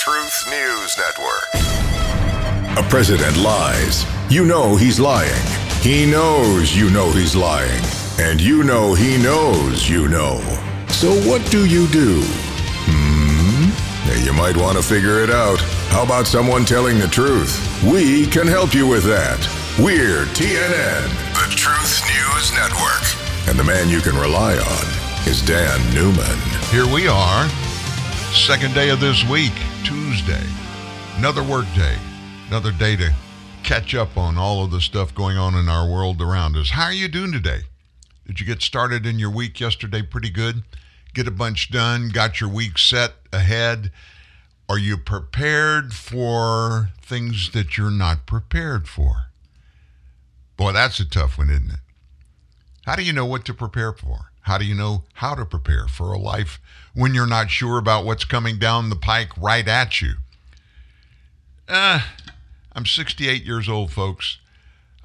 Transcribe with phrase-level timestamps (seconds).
[0.00, 2.78] Truth News Network.
[2.78, 4.06] A president lies.
[4.30, 5.46] You know he's lying.
[5.82, 7.84] He knows you know he's lying.
[8.18, 10.40] And you know he knows you know.
[10.88, 12.22] So what do you do?
[12.88, 14.24] Hmm?
[14.24, 15.60] You might want to figure it out.
[15.90, 17.60] How about someone telling the truth?
[17.84, 19.38] We can help you with that.
[19.78, 23.04] We're TNN, the Truth News Network.
[23.50, 26.40] And the man you can rely on is Dan Newman.
[26.70, 27.46] Here we are,
[28.32, 29.52] second day of this week,
[30.30, 30.48] Tuesday.
[31.16, 31.96] Another work day,
[32.48, 33.12] another day to
[33.62, 36.70] catch up on all of the stuff going on in our world around us.
[36.70, 37.62] How are you doing today?
[38.26, 40.62] Did you get started in your week yesterday pretty good?
[41.14, 43.90] Get a bunch done, got your week set ahead?
[44.68, 49.26] Are you prepared for things that you're not prepared for?
[50.56, 51.80] Boy, that's a tough one, isn't it?
[52.86, 54.30] How do you know what to prepare for?
[54.42, 56.60] How do you know how to prepare for a life
[57.00, 60.16] when you're not sure about what's coming down the pike right at you?
[61.66, 62.02] Uh,
[62.74, 64.36] I'm 68 years old, folks.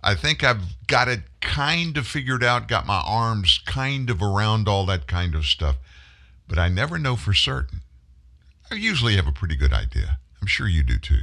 [0.03, 4.67] I think I've got it kind of figured out, got my arms kind of around
[4.67, 5.77] all that kind of stuff,
[6.49, 7.79] but I never know for certain.
[8.69, 10.19] I usually have a pretty good idea.
[10.41, 11.21] I'm sure you do too.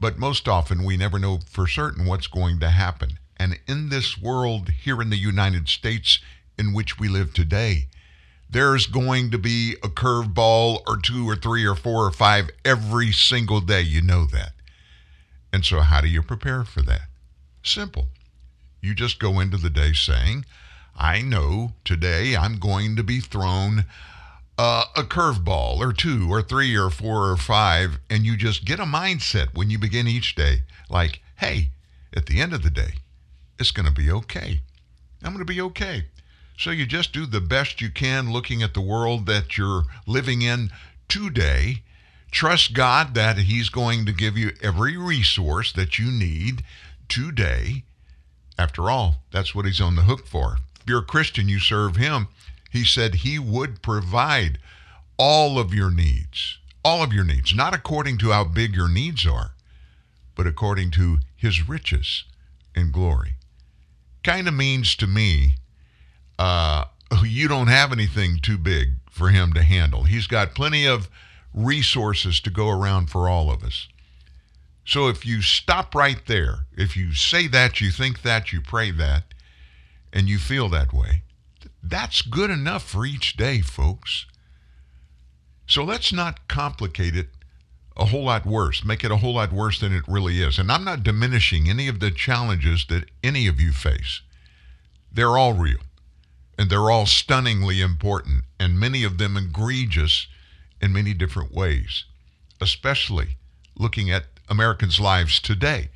[0.00, 3.18] But most often, we never know for certain what's going to happen.
[3.36, 6.20] And in this world here in the United States
[6.56, 7.88] in which we live today,
[8.52, 13.10] there's going to be a curveball or two or three or four or five every
[13.10, 13.80] single day.
[13.80, 14.52] You know that.
[15.52, 17.08] And so, how do you prepare for that?
[17.62, 18.08] Simple.
[18.80, 20.44] You just go into the day saying,
[20.96, 23.86] I know today I'm going to be thrown
[24.58, 28.80] uh, a curveball or two or three or four or five, and you just get
[28.80, 31.70] a mindset when you begin each day like, hey,
[32.14, 32.94] at the end of the day,
[33.58, 34.60] it's going to be okay.
[35.22, 36.04] I'm going to be okay.
[36.56, 40.42] So you just do the best you can looking at the world that you're living
[40.42, 40.70] in
[41.08, 41.82] today.
[42.30, 46.62] Trust God that He's going to give you every resource that you need
[47.08, 47.84] today.
[48.58, 50.58] After all, that's what He's on the hook for.
[50.80, 52.28] If you're a Christian, you serve Him.
[52.70, 54.58] He said He would provide
[55.18, 59.26] all of your needs, all of your needs, not according to how big your needs
[59.26, 59.52] are,
[60.34, 62.24] but according to His riches
[62.74, 63.34] and glory.
[64.24, 65.56] Kind of means to me,
[66.42, 66.84] uh,
[67.22, 70.02] you don't have anything too big for him to handle.
[70.02, 71.08] He's got plenty of
[71.54, 73.86] resources to go around for all of us.
[74.84, 78.90] So if you stop right there, if you say that, you think that, you pray
[78.90, 79.22] that,
[80.12, 81.22] and you feel that way,
[81.80, 84.26] that's good enough for each day, folks.
[85.68, 87.28] So let's not complicate it
[87.96, 90.58] a whole lot worse, make it a whole lot worse than it really is.
[90.58, 94.22] And I'm not diminishing any of the challenges that any of you face.
[95.12, 95.78] They're all real
[96.58, 100.26] and they're all stunningly important and many of them egregious
[100.80, 102.04] in many different ways,
[102.60, 103.36] especially
[103.76, 105.88] looking at Americans' lives today.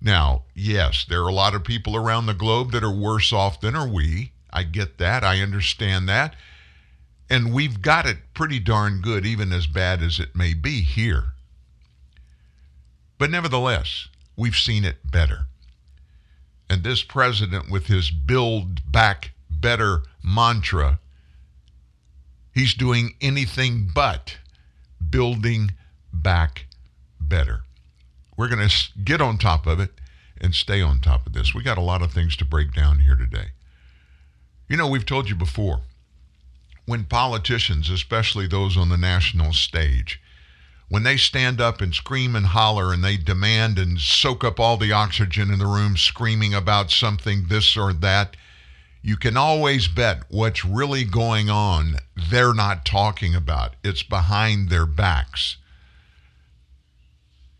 [0.00, 3.60] Now, yes, there are a lot of people around the globe that are worse off
[3.60, 4.32] than are we.
[4.52, 5.24] I get that.
[5.24, 6.36] I understand that.
[7.30, 11.32] And we've got it pretty darn good, even as bad as it may be here.
[13.18, 15.46] But nevertheless, we've seen it better.
[16.68, 19.32] And this president, with his build back
[19.64, 21.00] better mantra,
[22.52, 24.36] he's doing anything but
[25.08, 25.70] building
[26.12, 26.66] back
[27.18, 27.62] better.
[28.36, 29.92] We're going to get on top of it
[30.38, 31.54] and stay on top of this.
[31.54, 33.52] We got a lot of things to break down here today.
[34.68, 35.80] You know, we've told you before
[36.84, 40.20] when politicians, especially those on the national stage,
[40.90, 44.76] when they stand up and scream and holler and they demand and soak up all
[44.76, 48.36] the oxygen in the room, screaming about something, this or that,
[49.06, 51.96] you can always bet what's really going on,
[52.30, 53.74] they're not talking about.
[53.84, 55.58] It's behind their backs.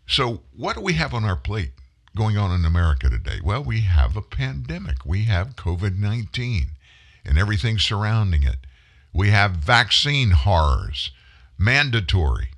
[0.07, 1.73] So, what do we have on our plate
[2.15, 3.41] going on in America today?
[3.43, 5.05] Well, we have a pandemic.
[5.05, 6.69] We have COVID 19
[7.23, 8.57] and everything surrounding it.
[9.13, 11.11] We have vaccine horrors,
[11.59, 12.49] mandatory.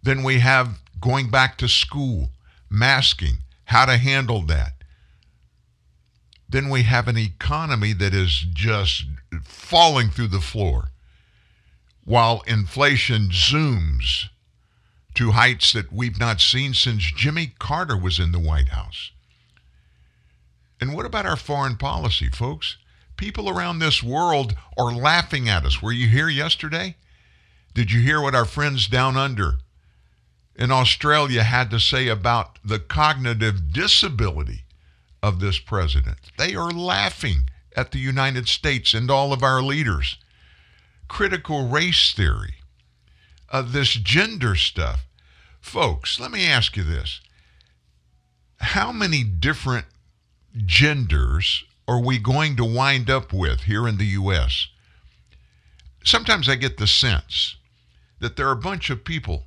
[0.00, 2.30] Then we have going back to school,
[2.70, 4.79] masking, how to handle that.
[6.50, 9.04] Then we have an economy that is just
[9.44, 10.90] falling through the floor
[12.04, 14.28] while inflation zooms
[15.14, 19.12] to heights that we've not seen since Jimmy Carter was in the White House.
[20.80, 22.78] And what about our foreign policy, folks?
[23.16, 25.80] People around this world are laughing at us.
[25.80, 26.96] Were you here yesterday?
[27.74, 29.58] Did you hear what our friends down under
[30.56, 34.64] in Australia had to say about the cognitive disability
[35.22, 36.18] of this president?
[36.38, 40.16] They are laughing at the United States and all of our leaders.
[41.08, 42.54] Critical race theory,
[43.50, 45.06] uh, this gender stuff.
[45.60, 47.20] Folks, let me ask you this.
[48.60, 49.86] How many different
[50.56, 54.68] genders are we going to wind up with here in the U.S.?
[56.04, 57.56] Sometimes I get the sense
[58.20, 59.46] that there are a bunch of people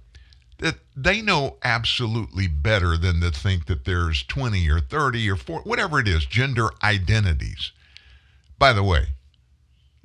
[0.63, 5.67] that they know absolutely better than to think that there's 20 or 30 or 40,
[5.67, 7.73] whatever it is, gender identities.
[8.57, 9.07] By the way,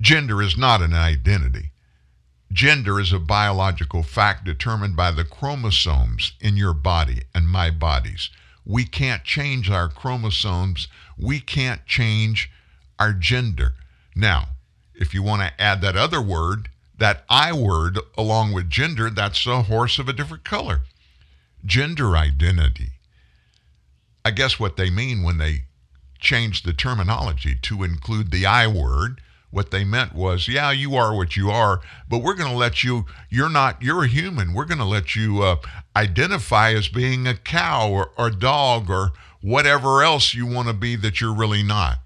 [0.01, 1.71] gender is not an identity.
[2.51, 8.29] Gender is a biological fact determined by the chromosomes in your body and my bodies.
[8.65, 10.89] We can't change our chromosomes.
[11.17, 12.51] We can't change
[12.99, 13.75] our gender.
[14.13, 14.49] Now,
[14.93, 16.67] if you want to add that other word,
[16.99, 20.81] that I word along with gender, that's a horse of a different color.
[21.65, 22.91] Gender identity.
[24.23, 25.63] I guess what they mean when they
[26.19, 31.15] changed the terminology to include the I word, what they meant was, yeah, you are
[31.15, 34.53] what you are, but we're going to let you, you're not, you're a human.
[34.53, 35.55] We're going to let you uh,
[35.95, 40.95] identify as being a cow or, or dog or whatever else you want to be
[40.97, 41.99] that you're really not.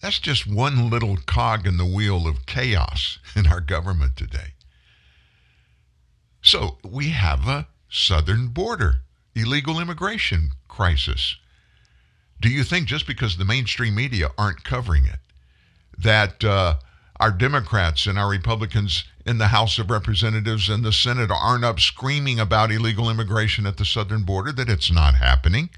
[0.00, 4.54] That's just one little cog in the wheel of chaos in our government today.
[6.42, 9.02] So we have a southern border
[9.34, 11.36] illegal immigration crisis.
[12.40, 15.18] Do you think just because the mainstream media aren't covering it,
[15.98, 16.76] that uh,
[17.18, 21.78] our Democrats and our Republicans in the House of Representatives and the Senate aren't up
[21.78, 25.68] screaming about illegal immigration at the southern border, that it's not happening?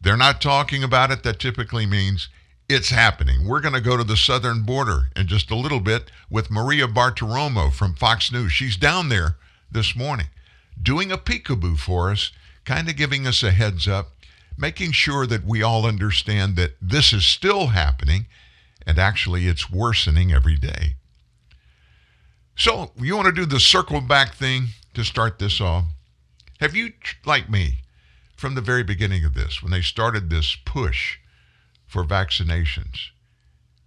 [0.00, 1.22] They're not talking about it.
[1.24, 2.28] That typically means
[2.68, 3.46] it's happening.
[3.46, 6.86] We're going to go to the southern border in just a little bit with Maria
[6.86, 8.52] Bartiromo from Fox News.
[8.52, 9.36] She's down there
[9.70, 10.26] this morning
[10.80, 12.32] doing a peekaboo for us,
[12.64, 14.12] kind of giving us a heads up,
[14.56, 18.26] making sure that we all understand that this is still happening
[18.86, 20.94] and actually it's worsening every day.
[22.56, 25.84] So, you want to do the circle back thing to start this off?
[26.60, 26.92] Have you,
[27.24, 27.78] like me,
[28.36, 31.18] from the very beginning of this, when they started this push,
[31.94, 33.10] for vaccinations.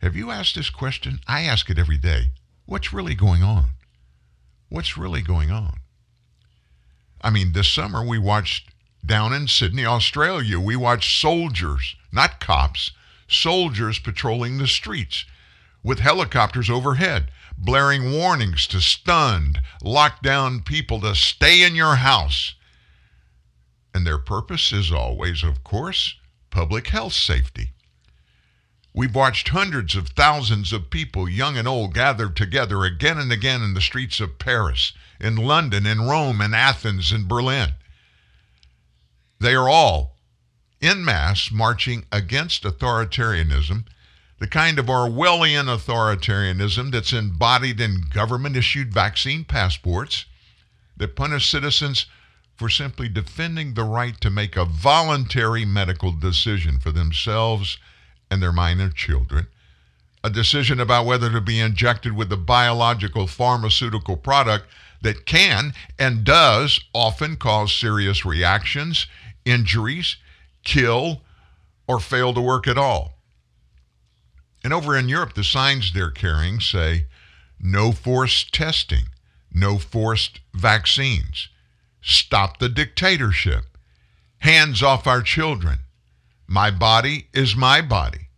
[0.02, 1.20] Have you asked this question?
[1.28, 2.30] I ask it every day.
[2.66, 3.72] What's really going on?
[4.70, 5.82] What's really going on?
[7.22, 8.70] I mean, this summer we watched
[9.06, 12.92] down in Sydney, Australia, we watched soldiers, not cops,
[13.28, 15.26] soldiers patrolling the streets
[15.84, 22.56] with helicopters overhead, blaring warnings to stunned, locked down people to stay in your house.
[23.94, 26.16] And their purpose is always, of course,
[26.50, 27.74] public health safety.
[28.98, 33.62] We've watched hundreds of thousands of people, young and old, gathered together again and again
[33.62, 37.74] in the streets of Paris, in London, in Rome, in Athens, in Berlin.
[39.40, 40.18] They are all
[40.82, 43.86] in mass marching against authoritarianism,
[44.40, 50.26] the kind of Orwellian authoritarianism that's embodied in government issued vaccine passports
[50.98, 52.08] that punish citizens
[52.56, 57.78] for simply defending the right to make a voluntary medical decision for themselves
[58.30, 59.48] and their minor children,
[60.24, 64.66] a decision about whether to be injected with a biological pharmaceutical product
[65.02, 69.08] that can and does often cause serious reactions,
[69.46, 70.18] injuries,
[70.64, 71.22] kill,
[71.88, 73.14] or fail to work at all.
[74.64, 77.06] And over in Europe, the signs they're carrying say
[77.60, 79.06] no forced testing,
[79.54, 81.50] no forced vaccines,
[82.02, 83.66] stop the dictatorship,
[84.40, 85.80] hands off our children,
[86.48, 88.30] my body is my body.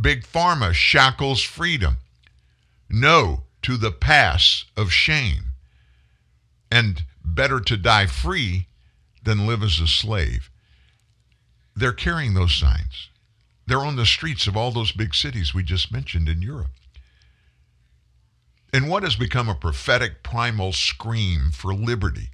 [0.00, 1.96] Big Pharma shackles freedom.
[2.88, 5.52] No to the pass of shame.
[6.70, 8.68] And better to die free
[9.24, 10.50] than live as a slave.
[11.74, 13.08] They're carrying those signs.
[13.66, 16.70] They're on the streets of all those big cities we just mentioned in Europe.
[18.72, 22.30] And what has become a prophetic primal scream for liberty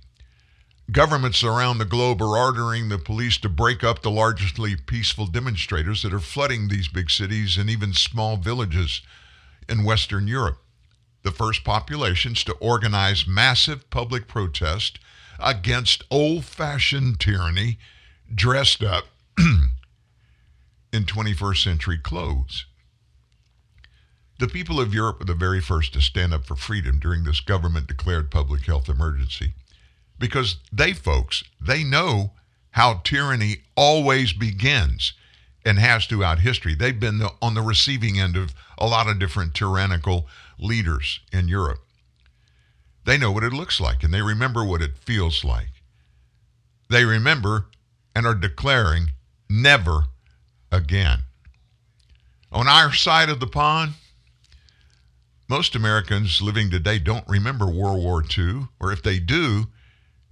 [0.93, 6.03] Governments around the globe are ordering the police to break up the largely peaceful demonstrators
[6.03, 9.01] that are flooding these big cities and even small villages
[9.71, 10.59] in Western Europe.
[11.23, 14.99] The first populations to organize massive public protest
[15.39, 17.79] against old fashioned tyranny
[18.35, 19.05] dressed up
[19.39, 19.73] in
[20.93, 22.67] 21st century clothes.
[24.39, 27.41] The people of Europe were the very first to stand up for freedom during this
[27.41, 29.55] government declared public health emergency
[30.23, 32.31] because they folks, they know
[32.71, 35.15] how tyranny always begins
[35.65, 36.77] and has throughout history.
[36.77, 40.29] They've been the, on the receiving end of a lot of different tyrannical
[40.61, 41.81] leaders in Europe.
[43.05, 45.71] They know what it looks like and they remember what it feels like.
[46.89, 47.67] They remember
[48.15, 49.09] and are declaring
[49.51, 50.05] never
[50.71, 51.25] again.
[52.53, 53.95] On our side of the pond,
[55.49, 59.67] Most Americans living today don't remember World War II, or if they do,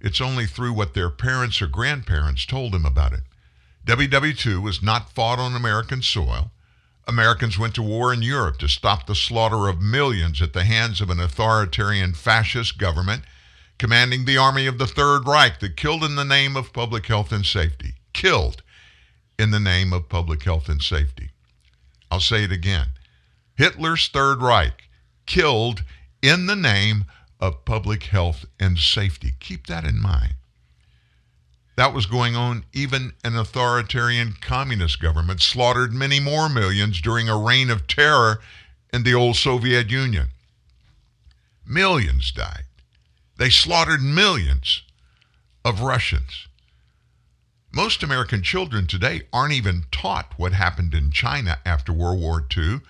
[0.01, 3.21] it's only through what their parents or grandparents told them about it.
[3.85, 6.51] WW2 was not fought on American soil.
[7.07, 11.01] Americans went to war in Europe to stop the slaughter of millions at the hands
[11.01, 13.23] of an authoritarian fascist government
[13.77, 17.31] commanding the army of the Third Reich that killed in the name of public health
[17.31, 17.95] and safety.
[18.13, 18.61] Killed
[19.39, 21.31] in the name of public health and safety.
[22.11, 22.89] I'll say it again.
[23.55, 24.83] Hitler's Third Reich
[25.25, 25.83] killed
[26.21, 27.05] in the name
[27.41, 29.33] of public health and safety.
[29.39, 30.35] Keep that in mind.
[31.75, 32.65] That was going on.
[32.73, 38.39] Even an authoritarian communist government slaughtered many more millions during a reign of terror
[38.93, 40.27] in the old Soviet Union.
[41.65, 42.65] Millions died.
[43.37, 44.83] They slaughtered millions
[45.65, 46.47] of Russians.
[47.71, 52.81] Most American children today aren't even taught what happened in China after World War II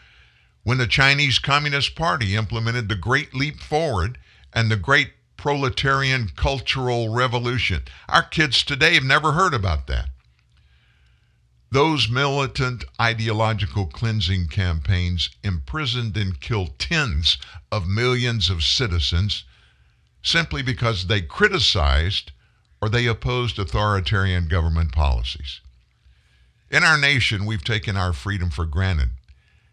[0.64, 4.18] when the Chinese Communist Party implemented the Great Leap Forward
[4.54, 7.84] and the Great Proletarian Cultural Revolution.
[8.08, 10.10] Our kids today have never heard about that.
[11.72, 17.38] Those militant ideological cleansing campaigns imprisoned and killed tens
[17.72, 19.46] of millions of citizens
[20.22, 22.34] simply because they criticized
[22.82, 25.62] or they opposed authoritarian government policies.
[26.70, 29.12] In our nation, we've taken our freedom for granted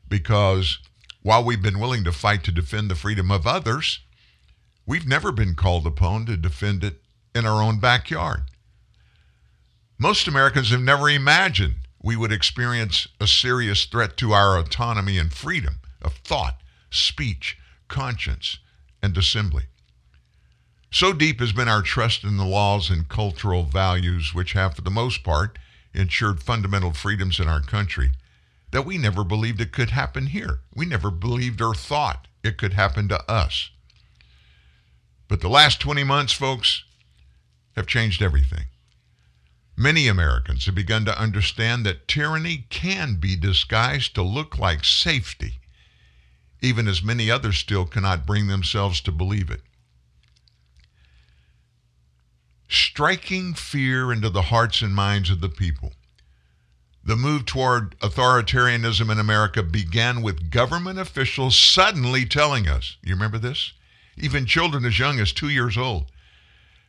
[0.08, 0.78] because
[1.22, 4.00] while we've been willing to fight to defend the freedom of others,
[4.88, 6.96] we've never been called upon to defend it
[7.34, 8.40] in our own backyard.
[9.98, 15.32] Most Americans have never imagined we would experience a serious threat to our autonomy and
[15.32, 16.56] freedom of thought,
[16.90, 18.58] speech, conscience,
[19.02, 19.64] and assembly.
[20.90, 24.80] So deep has been our trust in the laws and cultural values, which have, for
[24.82, 25.58] the most part,
[25.92, 28.12] ensured fundamental freedoms in our country,
[28.70, 30.60] that we never believed it could happen here.
[30.74, 33.70] We never believed or thought it could happen to us.
[35.28, 36.84] But the last 20 months, folks,
[37.76, 38.66] have changed everything.
[39.76, 45.60] Many Americans have begun to understand that tyranny can be disguised to look like safety,
[46.60, 49.62] even as many others still cannot bring themselves to believe it.
[52.68, 55.92] striking fear into the hearts and minds of the people.
[57.02, 63.38] The move toward authoritarianism in America began with government officials suddenly telling us, you remember
[63.38, 63.72] this?
[64.20, 66.06] Even children as young as two years old,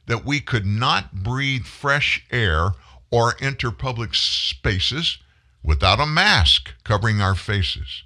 [0.07, 2.71] that we could not breathe fresh air
[3.11, 5.17] or enter public spaces
[5.63, 8.03] without a mask covering our faces.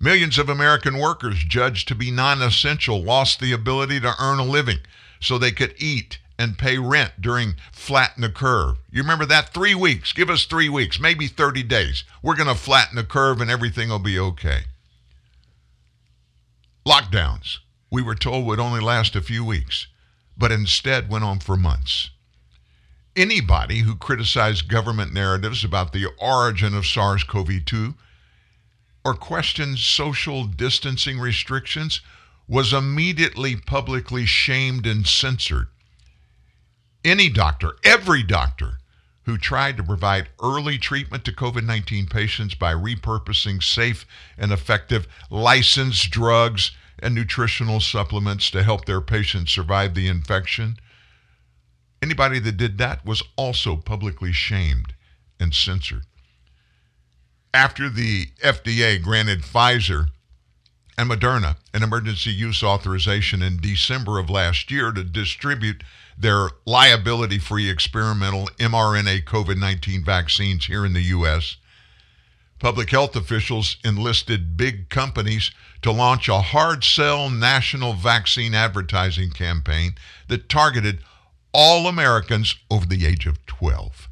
[0.00, 4.44] Millions of American workers judged to be non essential lost the ability to earn a
[4.44, 4.78] living
[5.20, 8.78] so they could eat and pay rent during flatten the curve.
[8.90, 9.54] You remember that?
[9.54, 10.12] Three weeks.
[10.12, 12.02] Give us three weeks, maybe 30 days.
[12.20, 14.62] We're going to flatten the curve and everything will be okay.
[16.84, 17.58] Lockdowns,
[17.92, 19.86] we were told would only last a few weeks,
[20.36, 22.10] but instead went on for months.
[23.14, 27.94] Anybody who criticized government narratives about the origin of SARS CoV 2
[29.04, 32.00] or questioned social distancing restrictions
[32.48, 35.68] was immediately publicly shamed and censored
[37.04, 38.78] any doctor, every doctor
[39.24, 44.06] who tried to provide early treatment to COVID 19 patients by repurposing safe
[44.38, 46.72] and effective licensed drugs
[47.02, 50.76] and nutritional supplements to help their patients survive the infection.
[52.00, 54.94] Anybody that did that was also publicly shamed
[55.38, 56.04] and censored.
[57.52, 60.08] After the FDA granted Pfizer
[60.96, 65.82] and Moderna an emergency use authorization in December of last year to distribute
[66.16, 71.56] their liability free experimental mRNA COVID 19 vaccines here in the U.S.
[72.58, 75.50] Public health officials enlisted big companies
[75.82, 79.94] to launch a hard sell national vaccine advertising campaign
[80.28, 81.00] that targeted
[81.52, 84.08] all Americans over the age of 12.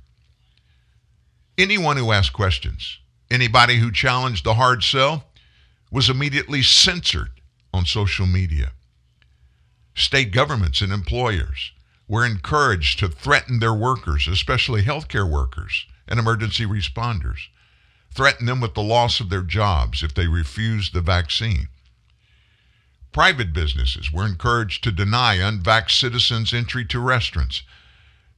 [1.56, 2.98] Anyone who asked questions,
[3.30, 5.24] anybody who challenged the hard sell,
[5.90, 7.40] was immediately censored
[7.72, 8.72] on social media.
[9.94, 11.72] State governments and employers
[12.08, 17.48] were encouraged to threaten their workers, especially healthcare workers and emergency responders,
[18.12, 21.68] threaten them with the loss of their jobs if they refused the vaccine.
[23.12, 27.62] Private businesses were encouraged to deny unvaxxed citizens entry to restaurants,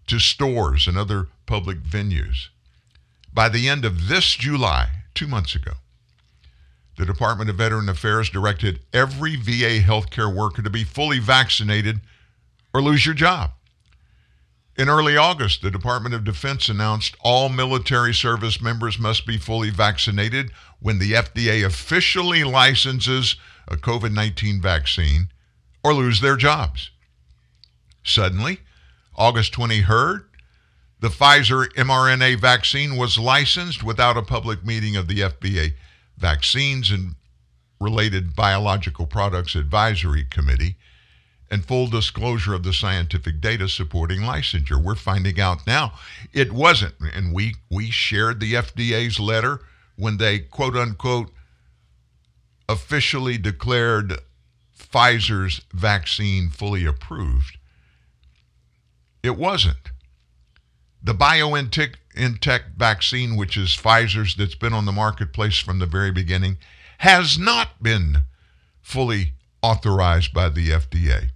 [0.07, 2.49] to stores, and other public venues.
[3.33, 5.73] By the end of this July, two months ago,
[6.97, 12.01] the Department of Veteran Affairs directed every VA healthcare worker to be fully vaccinated
[12.75, 13.53] or lose your job.
[14.77, 19.69] In early August, the Department of Defense announced all military service members must be fully
[19.69, 20.51] vaccinated
[20.81, 23.37] when the FDA officially licenses
[23.69, 25.29] a COVID 19 vaccine
[25.85, 26.91] or lose their jobs.
[28.03, 28.61] Suddenly,
[29.15, 30.25] August 20 heard
[31.01, 35.75] the Pfizer mRNA vaccine was licensed without a public meeting of the FDA
[36.17, 37.17] Vaccines and
[37.81, 40.77] Related Biological Products Advisory Committee
[41.53, 44.83] and full disclosure of the scientific data supporting licensure.
[44.83, 45.93] We're finding out now
[46.33, 46.95] it wasn't.
[47.15, 49.61] And we, we shared the FDA's letter
[49.97, 51.31] when they, quote unquote,
[52.71, 54.15] officially declared
[54.75, 57.59] Pfizer's vaccine fully approved.
[59.23, 59.91] It wasn't.
[61.03, 66.57] The BioNTech vaccine, which is Pfizer's that's been on the marketplace from the very beginning,
[66.99, 68.23] has not been
[68.81, 69.33] fully
[69.63, 71.29] authorized by the FDA.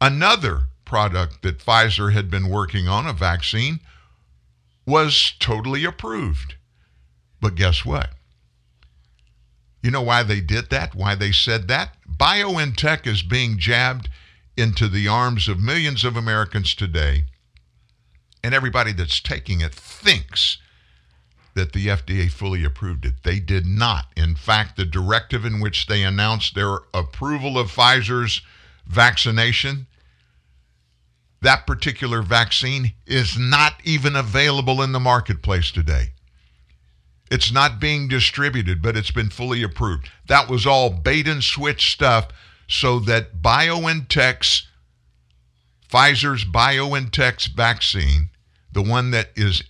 [0.00, 3.80] Another product that Pfizer had been working on, a vaccine,
[4.86, 6.54] was totally approved.
[7.40, 8.10] But guess what?
[9.82, 10.94] You know why they did that?
[10.94, 11.96] Why they said that?
[12.10, 14.08] BioNTech is being jabbed
[14.56, 17.24] into the arms of millions of Americans today,
[18.42, 20.58] and everybody that's taking it thinks
[21.54, 23.22] that the FDA fully approved it.
[23.22, 24.06] They did not.
[24.16, 28.42] In fact, the directive in which they announced their approval of Pfizer's
[28.86, 29.86] vaccination,
[31.42, 36.12] that particular vaccine is not even available in the marketplace today.
[37.30, 40.10] It's not being distributed, but it's been fully approved.
[40.28, 42.28] That was all bait and switch stuff
[42.68, 44.66] so that BioNTech's,
[45.88, 48.30] Pfizer's BioNTech's vaccine,
[48.72, 49.62] the one that is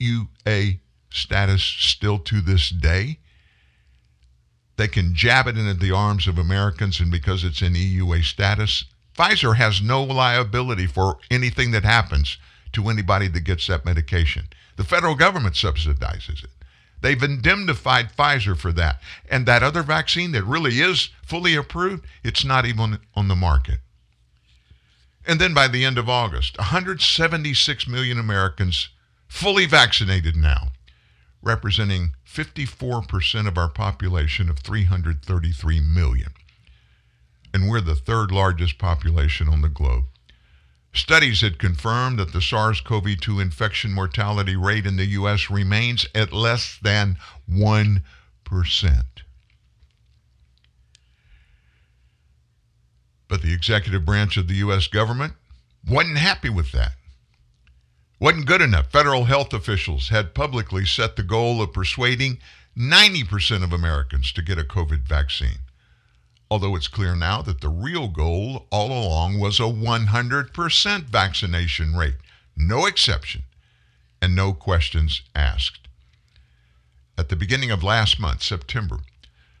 [0.00, 3.19] EUA status still to this day,
[4.80, 8.84] they can jab it into the arms of Americans, and because it's in EUA status,
[9.16, 12.38] Pfizer has no liability for anything that happens
[12.72, 14.48] to anybody that gets that medication.
[14.76, 16.50] The federal government subsidizes it.
[17.02, 19.00] They've indemnified Pfizer for that.
[19.30, 23.80] And that other vaccine that really is fully approved, it's not even on the market.
[25.26, 28.88] And then by the end of August, 176 million Americans
[29.28, 30.68] fully vaccinated now,
[31.42, 36.32] representing 54% of our population of 333 million.
[37.52, 40.04] And we're the third largest population on the globe.
[40.92, 45.50] Studies had confirmed that the SARS CoV 2 infection mortality rate in the U.S.
[45.50, 47.16] remains at less than
[47.50, 48.02] 1%.
[53.28, 54.86] But the executive branch of the U.S.
[54.88, 55.34] government
[55.88, 56.92] wasn't happy with that.
[58.20, 58.92] Wasn't good enough.
[58.92, 62.38] Federal health officials had publicly set the goal of persuading
[62.76, 65.58] 90% of Americans to get a COVID vaccine
[66.50, 72.16] although it's clear now that the real goal all along was a 100% vaccination rate,
[72.56, 73.44] no exception,
[74.20, 75.86] and no questions asked.
[77.16, 78.98] At the beginning of last month, September,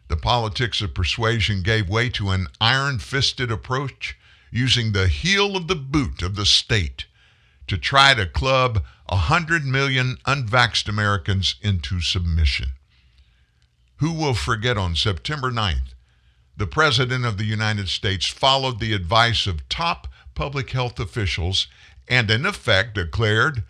[0.08, 4.18] the politics of persuasion gave way to an iron fisted approach
[4.50, 7.04] using the heel of the boot of the state
[7.70, 12.72] to try to club 100 million unvaxxed Americans into submission.
[13.98, 15.94] Who will forget on September 9th
[16.56, 21.68] the President of the United States followed the advice of top public health officials
[22.08, 23.62] and, in effect, declared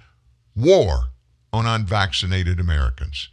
[0.57, 1.11] war
[1.53, 3.29] on unvaccinated Americans.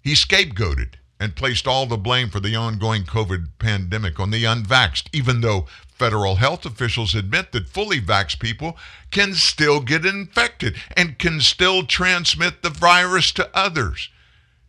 [0.00, 5.08] He scapegoated and placed all the blame for the ongoing COVID pandemic on the unvaxxed,
[5.12, 8.76] even though federal health officials admit that fully vaxxed people
[9.10, 14.10] can still get infected and can still transmit the virus to others,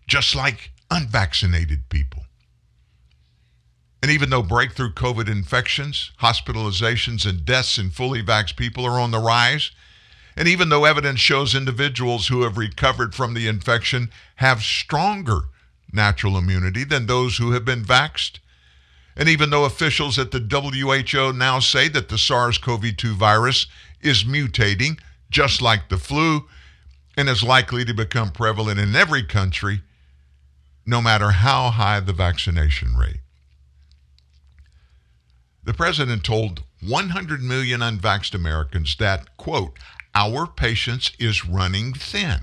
[0.07, 2.23] just like unvaccinated people.
[4.01, 9.11] And even though breakthrough COVID infections, hospitalizations, and deaths in fully vaxxed people are on
[9.11, 9.71] the rise,
[10.37, 15.49] and even though evidence shows individuals who have recovered from the infection have stronger
[15.95, 18.39] natural immunity than those who have been vaxxed,
[19.15, 23.67] and even though officials at the WHO now say that the SARS CoV 2 virus
[24.01, 26.47] is mutating just like the flu
[27.17, 29.81] and is likely to become prevalent in every country,
[30.85, 33.21] no matter how high the vaccination rate.
[35.63, 39.77] The president told 100 million unvaxxed Americans that, quote,
[40.13, 42.41] our patience is running thin.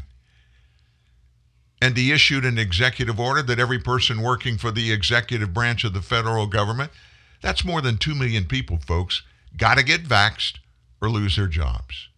[1.82, 5.92] And he issued an executive order that every person working for the executive branch of
[5.92, 6.92] the federal government,
[7.40, 9.22] that's more than 2 million people, folks,
[9.56, 10.60] got to get vaxxed
[11.00, 12.08] or lose their jobs.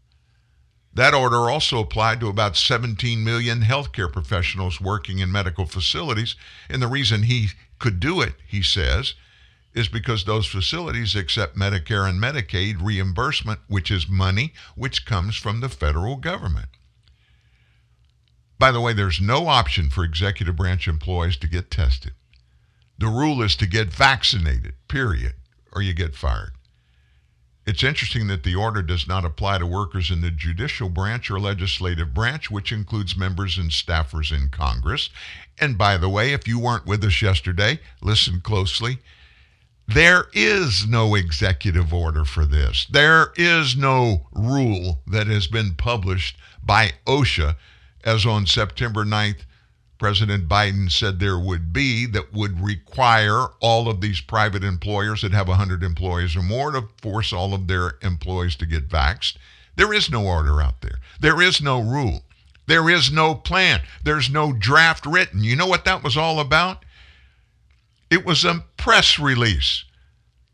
[0.92, 6.36] That order also applied to about 17 million healthcare professionals working in medical facilities.
[6.68, 7.48] And the reason he
[7.78, 9.14] could do it, he says,
[9.72, 15.60] is because those facilities accept Medicare and Medicaid reimbursement, which is money which comes from
[15.60, 16.68] the federal government.
[18.58, 22.12] By the way, there's no option for executive branch employees to get tested.
[22.98, 25.34] The rule is to get vaccinated, period,
[25.72, 26.52] or you get fired.
[27.66, 31.40] It's interesting that the order does not apply to workers in the judicial branch or
[31.40, 35.08] legislative branch, which includes members and staffers in Congress.
[35.58, 38.98] And by the way, if you weren't with us yesterday, listen closely.
[39.88, 42.86] There is no executive order for this.
[42.86, 47.56] There is no rule that has been published by OSHA
[48.04, 49.40] as on September 9th,
[49.98, 55.32] President Biden said there would be that would require all of these private employers that
[55.32, 59.36] have 100 employees or more to force all of their employees to get vaxxed.
[59.76, 60.98] There is no order out there.
[61.20, 62.22] There is no rule.
[62.66, 63.80] There is no plan.
[64.02, 65.42] There's no draft written.
[65.42, 66.84] You know what that was all about?
[68.10, 69.84] It was a press release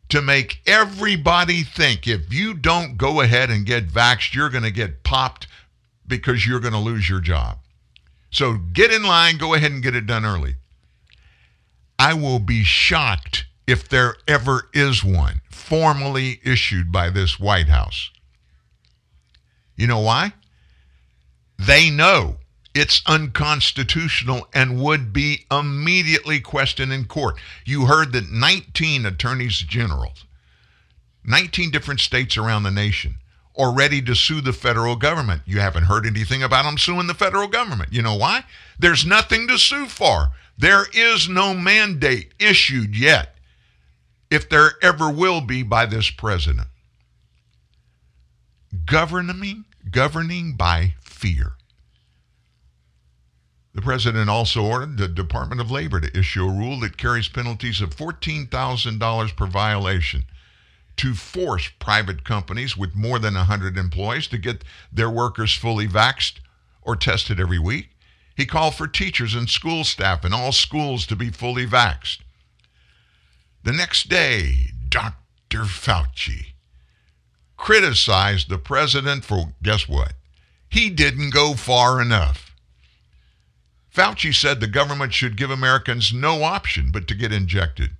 [0.09, 4.71] to make everybody think if you don't go ahead and get vaxxed, you're going to
[4.71, 5.47] get popped
[6.11, 7.59] because you're going to lose your job.
[8.31, 10.57] So get in line, go ahead and get it done early.
[11.99, 18.11] I will be shocked if there ever is one formally issued by this White House.
[19.77, 20.33] You know why?
[21.59, 22.37] They know
[22.75, 27.37] it's unconstitutional and would be immediately questioned in court.
[27.65, 30.25] You heard that 19 attorneys generals,
[31.25, 33.17] 19 different states around the nation,
[33.57, 35.43] are ready to sue the federal government.
[35.45, 37.93] You haven't heard anything about them suing the federal government.
[37.93, 38.45] You know why?
[38.79, 40.29] There's nothing to sue for.
[40.57, 43.37] There is no mandate issued yet,
[44.31, 46.69] if there ever will be by this president.
[48.85, 51.53] Governing, governing by fear.
[53.75, 57.81] The president also ordered the Department of Labor to issue a rule that carries penalties
[57.81, 60.25] of $14,000 per violation
[61.01, 66.41] to force private companies with more than 100 employees to get their workers fully vaxxed
[66.83, 67.89] or tested every week.
[68.37, 72.19] He called for teachers and school staff in all schools to be fully vaxxed.
[73.65, 75.63] The next day, Dr.
[75.63, 76.53] Fauci
[77.57, 80.13] criticized the president for guess what?
[80.69, 82.55] He didn't go far enough.
[83.91, 87.93] Fauci said the government should give Americans no option but to get injected.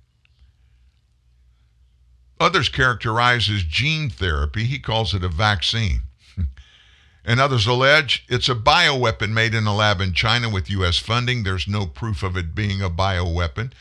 [2.41, 4.63] Others characterize as gene therapy.
[4.63, 6.01] He calls it a vaccine.
[7.23, 10.97] and others allege it's a bioweapon made in a lab in China with U.S.
[10.97, 11.43] funding.
[11.43, 13.73] There's no proof of it being a bioweapon,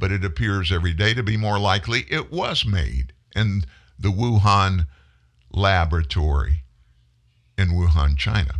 [0.00, 3.64] but it appears every day to be more likely it was made in
[3.96, 4.88] the Wuhan
[5.52, 6.64] laboratory
[7.56, 8.56] in Wuhan, China.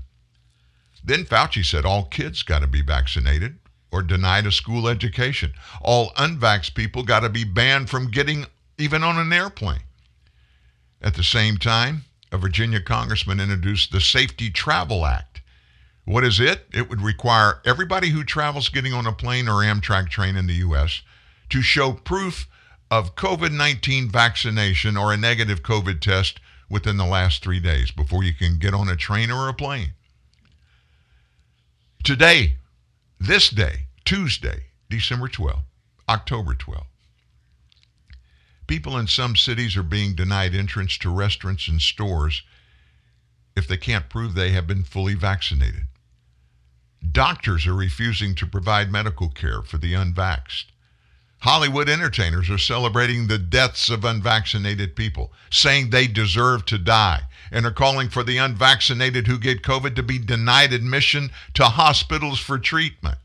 [1.03, 3.59] Then Fauci said all kids got to be vaccinated
[3.90, 5.53] or denied a school education.
[5.81, 8.47] All unvaxxed people got to be banned from getting
[8.79, 9.83] even on an airplane.
[11.03, 15.41] At the same time, a Virginia congressman introduced the Safety Travel Act.
[16.05, 16.67] What is it?
[16.73, 20.55] It would require everybody who travels getting on a plane or Amtrak train in the
[20.55, 21.03] U.S.
[21.51, 22.49] to show proof
[22.91, 28.23] of COVID 19 vaccination or a negative COVID test within the last three days before
[28.23, 29.91] you can get on a train or a plane.
[32.05, 32.57] Today,
[33.21, 35.64] this day, Tuesday, December 12th,
[36.09, 36.87] October 12th,
[38.69, 42.43] People in some cities are being denied entrance to restaurants and stores
[43.57, 45.87] if they can't prove they have been fully vaccinated.
[47.11, 50.67] Doctors are refusing to provide medical care for the unvaxxed.
[51.39, 57.65] Hollywood entertainers are celebrating the deaths of unvaccinated people, saying they deserve to die, and
[57.65, 62.59] are calling for the unvaccinated who get COVID to be denied admission to hospitals for
[62.59, 63.19] treatment.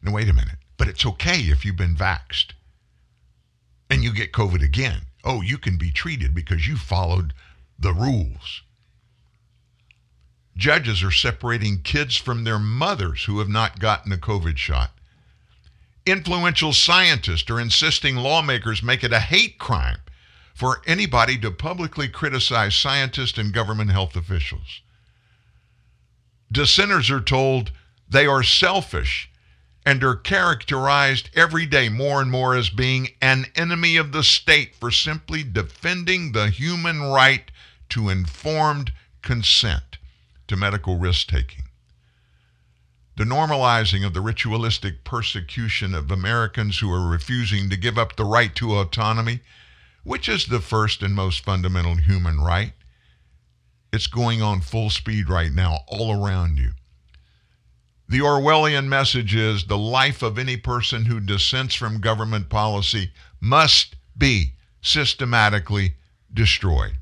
[0.00, 2.52] Now, wait a minute, but it's okay if you've been vaxxed
[3.90, 5.02] and you get COVID again.
[5.24, 7.32] Oh, you can be treated because you followed
[7.78, 8.62] the rules.
[10.56, 14.92] Judges are separating kids from their mothers who have not gotten a COVID shot.
[16.06, 19.98] Influential scientists are insisting lawmakers make it a hate crime
[20.54, 24.80] for anybody to publicly criticize scientists and government health officials.
[26.50, 27.72] Dissenters are told
[28.08, 29.28] they are selfish
[29.86, 34.74] and are characterized every day more and more as being an enemy of the state
[34.74, 37.52] for simply defending the human right
[37.88, 39.98] to informed consent
[40.48, 41.62] to medical risk taking.
[43.16, 48.24] The normalizing of the ritualistic persecution of Americans who are refusing to give up the
[48.24, 49.40] right to autonomy,
[50.02, 52.72] which is the first and most fundamental human right.
[53.92, 56.72] It's going on full speed right now all around you.
[58.08, 63.96] The Orwellian message is the life of any person who dissents from government policy must
[64.16, 65.94] be systematically
[66.32, 66.98] destroyed.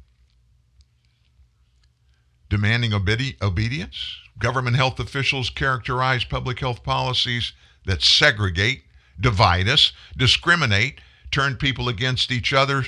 [2.49, 7.53] Demanding obedi- obedience, government health officials characterize public health policies
[7.85, 8.85] that segregate,
[9.21, 12.85] divide us, discriminate, turn people against each other.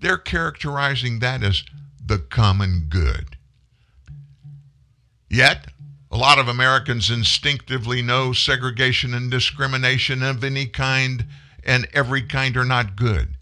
[0.00, 1.64] They're characterizing that as
[2.04, 3.36] the common good.
[5.30, 5.68] Yet,
[6.10, 11.26] a lot of Americans instinctively know segregation and discrimination of any kind
[11.64, 13.36] and every kind are not good.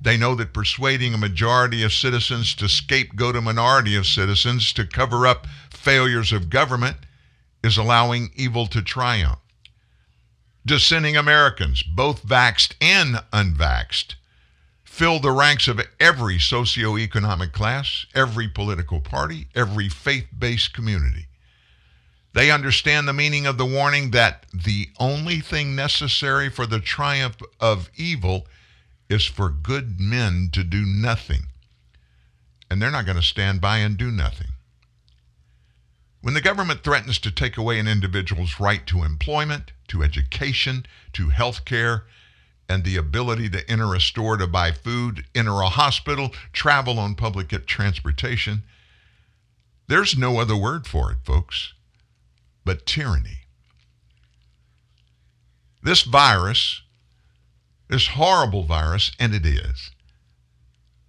[0.00, 4.86] They know that persuading a majority of citizens to scapegoat a minority of citizens to
[4.86, 6.96] cover up failures of government
[7.62, 9.38] is allowing evil to triumph.
[10.66, 14.16] Dissenting Americans, both vaxed and unvaxed,
[14.84, 21.26] fill the ranks of every socioeconomic class, every political party, every faith based community.
[22.34, 27.36] They understand the meaning of the warning that the only thing necessary for the triumph
[27.60, 28.46] of evil
[29.08, 31.48] is for good men to do nothing.
[32.70, 34.48] And they're not going to stand by and do nothing.
[36.22, 41.28] When the government threatens to take away an individual's right to employment, to education, to
[41.28, 42.04] health care,
[42.68, 47.14] and the ability to enter a store to buy food, enter a hospital, travel on
[47.14, 48.62] public transportation,
[49.88, 51.74] there's no other word for it, folks,
[52.64, 53.38] but tyranny.
[55.82, 56.82] This virus
[57.92, 59.90] this horrible virus, and it is,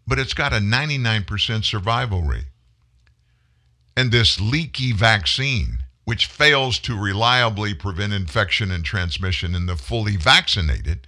[0.06, 2.50] but it's got a 99% survival rate.
[3.96, 10.18] And this leaky vaccine, which fails to reliably prevent infection and transmission in the fully
[10.18, 11.08] vaccinated,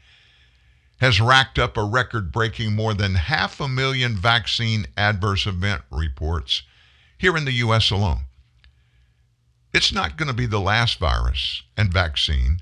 [1.02, 6.62] has racked up a record breaking more than half a million vaccine adverse event reports
[7.18, 7.92] here in the U.S.
[7.92, 8.22] alone.
[9.76, 12.62] It's not going to be the last virus and vaccine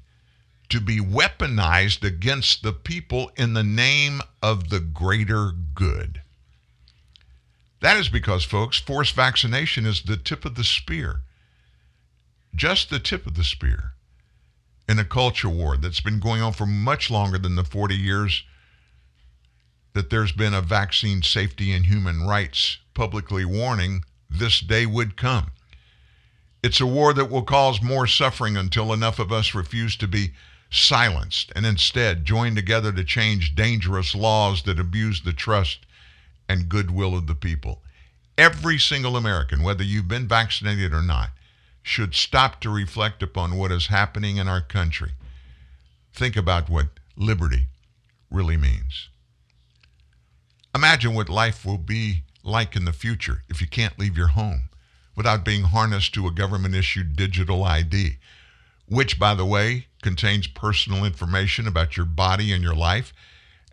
[0.69, 6.23] to be weaponized against the people in the name of the greater good.
[7.81, 11.19] That is because, folks, forced vaccination is the tip of the spear,
[12.55, 13.91] just the tip of the spear,
[14.89, 18.43] in a culture war that's been going on for much longer than the 40 years
[19.93, 25.51] that there's been a vaccine safety and human rights publicly warning this day would come.
[26.63, 30.31] It's a war that will cause more suffering until enough of us refuse to be
[30.71, 35.85] silenced and instead join together to change dangerous laws that abuse the trust
[36.47, 37.81] and goodwill of the people.
[38.37, 41.31] Every single American, whether you've been vaccinated or not,
[41.81, 45.11] should stop to reflect upon what is happening in our country.
[46.13, 47.67] Think about what liberty
[48.31, 49.09] really means.
[50.73, 54.69] Imagine what life will be like in the future if you can't leave your home
[55.15, 58.17] without being harnessed to a government issued digital ID,
[58.87, 63.13] which, by the way, contains personal information about your body and your life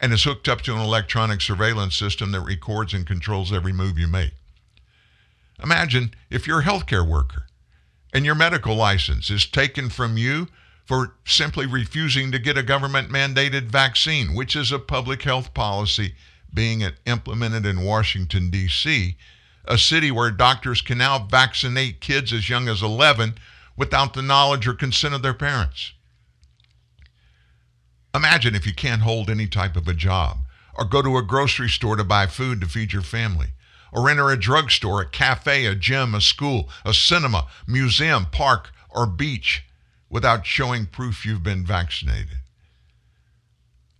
[0.00, 3.98] and is hooked up to an electronic surveillance system that records and controls every move
[3.98, 4.32] you make.
[5.62, 7.46] Imagine if you're a healthcare worker
[8.12, 10.48] and your medical license is taken from you
[10.86, 16.14] for simply refusing to get a government mandated vaccine, which is a public health policy
[16.52, 19.16] being implemented in Washington, D.C.,
[19.64, 23.34] a city where doctors can now vaccinate kids as young as 11
[23.76, 25.92] without the knowledge or consent of their parents.
[28.14, 30.38] Imagine if you can't hold any type of a job,
[30.74, 33.48] or go to a grocery store to buy food to feed your family,
[33.92, 39.06] or enter a drugstore, a cafe, a gym, a school, a cinema, museum, park, or
[39.06, 39.64] beach
[40.08, 42.38] without showing proof you've been vaccinated.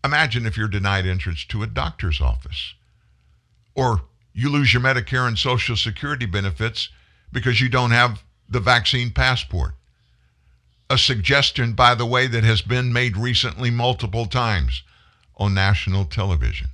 [0.03, 2.75] Imagine if you're denied entrance to a doctor's office,
[3.75, 4.03] or
[4.40, 6.88] you lose your Medicare and Social Security benefits
[7.33, 9.74] because you don't have the vaccine passport
[10.90, 14.83] a suggestion, by the way, that has been made recently multiple times
[15.37, 16.66] on national television.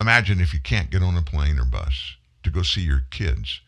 [0.00, 3.60] Imagine if you can't get on a plane or bus to go see your kids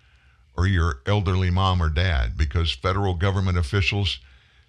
[0.57, 4.18] or your elderly mom or dad because federal government officials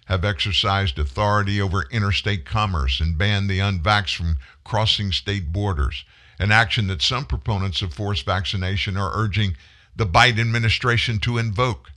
[0.06, 6.04] have exercised authority over interstate commerce and banned the unvaxxed from crossing state borders,
[6.42, 9.56] an action that some proponents of forced vaccination are urging
[9.94, 11.92] the Biden administration to invoke.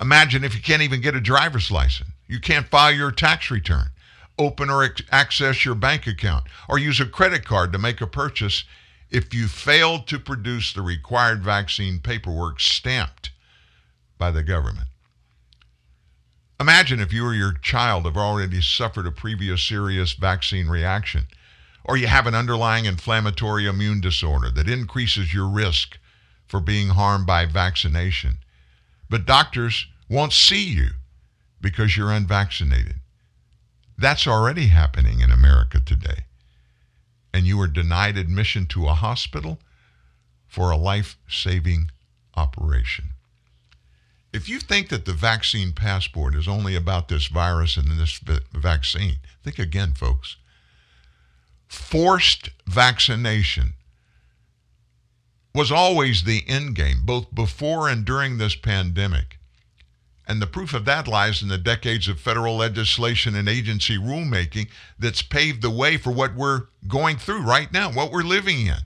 [0.00, 3.90] Imagine if you can't even get a driver's license, you can't file your tax return,
[4.36, 8.08] open or ex- access your bank account, or use a credit card to make a
[8.08, 8.64] purchase
[9.08, 13.30] if you fail to produce the required vaccine paperwork stamped
[14.18, 14.88] by the government.
[16.58, 21.26] Imagine if you or your child have already suffered a previous serious vaccine reaction,
[21.84, 25.98] or you have an underlying inflammatory immune disorder that increases your risk
[26.46, 28.38] for being harmed by vaccination
[29.10, 30.90] but doctors won't see you
[31.60, 33.00] because you're unvaccinated.
[33.98, 36.24] That's already happening in America today.
[37.34, 39.58] And you are denied admission to a hospital
[40.46, 41.90] for a life saving
[42.36, 43.10] operation.
[44.32, 48.20] If you think that the vaccine passport is only about this virus and this
[48.52, 50.36] vaccine, think again, folks.
[51.70, 53.74] Forced vaccination
[55.54, 59.38] was always the end game, both before and during this pandemic.
[60.26, 64.68] And the proof of that lies in the decades of federal legislation and agency rulemaking
[64.98, 68.80] that's paved the way for what we're going through right now, what we're living in.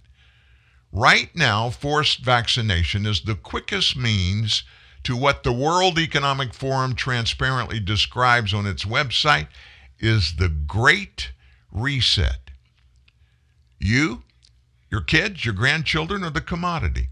[0.93, 4.63] Right now, forced vaccination is the quickest means
[5.05, 9.49] to what the World Economic Forum transparently describes on its website
[9.99, 11.33] is the Great
[11.73, 12.44] Reset.
[13.79, 14.23] You,
[14.91, 17.09] your kids, your grandchildren are the commodity.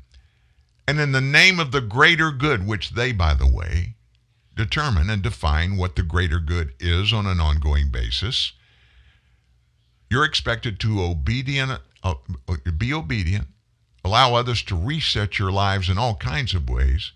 [0.86, 3.94] And in the name of the greater good, which they, by the way,
[4.56, 8.52] determine and define what the greater good is on an ongoing basis,
[10.10, 12.14] you're expected to obedient, uh,
[12.76, 13.48] be obedient,
[14.04, 17.12] allow others to reset your lives in all kinds of ways,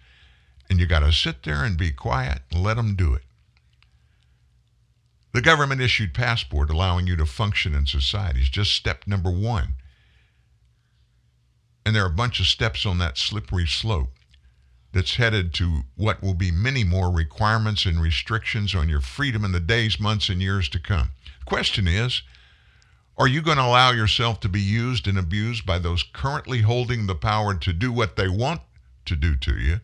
[0.70, 3.22] and you got to sit there and be quiet and let them do it.
[5.36, 9.74] The government issued passport allowing you to function in society is just step number one.
[11.84, 14.14] And there are a bunch of steps on that slippery slope
[14.92, 19.52] that's headed to what will be many more requirements and restrictions on your freedom in
[19.52, 21.10] the days, months, and years to come.
[21.40, 22.22] The question is
[23.18, 27.06] are you going to allow yourself to be used and abused by those currently holding
[27.06, 28.62] the power to do what they want
[29.04, 29.80] to do to you?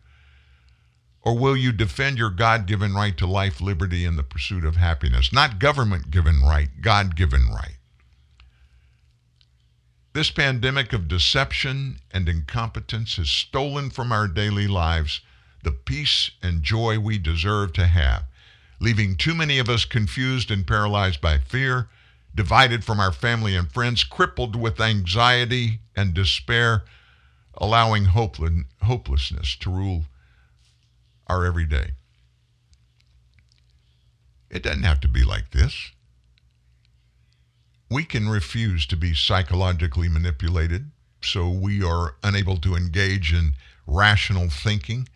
[1.25, 4.75] Or will you defend your God given right to life, liberty, and the pursuit of
[4.75, 5.31] happiness?
[5.31, 7.77] Not government given right, God given right.
[10.11, 15.21] This pandemic of deception and incompetence has stolen from our daily lives
[15.63, 18.25] the peace and joy we deserve to have,
[18.81, 21.87] leaving too many of us confused and paralyzed by fear,
[22.35, 26.83] divided from our family and friends, crippled with anxiety and despair,
[27.55, 30.03] allowing hopelessness to rule
[31.27, 31.91] our everyday.
[34.49, 35.91] It doesn't have to be like this.
[37.89, 43.53] We can refuse to be psychologically manipulated, so we are unable to engage in
[43.87, 45.07] rational thinking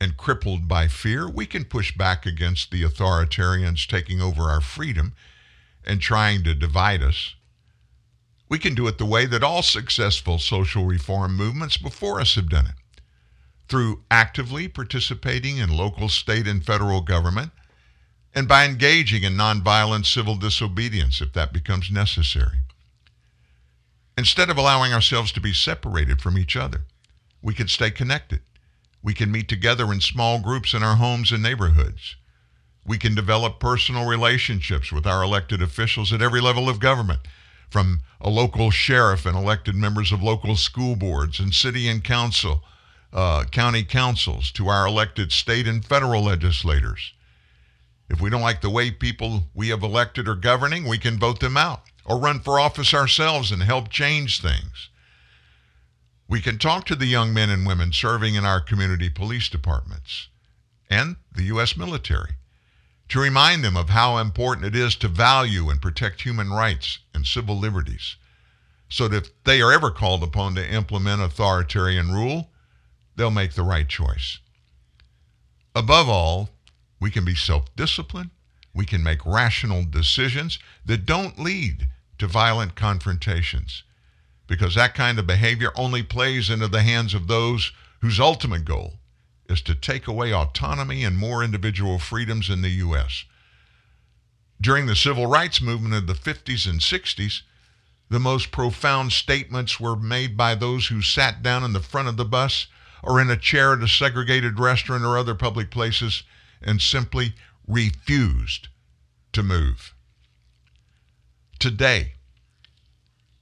[0.00, 1.28] and crippled by fear.
[1.28, 5.14] We can push back against the authoritarians taking over our freedom
[5.84, 7.34] and trying to divide us.
[8.48, 12.50] We can do it the way that all successful social reform movements before us have
[12.50, 12.83] done it
[13.68, 17.50] through actively participating in local, state, and federal government,
[18.34, 22.58] and by engaging in nonviolent civil disobedience if that becomes necessary.
[24.16, 26.84] Instead of allowing ourselves to be separated from each other,
[27.42, 28.40] we can stay connected.
[29.02, 32.16] We can meet together in small groups in our homes and neighborhoods.
[32.86, 37.20] We can develop personal relationships with our elected officials at every level of government,
[37.70, 42.62] from a local sheriff and elected members of local school boards and city and council
[43.14, 47.12] uh, county councils to our elected state and federal legislators.
[48.10, 51.40] If we don't like the way people we have elected are governing, we can vote
[51.40, 54.90] them out or run for office ourselves and help change things.
[56.28, 60.28] We can talk to the young men and women serving in our community police departments
[60.90, 61.76] and the U.S.
[61.76, 62.34] military
[63.08, 67.26] to remind them of how important it is to value and protect human rights and
[67.26, 68.16] civil liberties
[68.88, 72.50] so that if they are ever called upon to implement authoritarian rule,
[73.16, 74.38] they'll make the right choice.
[75.74, 76.50] Above all,
[77.00, 78.30] we can be self disciplined.
[78.72, 83.82] We can make rational decisions that don't lead to violent confrontations
[84.46, 88.94] because that kind of behavior only plays into the hands of those whose ultimate goal
[89.48, 93.24] is to take away autonomy and more individual freedoms in the U.S.
[94.60, 97.42] During the civil rights movement of the 50s and 60s,
[98.08, 102.16] the most profound statements were made by those who sat down in the front of
[102.16, 102.66] the bus
[103.04, 106.24] or in a chair at a segregated restaurant or other public places
[106.62, 107.34] and simply
[107.68, 108.68] refused
[109.32, 109.94] to move.
[111.58, 112.14] Today,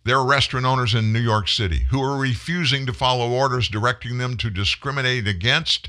[0.05, 4.19] there are restaurant owners in New York City who are refusing to follow orders directing
[4.19, 5.89] them to discriminate against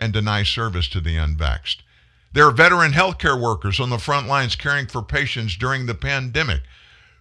[0.00, 1.78] and deny service to the unvaxxed.
[2.32, 6.62] There are veteran healthcare workers on the front lines caring for patients during the pandemic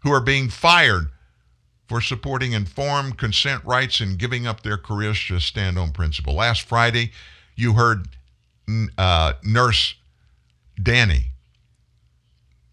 [0.01, 1.09] who are being fired
[1.93, 6.33] for supporting informed consent rights and giving up their careers to stand on principle.
[6.33, 7.11] Last Friday,
[7.55, 8.07] you heard
[8.97, 9.93] uh, Nurse
[10.81, 11.25] Danny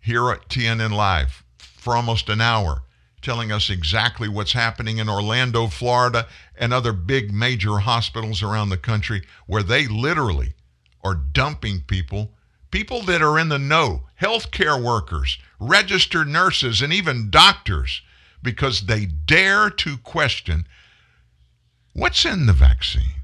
[0.00, 2.84] here at TNN Live for almost an hour
[3.20, 8.78] telling us exactly what's happening in Orlando, Florida, and other big major hospitals around the
[8.78, 10.54] country where they literally
[11.04, 12.32] are dumping people
[12.70, 18.00] people that are in the know, healthcare workers, registered nurses, and even doctors,
[18.42, 20.66] because they dare to question
[21.92, 23.20] what's in the vaccine.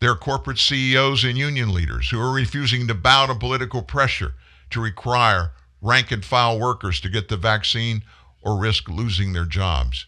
[0.00, 4.34] There are corporate CEOs and union leaders who are refusing to bow to political pressure
[4.70, 8.02] to require rank and file workers to get the vaccine
[8.40, 10.06] or risk losing their jobs.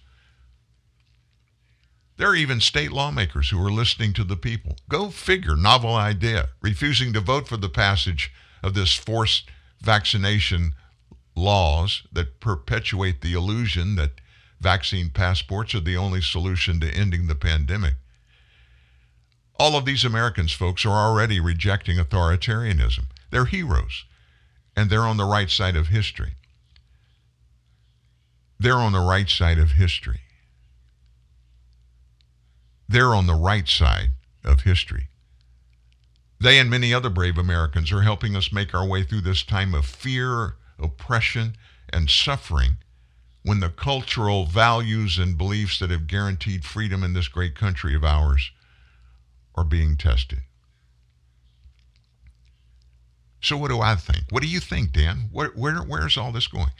[2.17, 4.77] There are even state lawmakers who are listening to the people.
[4.89, 8.33] Go figure, novel idea, refusing to vote for the passage
[8.63, 10.75] of this forced vaccination
[11.35, 14.21] laws that perpetuate the illusion that
[14.61, 17.95] vaccine passports are the only solution to ending the pandemic.
[19.57, 23.05] All of these Americans, folks, are already rejecting authoritarianism.
[23.31, 24.05] They're heroes,
[24.77, 26.35] and they're on the right side of history.
[28.59, 30.21] They're on the right side of history.
[32.89, 34.11] They're on the right side
[34.45, 35.09] of history.
[36.41, 39.75] They and many other brave Americans are helping us make our way through this time
[39.75, 41.57] of fear, oppression,
[41.93, 42.79] and suffering
[43.43, 48.03] when the cultural values and beliefs that have guaranteed freedom in this great country of
[48.03, 48.51] ours
[49.55, 50.41] are being tested.
[53.41, 54.25] So, what do I think?
[54.31, 55.29] What do you think, Dan?
[55.31, 56.71] Where, where, where's all this going?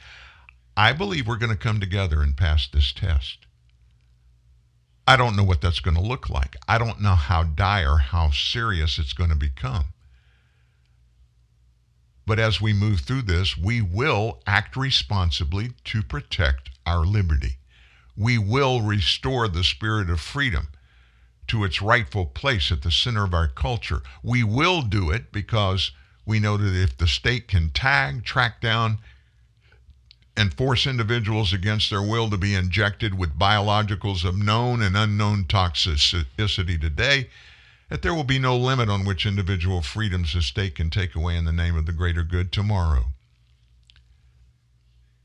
[0.75, 3.45] I believe we're going to come together and pass this test.
[5.07, 6.55] I don't know what that's going to look like.
[6.67, 9.93] I don't know how dire, how serious it's going to become.
[12.25, 17.57] But as we move through this, we will act responsibly to protect our liberty.
[18.17, 20.69] We will restore the spirit of freedom
[21.47, 24.01] to its rightful place at the center of our culture.
[24.23, 25.91] We will do it because
[26.25, 28.97] we know that if the state can tag, track down,
[30.35, 35.45] and force individuals against their will to be injected with biologicals of known and unknown
[35.45, 37.29] toxicity today,
[37.89, 41.37] that there will be no limit on which individual freedoms the state can take away
[41.37, 43.07] in the name of the greater good tomorrow.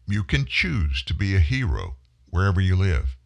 [0.07, 1.97] You can choose to be a hero
[2.29, 3.17] wherever you live.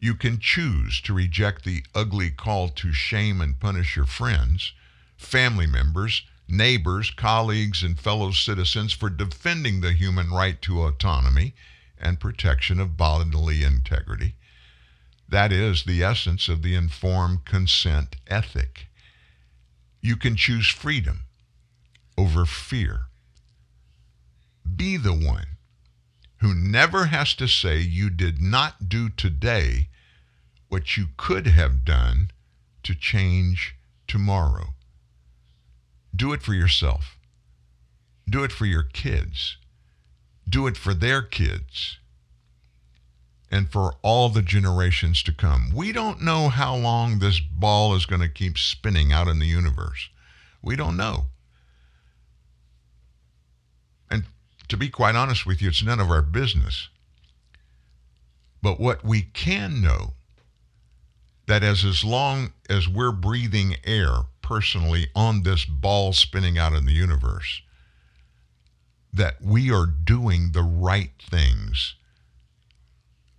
[0.00, 4.72] You can choose to reject the ugly call to shame and punish your friends,
[5.16, 11.54] family members, neighbors, colleagues, and fellow citizens for defending the human right to autonomy
[11.98, 14.34] and protection of bodily integrity.
[15.32, 18.88] That is the essence of the informed consent ethic.
[20.02, 21.22] You can choose freedom
[22.18, 23.06] over fear.
[24.76, 25.56] Be the one
[26.40, 29.88] who never has to say you did not do today
[30.68, 32.30] what you could have done
[32.82, 33.74] to change
[34.06, 34.74] tomorrow.
[36.14, 37.16] Do it for yourself.
[38.28, 39.56] Do it for your kids.
[40.46, 42.00] Do it for their kids.
[43.52, 45.72] And for all the generations to come.
[45.74, 49.46] We don't know how long this ball is going to keep spinning out in the
[49.46, 50.08] universe.
[50.62, 51.26] We don't know.
[54.10, 54.24] And
[54.68, 56.88] to be quite honest with you, it's none of our business.
[58.62, 60.14] But what we can know
[61.46, 66.86] that as as long as we're breathing air personally on this ball spinning out in
[66.86, 67.60] the universe,
[69.12, 71.96] that we are doing the right things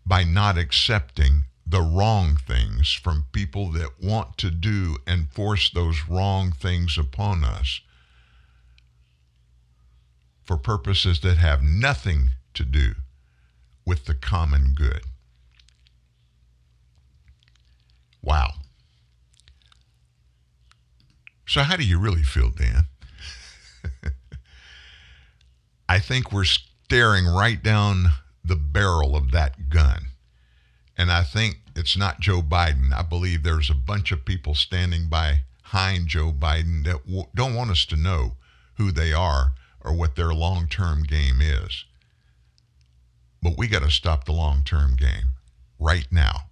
[0.05, 6.07] by not accepting the wrong things from people that want to do and force those
[6.09, 7.81] wrong things upon us
[10.43, 12.93] for purposes that have nothing to do
[13.85, 15.01] with the common good.
[18.21, 18.51] Wow.
[21.47, 22.85] So, how do you really feel, Dan?
[25.89, 28.07] I think we're staring right down
[28.43, 30.07] the barrel of that gun.
[30.97, 32.93] And I think it's not Joe Biden.
[32.93, 37.71] I believe there's a bunch of people standing behind Joe Biden that w- don't want
[37.71, 38.33] us to know
[38.75, 41.85] who they are or what their long term game is.
[43.41, 45.33] But we got to stop the long term game
[45.79, 46.49] right now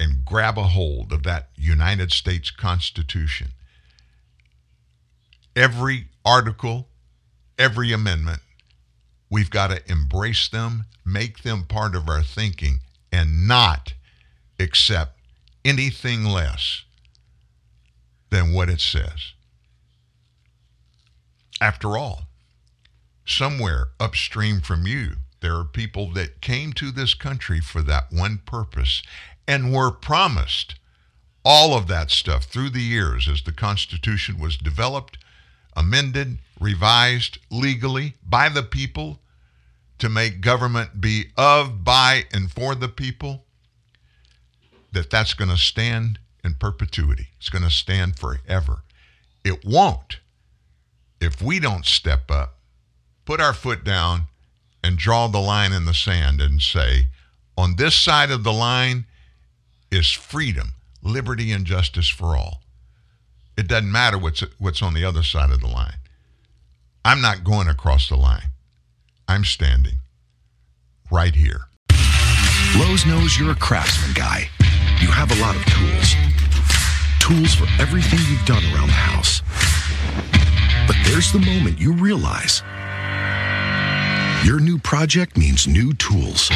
[0.00, 3.48] and grab a hold of that United States Constitution.
[5.56, 6.88] Every article,
[7.58, 8.40] every amendment,
[9.30, 12.80] we've got to embrace them, make them part of our thinking,
[13.12, 13.94] and not
[14.58, 15.18] accept
[15.64, 16.84] anything less
[18.30, 19.32] than what it says.
[21.60, 22.28] After all,
[23.26, 28.38] somewhere upstream from you, there are people that came to this country for that one
[28.44, 29.02] purpose
[29.46, 30.74] and were promised
[31.44, 35.18] all of that stuff through the years as the Constitution was developed,
[35.76, 39.20] amended, revised legally by the people
[39.98, 43.44] to make government be of, by, and for the people,
[44.92, 47.28] that that's going to stand in perpetuity.
[47.38, 48.82] It's going to stand forever.
[49.44, 50.18] It won't
[51.20, 52.58] if we don't step up,
[53.24, 54.24] put our foot down,
[54.82, 57.08] and draw the line in the sand and say,
[57.56, 59.06] on this side of the line
[59.90, 62.62] is freedom, liberty, and justice for all.
[63.58, 65.96] It doesn't matter what's, what's on the other side of the line.
[67.04, 68.50] I'm not going across the line.
[69.26, 69.98] I'm standing
[71.10, 71.62] right here.
[72.76, 74.48] Lowe's knows you're a craftsman guy.
[75.00, 76.14] You have a lot of tools.
[77.18, 79.42] Tools for everything you've done around the house.
[80.86, 82.62] But there's the moment you realize
[84.46, 86.48] your new project means new tools.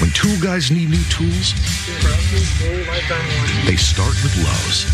[0.00, 1.54] When tool guys need new tools,
[3.66, 4.86] they start with Lowe's,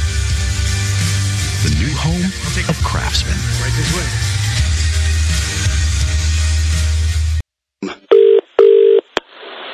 [1.63, 2.25] the new home
[2.71, 3.37] of craftsmen.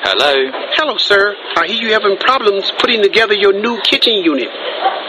[0.02, 0.50] Hello.
[0.74, 1.36] Hello, sir.
[1.56, 4.48] I hear you having problems putting together your new kitchen unit.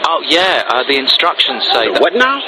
[0.06, 2.00] Oh yeah, uh, the instructions say that.
[2.00, 2.38] What now?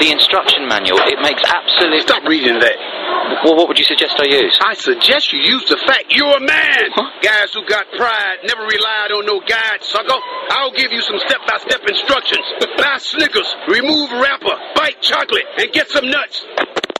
[0.00, 1.00] The instruction manual.
[1.00, 2.00] It makes absolute.
[2.00, 2.99] Stop reading that.
[3.44, 4.58] Well, what would you suggest I use?
[4.60, 6.90] I suggest you use the fact you're a man.
[7.22, 10.20] Guys who got pride never relied on no guide, sucker.
[10.50, 12.44] I'll give you some step-by-step instructions.
[12.76, 16.44] Buy Snickers, remove wrapper, bite chocolate, and get some nuts.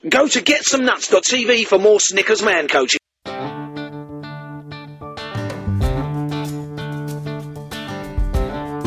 [0.08, 3.00] Go to getsomenuts.tv for more Snickers man coaching.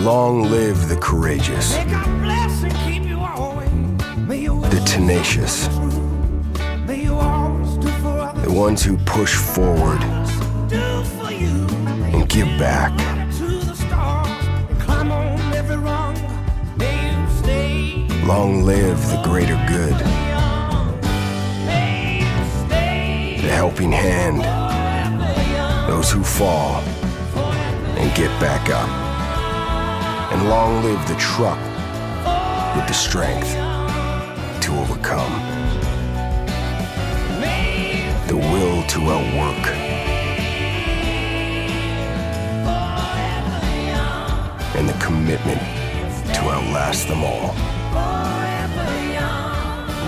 [0.03, 1.75] Long live the courageous,
[4.69, 6.02] the tenacious, the
[8.53, 9.99] ones who push forward
[12.13, 12.91] and give back.
[18.27, 19.97] Long live the greater good,
[23.41, 24.43] the helping hand,
[25.89, 26.81] those who fall
[27.97, 28.87] and get back up.
[30.31, 31.59] And long live the truck
[32.75, 33.51] with the strength
[34.61, 35.52] to overcome,
[38.33, 39.67] the will to outwork,
[44.75, 45.61] and the commitment
[46.33, 47.53] to outlast them all.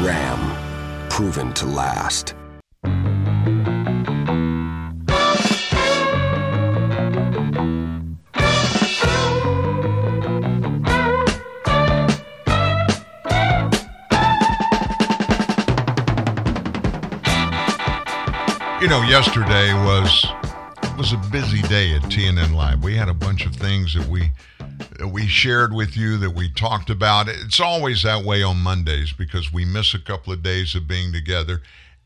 [0.03, 2.34] Ram, proven to last.
[19.16, 20.26] Yesterday was
[20.97, 22.84] was a busy day at TNN Live.
[22.84, 24.32] We had a bunch of things that we
[24.99, 27.30] that we shared with you that we talked about.
[27.30, 31.13] It's always that way on Mondays because we miss a couple of days of being
[31.13, 31.61] together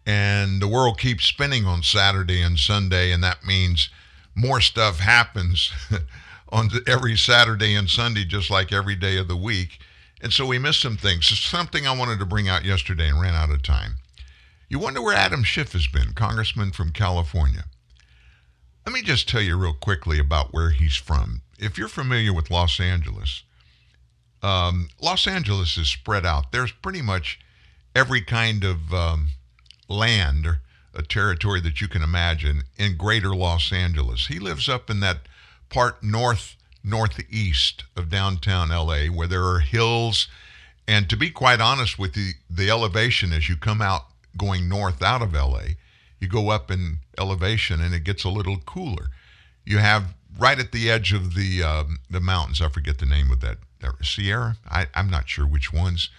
[0.06, 3.90] and the world keeps spinning on Saturday and Sunday and that means
[4.36, 5.72] more stuff happens
[6.50, 9.80] on every Saturday and Sunday just like every day of the week.
[10.22, 11.26] And so we missed some things.
[11.26, 13.96] So something I wanted to bring out yesterday and ran out of time.
[14.70, 17.66] You wonder where Adam Schiff has been, congressman from California.
[18.86, 21.42] Let me just tell you real quickly about where he's from.
[21.58, 23.42] If you're familiar with Los Angeles,
[24.44, 26.52] um, Los Angeles is spread out.
[26.52, 27.40] There's pretty much
[27.96, 29.30] every kind of um,
[29.88, 30.60] land or
[30.94, 34.28] a territory that you can imagine in greater Los Angeles.
[34.28, 35.22] He lives up in that
[35.70, 40.28] part north northeast of downtown LA where there are hills
[40.88, 44.06] and to be quite honest with you the elevation as you come out
[44.40, 45.76] going north out of LA,
[46.20, 49.10] you go up in elevation and it gets a little cooler.
[49.66, 52.62] You have right at the edge of the um, the mountains.
[52.62, 54.58] I forget the name of that, that Sierra.
[54.70, 56.10] I, I'm not sure which ones,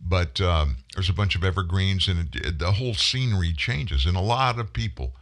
[0.00, 4.06] but um, there's a bunch of evergreens and it, it, the whole scenery changes.
[4.06, 5.12] And a lot of people,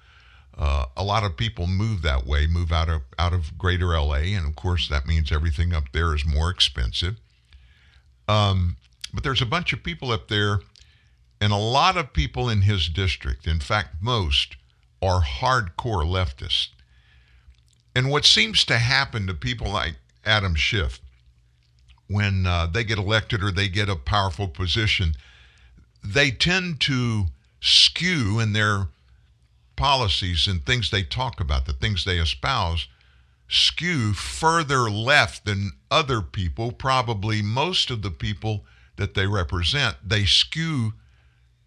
[0.57, 4.36] uh, a lot of people move that way, move out of out of Greater LA,
[4.36, 7.16] and of course that means everything up there is more expensive.
[8.28, 8.76] Um,
[9.14, 10.61] but there's a bunch of people up there
[11.41, 14.57] and a lot of people in his district, in fact, most,
[15.03, 16.68] are hardcore leftists.
[17.95, 21.01] And what seems to happen to people like Adam Schiff
[22.09, 25.14] when uh, they get elected or they get a powerful position,
[26.05, 27.26] they tend to
[27.61, 28.89] skew in their
[29.76, 32.87] policies and things they talk about, the things they espouse,
[33.49, 38.64] skew further left than other people, probably most of the people
[38.97, 39.97] that they represent.
[40.05, 40.95] They skew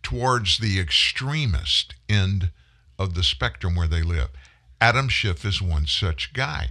[0.04, 2.52] towards the extremist end
[2.98, 4.30] of the spectrum where they live.
[4.82, 6.70] Adam Schiff is one such guy.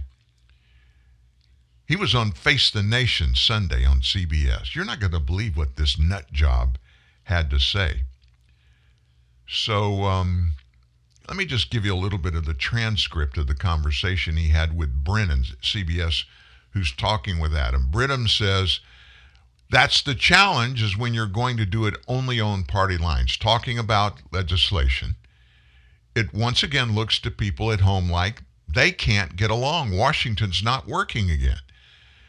[1.85, 4.75] He was on Face the Nation Sunday on CBS.
[4.75, 6.77] You're not going to believe what this nut job
[7.23, 8.03] had to say.
[9.47, 10.53] So um,
[11.27, 14.49] let me just give you a little bit of the transcript of the conversation he
[14.49, 16.25] had with Brennan, CBS,
[16.71, 17.87] who's talking with Adam.
[17.89, 18.79] Brennan says,
[19.69, 23.77] That's the challenge is when you're going to do it only on party lines, talking
[23.77, 25.15] about legislation.
[26.15, 29.95] It once again looks to people at home like they can't get along.
[29.95, 31.59] Washington's not working again.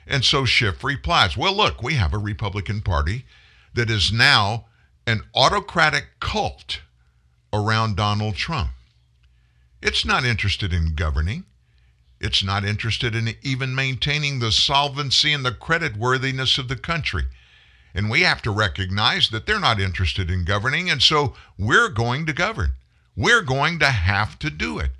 [0.06, 3.24] And so Schiff replies, Well, look, we have a Republican Party
[3.74, 4.66] that is now
[5.06, 6.80] an autocratic cult
[7.52, 8.70] around Donald Trump.
[9.82, 11.44] It's not interested in governing.
[12.20, 17.24] It's not interested in even maintaining the solvency and the creditworthiness of the country.
[17.94, 22.26] And we have to recognize that they're not interested in governing, and so we're going
[22.26, 22.72] to govern.
[23.16, 24.90] We're going to have to do it.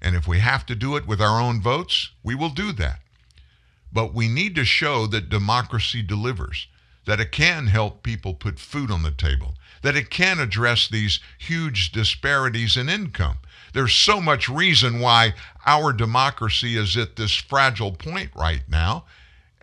[0.00, 3.00] And if we have to do it with our own votes, we will do that.
[3.92, 6.66] But we need to show that democracy delivers,
[7.04, 11.20] that it can help people put food on the table, that it can address these
[11.38, 13.38] huge disparities in income.
[13.72, 15.34] There's so much reason why
[15.64, 19.04] our democracy is at this fragile point right now.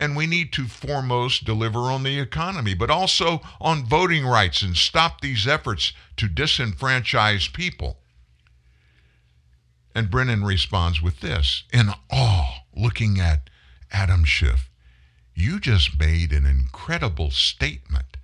[0.01, 4.75] And we need to foremost deliver on the economy, but also on voting rights and
[4.77, 7.97] stop these efforts to disenfranchise people.
[9.93, 13.49] And Brennan responds with this in awe, looking at
[13.91, 14.68] Adam Schiff.
[15.41, 18.17] You just made an incredible statement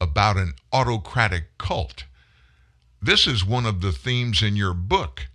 [0.00, 2.04] about an autocratic cult.
[2.98, 5.26] This is one of the themes in your book.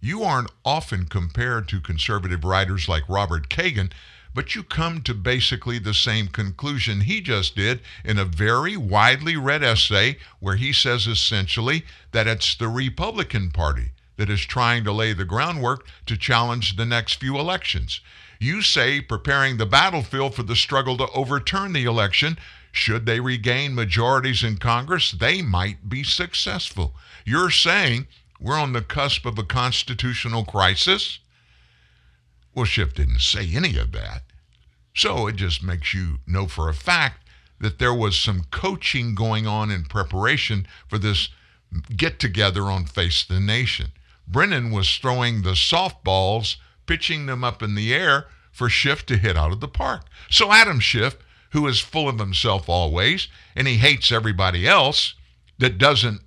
[0.00, 3.92] You aren't often compared to conservative writers like Robert Kagan,
[4.32, 9.36] but you come to basically the same conclusion he just did in a very widely
[9.36, 14.92] read essay where he says essentially that it's the Republican Party that is trying to
[14.92, 18.00] lay the groundwork to challenge the next few elections.
[18.40, 22.38] You say preparing the battlefield for the struggle to overturn the election.
[22.72, 26.94] Should they regain majorities in Congress, they might be successful.
[27.26, 28.06] You're saying
[28.40, 31.18] we're on the cusp of a constitutional crisis?
[32.54, 34.22] Well, Schiff didn't say any of that.
[34.94, 37.28] So it just makes you know for a fact
[37.60, 41.28] that there was some coaching going on in preparation for this
[41.94, 43.92] get together on Face the Nation.
[44.26, 46.56] Brennan was throwing the softballs,
[46.90, 50.06] pitching them up in the air for Schiff to hit out of the park.
[50.28, 51.16] So Adam Schiff,
[51.52, 55.14] who is full of himself always, and he hates everybody else
[55.58, 56.20] that doesn't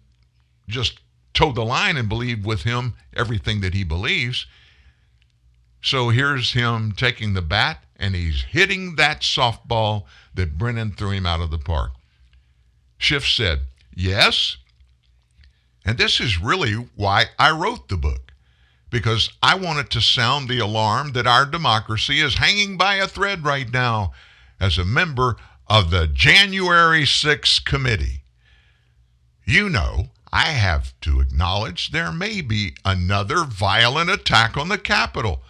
[0.70, 1.01] just
[1.34, 4.47] toe the line and believe with him everything that he believes.
[5.82, 11.26] So here's him taking the bat and he's hitting that softball that Brennan threw him
[11.26, 11.91] out of the park.
[12.97, 14.55] Schiff said, Yes.
[15.84, 18.22] And this is really why I wrote the book,
[18.94, 23.44] because I wanted to sound the alarm that our democracy is hanging by a thread
[23.44, 24.14] right now
[24.60, 25.36] as a member
[25.66, 28.22] of the January 6th committee.
[29.46, 35.41] You know, I have to acknowledge there may be another violent attack on the Capitol.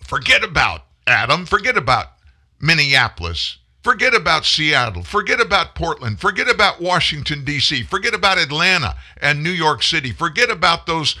[0.00, 2.12] Forget about Adam, forget about
[2.60, 9.42] Minneapolis, forget about Seattle, forget about Portland, forget about Washington, D.C., forget about Atlanta and
[9.42, 11.16] New York City, forget about those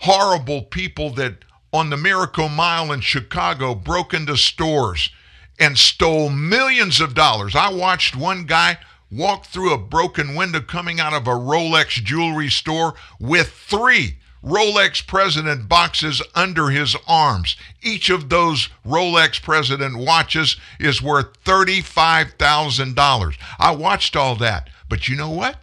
[0.00, 5.10] horrible people that on the Miracle Mile in Chicago broke into stores
[5.58, 7.54] and stole millions of dollars.
[7.54, 8.78] I watched one guy
[9.10, 15.06] walk through a broken window coming out of a Rolex jewelry store with three Rolex
[15.06, 17.56] President boxes under his arms.
[17.82, 23.34] Each of those Rolex President watches is worth $35,000.
[23.58, 24.70] I watched all that.
[24.88, 25.56] But you know what?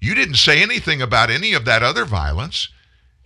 [0.00, 2.68] You didn't say anything about any of that other violence.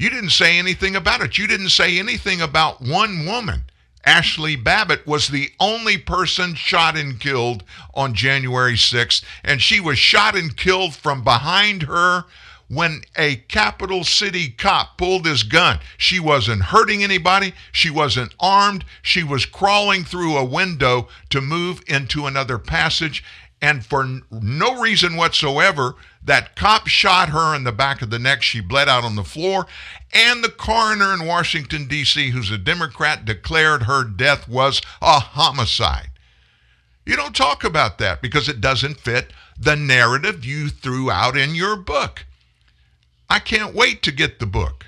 [0.00, 1.36] You didn't say anything about it.
[1.36, 3.64] You didn't say anything about one woman.
[4.06, 9.98] Ashli Babbitt was the only person shot and killed on January 6th, and she was
[9.98, 12.24] shot and killed from behind her
[12.68, 15.80] when a capital city cop pulled his gun.
[15.98, 21.82] She wasn't hurting anybody, she wasn't armed, she was crawling through a window to move
[21.86, 23.22] into another passage.
[23.60, 25.96] And for no reason whatsoever,
[26.30, 28.40] that cop shot her in the back of the neck.
[28.40, 29.66] She bled out on the floor.
[30.12, 36.10] And the coroner in Washington, D.C., who's a Democrat, declared her death was a homicide.
[37.04, 41.56] You don't talk about that because it doesn't fit the narrative you threw out in
[41.56, 42.24] your book.
[43.28, 44.86] I can't wait to get the book.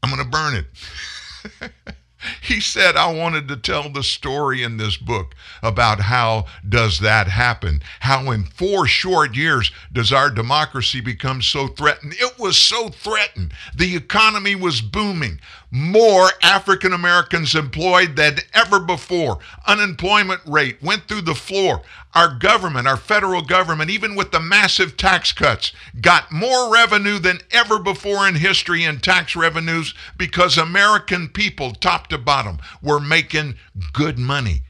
[0.00, 1.82] I'm going to burn it.
[2.40, 7.28] he said I wanted to tell the story in this book about how does that
[7.28, 7.82] happen?
[8.00, 12.14] How in 4 short years does our democracy become so threatened?
[12.18, 13.52] It was so threatened.
[13.74, 15.40] The economy was booming.
[15.74, 19.38] More African Americans employed than ever before.
[19.66, 21.80] Unemployment rate went through the floor.
[22.14, 27.40] Our government, our federal government, even with the massive tax cuts, got more revenue than
[27.50, 33.54] ever before in history in tax revenues because American people, top to bottom, were making
[33.94, 34.64] good money.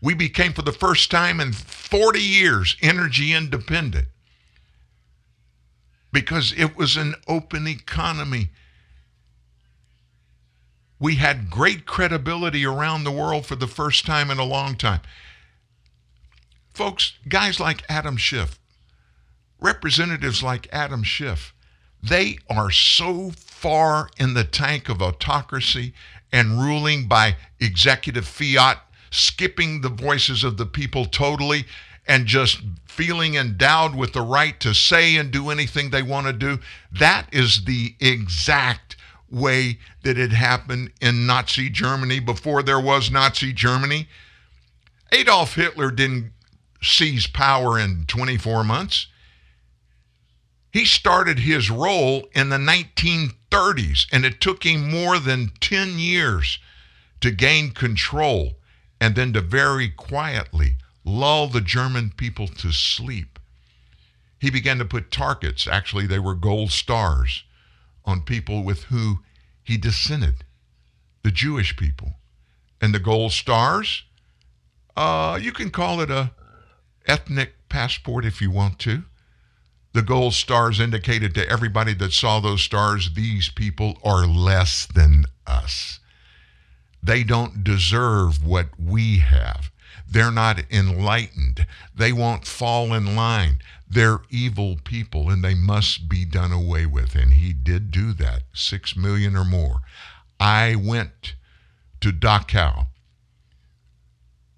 [0.00, 4.06] We became, for the first time in 40 years, energy independent
[6.12, 8.50] because it was an open economy.
[10.98, 15.00] We had great credibility around the world for the first time in a long time.
[16.72, 18.58] Folks, guys like Adam Schiff,
[19.60, 21.54] representatives like Adam Schiff,
[22.02, 25.94] they are so far in the tank of autocracy
[26.32, 28.78] and ruling by executive fiat,
[29.10, 31.64] skipping the voices of the people totally,
[32.06, 36.32] and just feeling endowed with the right to say and do anything they want to
[36.32, 36.58] do.
[36.92, 38.96] That is the exact
[39.34, 44.08] way that it happened in Nazi Germany before there was Nazi Germany.
[45.12, 46.32] Adolf Hitler didn't
[46.82, 49.06] seize power in 24 months.
[50.72, 56.58] He started his role in the 1930s, and it took him more than 10 years
[57.20, 58.54] to gain control
[59.00, 63.38] and then to very quietly lull the German people to sleep.
[64.38, 67.44] He began to put targets, actually, they were gold stars,
[68.04, 69.20] on people with who
[69.62, 70.44] he dissented,
[71.22, 72.14] the Jewish people.
[72.80, 74.04] And the gold stars,
[74.96, 76.32] uh, you can call it a
[77.06, 79.04] ethnic passport if you want to.
[79.92, 85.24] The gold stars indicated to everybody that saw those stars, these people are less than
[85.46, 86.00] us.
[87.02, 89.70] They don't deserve what we have.
[90.08, 91.66] They're not enlightened.
[91.94, 93.58] They won't fall in line.
[93.94, 97.14] They're evil people and they must be done away with.
[97.14, 99.82] And he did do that, six million or more.
[100.40, 101.36] I went
[102.00, 102.88] to Dachau,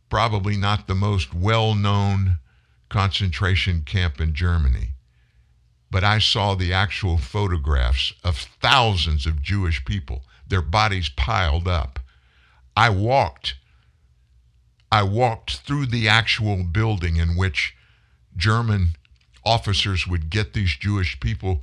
[0.09, 2.39] probably not the most well known
[2.89, 4.95] concentration camp in Germany,
[5.91, 12.01] but I saw the actual photographs of thousands of Jewish people, their bodies piled up.
[12.75, 13.57] I walked
[14.91, 17.75] I walked through the actual building in which
[18.35, 18.95] German
[19.47, 21.63] officers would get these Jewish people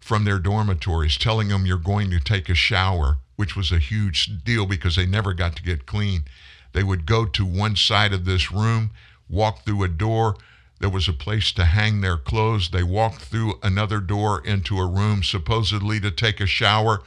[0.00, 4.44] from their dormitories, telling them you're going to take a shower, which was a huge
[4.44, 6.24] deal because they never got to get clean.
[6.72, 8.90] They would go to one side of this room,
[9.28, 10.36] walk through a door.
[10.80, 12.70] There was a place to hang their clothes.
[12.70, 17.02] They walked through another door into a room, supposedly to take a shower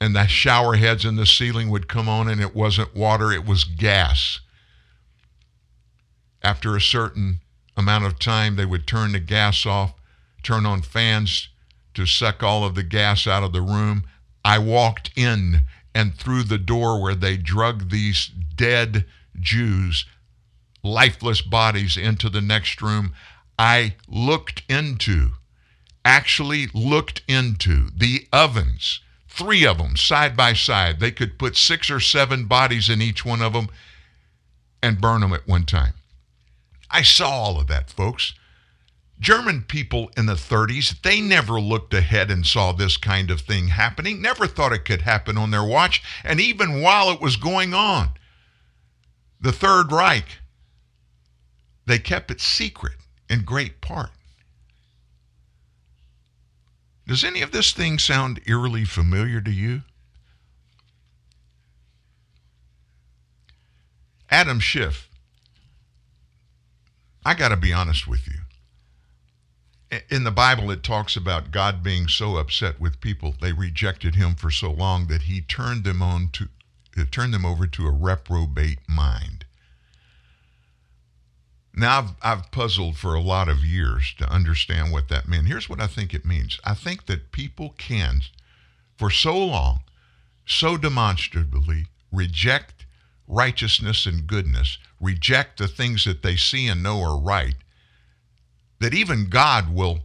[0.00, 3.44] and the shower heads in the ceiling would come on and it wasn't water, it
[3.44, 4.40] was gas.
[6.42, 7.40] After a certain
[7.80, 9.94] amount of time, they would turn the gas off,
[10.44, 11.48] turn on fans
[11.94, 14.04] to suck all of the gas out of the room.
[14.44, 15.62] I walked in
[15.94, 19.04] and through the door where they drug these dead
[19.38, 20.04] Jews,
[20.84, 23.12] lifeless bodies, into the next room.
[23.58, 25.32] I looked into,
[26.04, 29.00] actually looked into the ovens
[29.30, 31.00] three of them side by side.
[31.00, 33.68] They could put six or seven bodies in each one of them
[34.82, 35.94] and burn them at one time.
[36.90, 38.34] I saw all of that, folks.
[39.20, 43.68] German people in the 30s, they never looked ahead and saw this kind of thing
[43.68, 46.02] happening, never thought it could happen on their watch.
[46.24, 48.10] And even while it was going on,
[49.40, 50.38] the Third Reich,
[51.86, 52.94] they kept it secret
[53.28, 54.10] in great part.
[57.06, 59.82] Does any of this thing sound eerily familiar to you?
[64.30, 65.09] Adam Schiff,
[67.30, 68.40] I got to be honest with you.
[70.10, 74.34] In the Bible, it talks about God being so upset with people they rejected Him
[74.34, 76.48] for so long that He turned them on to
[76.98, 79.44] uh, turned them over to a reprobate mind.
[81.72, 85.46] Now, I've, I've puzzled for a lot of years to understand what that meant.
[85.46, 88.22] Here's what I think it means I think that people can,
[88.98, 89.84] for so long,
[90.44, 92.79] so demonstrably reject
[93.30, 97.54] righteousness and goodness, reject the things that they see and know are right,
[98.80, 100.00] that even God will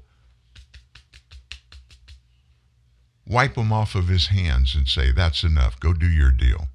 [3.28, 6.68] wipe them off of his hands and say, That's enough, go do your deal.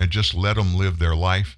[0.00, 1.56] And just let them live their life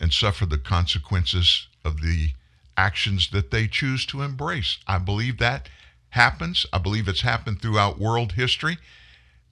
[0.00, 2.30] and suffer the consequences of the
[2.76, 4.78] actions that they choose to embrace.
[4.86, 5.68] I believe that
[6.10, 6.66] happens.
[6.72, 8.78] I believe it's happened throughout world history.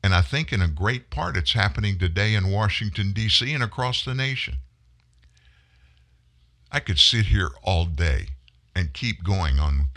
[0.03, 3.53] And I think in a great part it's happening today in Washington, D.C.
[3.53, 4.57] and across the nation.
[6.71, 8.29] I could sit here all day
[8.75, 9.89] and keep going on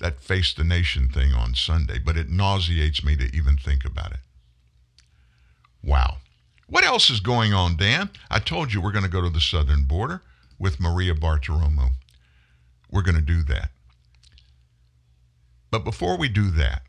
[0.00, 4.12] that Face the Nation thing on Sunday, but it nauseates me to even think about
[4.12, 4.20] it.
[5.82, 6.18] Wow.
[6.68, 8.10] What else is going on, Dan?
[8.30, 10.20] I told you we're going to go to the southern border
[10.58, 11.90] with Maria Bartiromo.
[12.90, 13.70] We're going to do that.
[15.70, 16.82] But before we do that,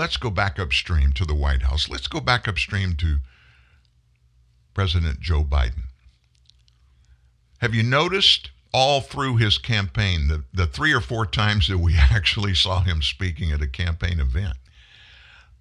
[0.00, 1.90] let's go back upstream to the White House.
[1.90, 3.18] Let's go back upstream to
[4.72, 5.90] President Joe Biden.
[7.58, 11.96] Have you noticed all through his campaign, the, the three or four times that we
[11.98, 14.56] actually saw him speaking at a campaign event,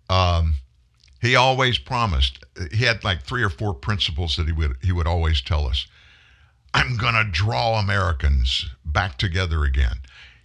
[0.10, 0.54] um,
[1.22, 2.40] he always promised.
[2.72, 5.86] He had like three or four principles that he would he would always tell us.
[6.74, 9.98] I'm going to draw Americans back together again.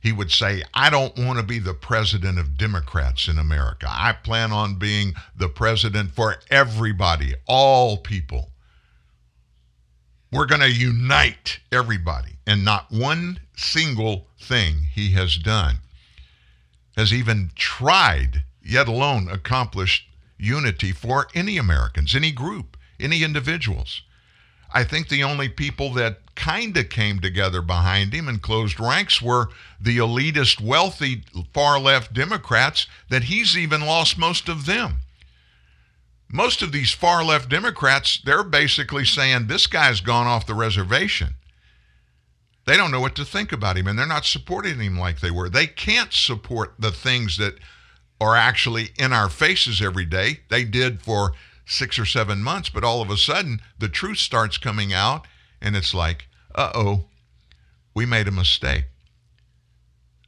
[0.05, 3.87] He would say, I don't want to be the president of Democrats in America.
[3.89, 8.51] I plan on being the president for everybody, all people.
[10.31, 12.37] We're going to unite everybody.
[12.47, 15.79] And not one single thing he has done
[16.99, 24.03] has even tried, yet alone accomplished unity for any Americans, any group, any individuals.
[24.75, 29.23] I think the only people that kind of came together behind him and closed ranks
[29.23, 29.51] were
[29.81, 31.23] the elitist, wealthy,
[31.53, 34.97] far left Democrats that he's even lost most of them.
[36.29, 41.37] Most of these far left Democrats, they're basically saying this guy's gone off the reservation.
[42.67, 45.31] They don't know what to think about him and they're not supporting him like they
[45.31, 45.49] were.
[45.49, 47.55] They can't support the things that
[48.21, 50.41] are actually in our faces every day.
[50.49, 51.35] They did for
[51.67, 55.27] six or seven months, but all of a sudden the truth starts coming out
[55.61, 57.05] and it's like, uh oh,
[57.95, 58.85] we made a mistake.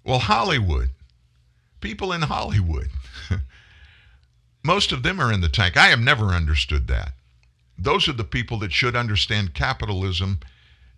[0.05, 0.91] Well, Hollywood,
[1.81, 2.89] people in Hollywood,
[4.65, 5.77] most of them are in the tank.
[5.77, 7.13] I have never understood that.
[7.79, 10.41] Those are the people that should understand capitalism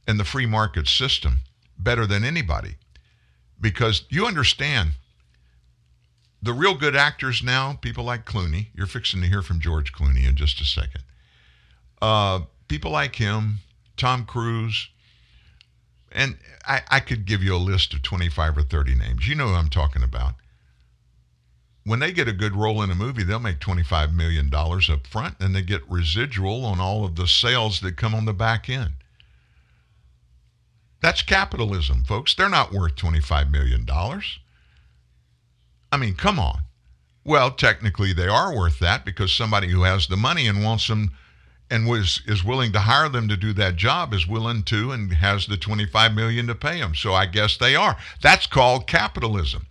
[0.07, 1.39] and the free market system
[1.79, 2.77] better than anybody.
[3.61, 4.93] Because you understand
[6.43, 10.27] the real good actors now, people like Clooney, you're fixing to hear from George Clooney
[10.27, 11.03] in just a second.
[12.01, 13.59] Uh, people like him,
[13.97, 14.89] Tom Cruise,
[16.13, 19.29] and I, I could give you a list of 25 or 30 names.
[19.29, 20.35] You know who I'm talking about.
[21.85, 25.37] When they get a good role in a movie, they'll make $25 million up front
[25.41, 28.93] and they get residual on all of the sales that come on the back end.
[31.01, 32.35] That's capitalism, folks.
[32.35, 33.87] They're not worth $25 million.
[35.91, 36.63] I mean, come on.
[37.25, 41.11] Well, technically, they are worth that because somebody who has the money and wants them
[41.71, 45.13] and was is willing to hire them to do that job is willing to and
[45.13, 46.95] has the 25 million to pay them.
[46.95, 47.97] So I guess they are.
[48.23, 49.67] That's called capitalism.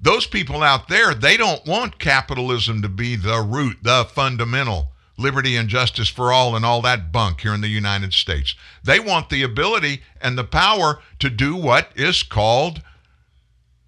[0.00, 5.54] Those people out there, they don't want capitalism to be the root, the fundamental liberty
[5.54, 8.56] and justice for all and all that bunk here in the United States.
[8.82, 12.82] They want the ability and the power to do what is called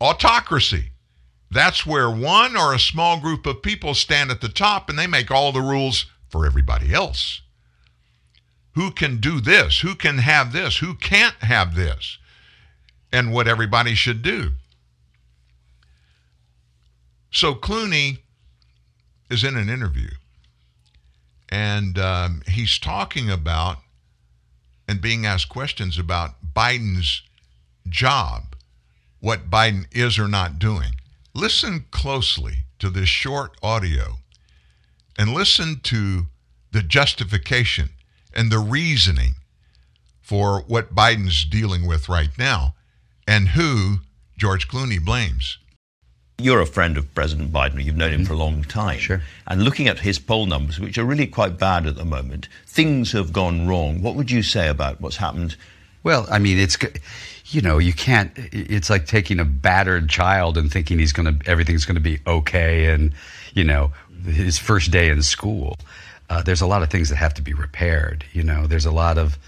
[0.00, 0.90] autocracy.
[1.54, 5.06] That's where one or a small group of people stand at the top and they
[5.06, 7.42] make all the rules for everybody else.
[8.72, 9.80] Who can do this?
[9.80, 10.78] Who can have this?
[10.78, 12.18] Who can't have this?
[13.12, 14.50] And what everybody should do.
[17.30, 18.18] So Clooney
[19.30, 20.10] is in an interview
[21.48, 23.78] and um, he's talking about
[24.88, 27.22] and being asked questions about Biden's
[27.88, 28.56] job,
[29.20, 30.96] what Biden is or not doing.
[31.36, 34.18] Listen closely to this short audio
[35.18, 36.26] and listen to
[36.70, 37.88] the justification
[38.32, 39.34] and the reasoning
[40.22, 42.76] for what Biden's dealing with right now
[43.26, 43.96] and who
[44.38, 45.58] George Clooney blames.
[46.38, 47.82] You're a friend of President Biden.
[47.82, 48.28] You've known him mm-hmm.
[48.28, 49.00] for a long time.
[49.00, 49.22] Sure.
[49.48, 53.10] And looking at his poll numbers, which are really quite bad at the moment, things
[53.10, 54.02] have gone wrong.
[54.02, 55.56] What would you say about what's happened?
[56.04, 56.76] Well, I mean, it's
[57.54, 58.32] you know, you can't.
[58.36, 62.18] It's like taking a battered child and thinking he's going to everything's going to be
[62.26, 63.12] okay, and
[63.54, 63.92] you know,
[64.24, 65.78] his first day in school.
[66.30, 68.24] Uh, there's a lot of things that have to be repaired.
[68.32, 69.38] You know, there's a lot of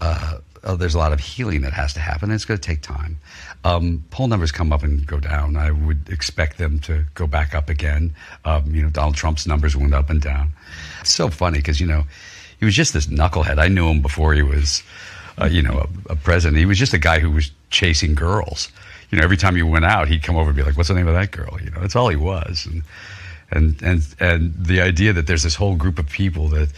[0.00, 2.30] uh, uh, there's a lot of healing that has to happen.
[2.30, 3.18] And it's going to take time.
[3.64, 5.56] Um, poll numbers come up and go down.
[5.56, 8.14] I would expect them to go back up again.
[8.44, 10.52] Um, you know, Donald Trump's numbers went up and down.
[11.00, 12.04] It's so funny because you know
[12.58, 13.58] he was just this knucklehead.
[13.58, 14.82] I knew him before he was
[15.40, 16.58] uh, you know, a, a, president.
[16.58, 18.70] He was just a guy who was chasing girls.
[19.10, 20.94] You know, every time you went out, he'd come over and be like, "What's the
[20.94, 22.66] name of that girl?" You know, that's all he was.
[22.66, 22.82] And
[23.50, 26.70] and and and the idea that there's this whole group of people that,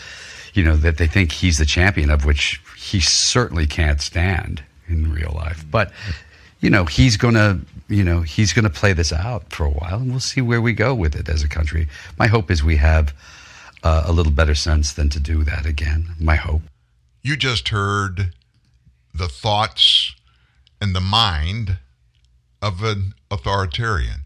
[0.55, 5.13] you know, that they think he's the champion of which he certainly can't stand in
[5.13, 5.65] real life.
[5.71, 5.93] But
[6.61, 10.11] you know, he's gonna, you know, he's gonna play this out for a while, and
[10.11, 11.89] we'll see where we go with it as a country.
[12.19, 13.15] My hope is we have
[13.83, 16.15] uh, a little better sense than to do that again.
[16.19, 16.63] My hope.
[17.23, 18.33] You just heard
[19.17, 20.15] the thoughts
[20.81, 21.79] and the mind
[22.61, 24.25] of an authoritarian,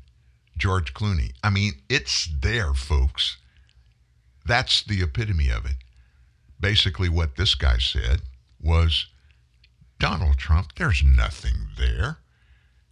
[0.57, 1.33] George Clooney.
[1.43, 3.37] I mean, it's there, folks.
[4.45, 5.77] That's the epitome of it.
[6.59, 8.23] Basically, what this guy said
[8.61, 9.07] was
[9.99, 12.19] Donald Trump, there's nothing there.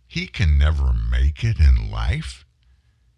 [0.07, 2.45] He can never make it in life.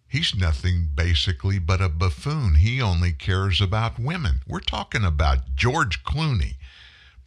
[0.08, 2.56] He's nothing basically but a buffoon.
[2.56, 4.40] He only cares about women.
[4.46, 6.54] We're talking about George Clooney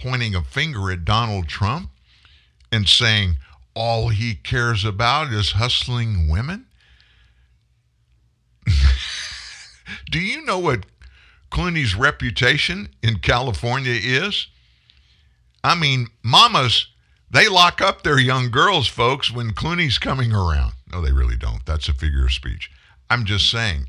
[0.04, 1.90] pointing a finger at Donald Trump
[2.72, 3.38] and saying
[3.74, 6.66] all he cares about is hustling women?
[10.12, 10.86] Do you know what
[11.52, 14.48] Clooney's reputation in California is?
[15.64, 16.88] I mean, mamas,
[17.32, 20.74] they lock up their young girls, folks, when Clooney's coming around.
[20.92, 21.66] No, they really don't.
[21.66, 22.70] That's a figure of speech.
[23.10, 23.88] I'm just saying,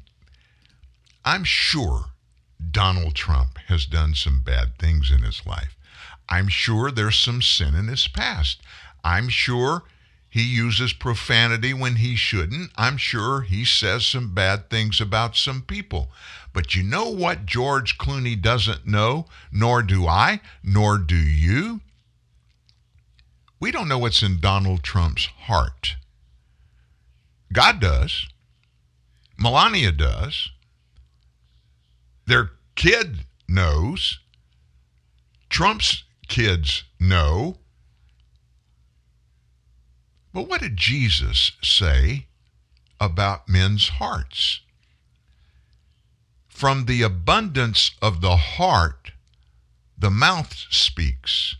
[1.24, 2.04] I'm sure
[2.70, 5.76] Donald Trump has done some bad things in his life.
[6.28, 8.60] I'm sure there's some sin in his past.
[9.02, 9.84] I'm sure
[10.28, 12.72] he uses profanity when he shouldn't.
[12.76, 16.10] I'm sure he says some bad things about some people.
[16.52, 21.82] But you know what George Clooney doesn't know, nor do I, nor do you?
[23.60, 25.96] We don't know what's in Donald Trump's heart.
[27.52, 28.26] God does.
[29.38, 30.50] Melania does.
[32.26, 34.18] Their kid knows.
[35.48, 37.58] Trump's kids know.
[40.32, 42.26] But what did Jesus say
[43.00, 44.60] about men's hearts?
[46.48, 49.12] From the abundance of the heart,
[49.96, 51.56] the mouth speaks.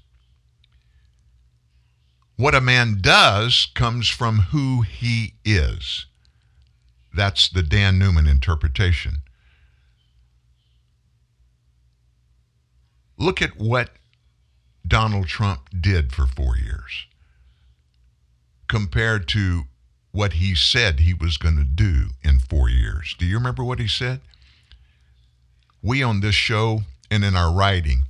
[2.37, 6.07] What a man does comes from who he is.
[7.15, 9.19] That's the Dan Newman interpretation.
[13.17, 13.91] Look at what
[14.87, 17.07] Donald Trump did for four years
[18.69, 19.65] compared to
[20.13, 23.15] what he said he was going to do in four years.
[23.19, 24.21] Do you remember what he said?
[25.83, 28.05] We on this show and in our writing,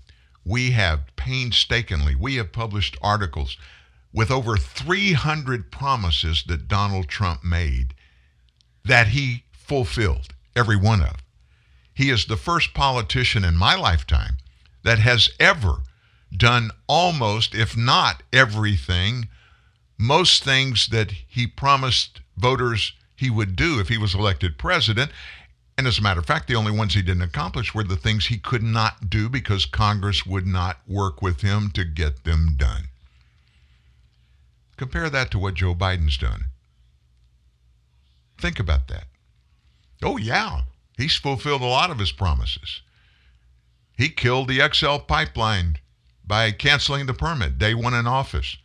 [0.44, 3.56] we have painstakingly, we have published articles
[4.12, 7.94] with over 300 promises that Donald Trump made
[8.84, 11.16] that he fulfilled, every one of.
[11.94, 14.36] He is the first politician in my lifetime
[14.82, 15.78] that has ever
[16.36, 19.28] done almost, if not everything,
[19.98, 25.10] most things that he promised voters he would do if he was elected president.
[25.76, 28.26] And as a matter of fact, the only ones he didn't accomplish were the things
[28.26, 32.88] he could not do because Congress would not work with him to get them done.
[34.76, 36.46] Compare that to what Joe Biden's done.
[38.38, 39.04] Think about that.
[40.02, 40.62] Oh, yeah,
[40.96, 42.82] he's fulfilled a lot of his promises.
[43.96, 45.78] He killed the XL pipeline
[46.26, 48.56] by canceling the permit day one in office.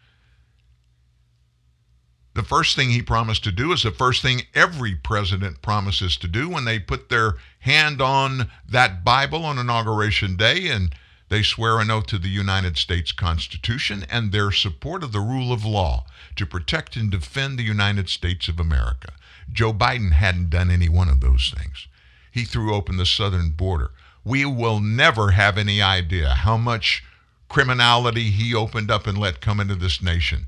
[2.35, 6.27] The first thing he promised to do is the first thing every president promises to
[6.27, 10.95] do when they put their hand on that Bible on Inauguration Day and
[11.27, 15.51] they swear an oath to the United States Constitution and their support of the rule
[15.51, 16.05] of law
[16.35, 19.11] to protect and defend the United States of America.
[19.51, 21.87] Joe Biden hadn't done any one of those things.
[22.31, 23.91] He threw open the southern border.
[24.23, 27.03] We will never have any idea how much
[27.49, 30.47] criminality he opened up and let come into this nation.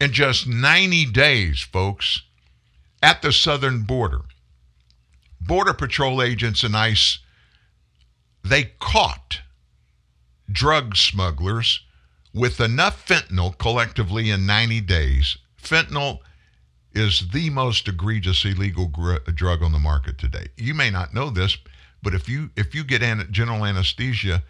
[0.00, 2.22] In just 90 days, folks,
[3.02, 4.22] at the southern border,
[5.40, 7.18] Border Patrol agents and ICE,
[8.42, 9.40] they caught
[10.50, 11.80] drug smugglers
[12.34, 15.38] with enough fentanyl collectively in 90 days.
[15.62, 16.18] Fentanyl
[16.92, 20.48] is the most egregious illegal gr- drug on the market today.
[20.56, 21.56] You may not know this,
[22.02, 24.42] but if you if you get an- general anesthesia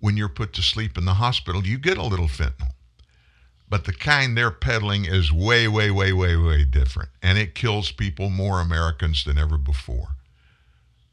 [0.00, 2.72] when you're put to sleep in the hospital, you get a little fentanyl.
[3.68, 7.10] But the kind they're peddling is way, way, way, way, way different.
[7.22, 10.16] And it kills people more Americans than ever before.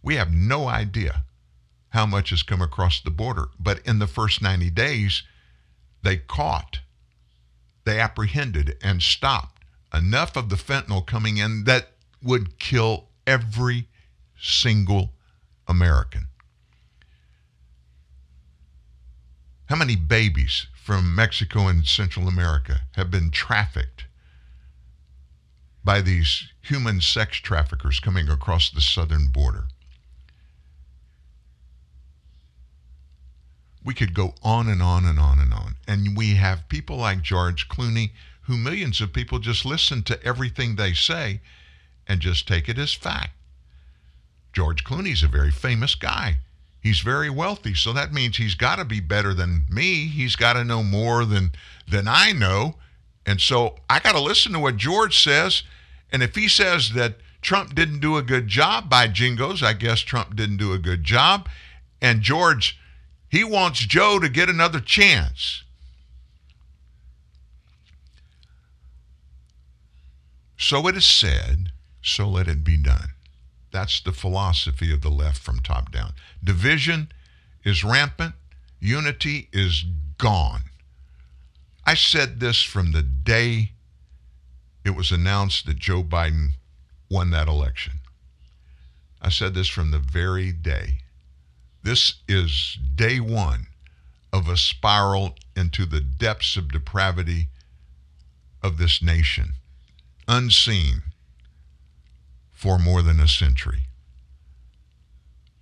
[0.03, 1.23] We have no idea
[1.89, 3.45] how much has come across the border.
[3.59, 5.23] But in the first 90 days,
[6.03, 6.79] they caught,
[7.85, 9.63] they apprehended, and stopped
[9.93, 13.87] enough of the fentanyl coming in that would kill every
[14.39, 15.13] single
[15.67, 16.27] American.
[19.67, 24.05] How many babies from Mexico and Central America have been trafficked
[25.83, 29.67] by these human sex traffickers coming across the southern border?
[33.83, 35.75] We could go on and on and on and on.
[35.87, 38.11] And we have people like George Clooney,
[38.43, 41.41] who millions of people just listen to everything they say
[42.07, 43.31] and just take it as fact.
[44.53, 46.37] George Clooney's a very famous guy.
[46.83, 50.07] He's very wealthy, so that means he's got to be better than me.
[50.07, 51.53] He's got to know more than
[51.89, 52.75] than I know.
[53.25, 55.63] And so I got to listen to what George says.
[56.11, 60.01] And if he says that Trump didn't do a good job by jingos, I guess
[60.01, 61.47] Trump didn't do a good job.
[62.01, 62.77] And George,
[63.29, 65.63] he wants Joe to get another chance.
[70.57, 71.71] So it is said,
[72.01, 73.12] so let it be done.
[73.73, 76.13] That's the philosophy of the left from top down.
[76.43, 77.11] Division
[77.65, 78.35] is rampant.
[78.79, 79.83] Unity is
[80.19, 80.61] gone.
[81.83, 83.71] I said this from the day
[84.85, 86.51] it was announced that Joe Biden
[87.09, 87.93] won that election.
[89.19, 90.99] I said this from the very day.
[91.81, 93.67] This is day one
[94.31, 97.47] of a spiral into the depths of depravity
[98.61, 99.53] of this nation,
[100.27, 101.01] unseen
[102.63, 103.81] for more than a century.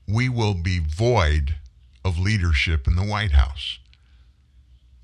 [0.08, 1.56] We will be void
[2.06, 3.80] of leadership in the White House.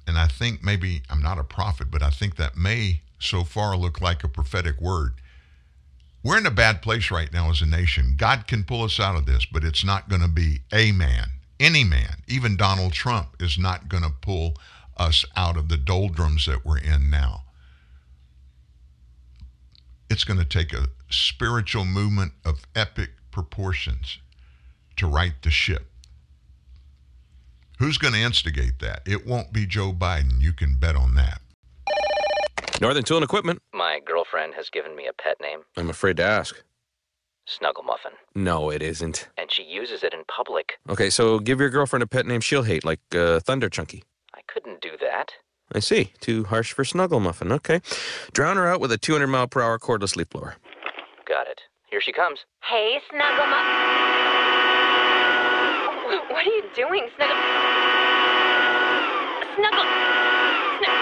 [0.05, 3.75] And I think maybe, I'm not a prophet, but I think that may so far
[3.75, 5.13] look like a prophetic word.
[6.23, 8.13] We're in a bad place right now as a nation.
[8.15, 11.29] God can pull us out of this, but it's not going to be a man,
[11.59, 14.53] any man, even Donald Trump is not going to pull
[14.97, 17.41] us out of the doldrums that we're in now.
[20.09, 24.19] It's going to take a spiritual movement of epic proportions
[24.97, 25.87] to right the ship.
[27.79, 29.01] Who's going to instigate that?
[29.05, 30.41] It won't be Joe Biden.
[30.41, 31.41] You can bet on that.
[32.81, 33.61] Northern Tool and Equipment.
[33.73, 36.63] My girlfriend has given me a pet name, I'm afraid to ask.
[37.47, 39.29] Snuggle Muffin, No, it isn't.
[39.37, 40.73] and she uses it in public.
[40.89, 44.03] Okay, so give your girlfriend a pet name she'll hate, like uh, Thunder Chunky.
[44.35, 45.31] I couldn't do that.
[45.73, 46.13] I see.
[46.19, 47.51] Too harsh for Snuggle Muffin.
[47.51, 47.81] Okay.
[48.31, 50.55] Drown her out with a 200 mile per hour cordless leaf blower.
[51.27, 51.61] Got it.
[51.89, 52.39] Here she comes.
[52.63, 53.65] Hey, Snuggle Muff.
[56.31, 57.35] What are you doing, Snuggle?
[59.55, 59.83] Snuggle.
[60.77, 60.95] Snuggle.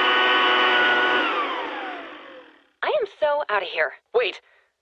[2.82, 3.94] I am so out of here.
[4.14, 4.42] Wait!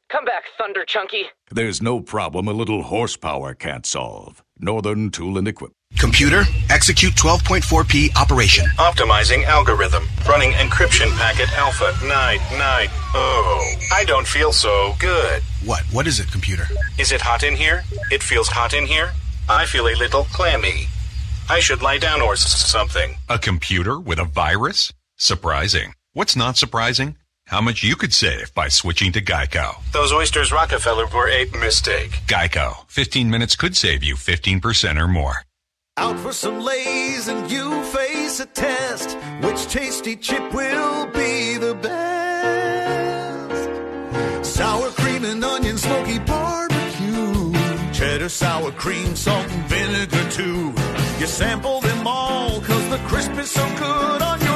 [0.10, 1.26] Come back, Thunder Chunky!
[1.50, 4.44] There's no problem a little horsepower can't solve.
[4.64, 5.76] Northern Tool and Equipment.
[6.00, 8.66] Computer, execute 12.4p operation.
[8.78, 10.04] Optimizing algorithm.
[10.28, 12.92] Running encryption packet alpha 990.
[13.16, 15.42] Oh, I don't feel so good.
[15.66, 15.84] What?
[15.92, 16.66] What is it, computer?
[16.98, 17.84] Is it hot in here?
[18.12, 19.12] It feels hot in here?
[19.50, 20.88] I feel a little clammy.
[21.50, 23.16] I should lie down or s- something.
[23.30, 24.92] A computer with a virus?
[25.18, 25.94] Surprising.
[26.14, 27.18] What's not surprising?
[27.54, 29.76] How much you could save by switching to Geico.
[29.92, 32.10] Those oysters Rockefeller were a mistake.
[32.26, 32.90] Geico.
[32.90, 35.44] 15 minutes could save you 15% or more.
[35.96, 39.16] Out for some Lay's and you face a test.
[39.44, 43.70] Which tasty chip will be the best?
[44.44, 47.54] Sour cream and onion, smoky barbecue.
[47.94, 50.74] Cheddar, sour cream, salt and vinegar too.
[51.20, 54.53] You sample them all cause the crisp is so good on your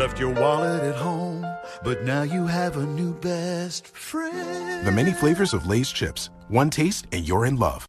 [0.00, 1.46] left your wallet at home,
[1.84, 4.86] but now you have a new best friend.
[4.86, 6.30] The many flavors of Lay's chips.
[6.48, 7.84] One taste and you're in love.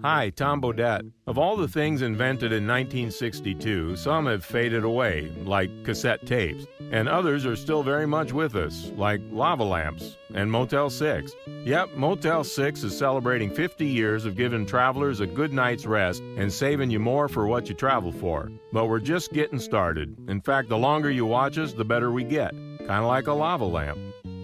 [0.00, 1.10] Hi, Tom Bodett.
[1.26, 7.06] Of all the things invented in 1962, some have faded away, like cassette tapes, and
[7.08, 11.32] others are still very much with us, like lava lamps and Motel 6.
[11.64, 16.50] Yep, Motel 6 is celebrating 50 years of giving travelers a good night's rest and
[16.50, 18.50] saving you more for what you travel for.
[18.72, 20.16] But we're just getting started.
[20.28, 22.52] In fact, the longer you watch us, the better we get.
[22.78, 23.98] Kind of like a lava lamp.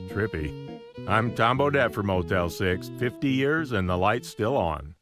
[0.08, 0.80] Trippy.
[1.08, 2.90] I'm Tom Bodett for Motel 6.
[2.98, 4.94] 50 years and the light's still on.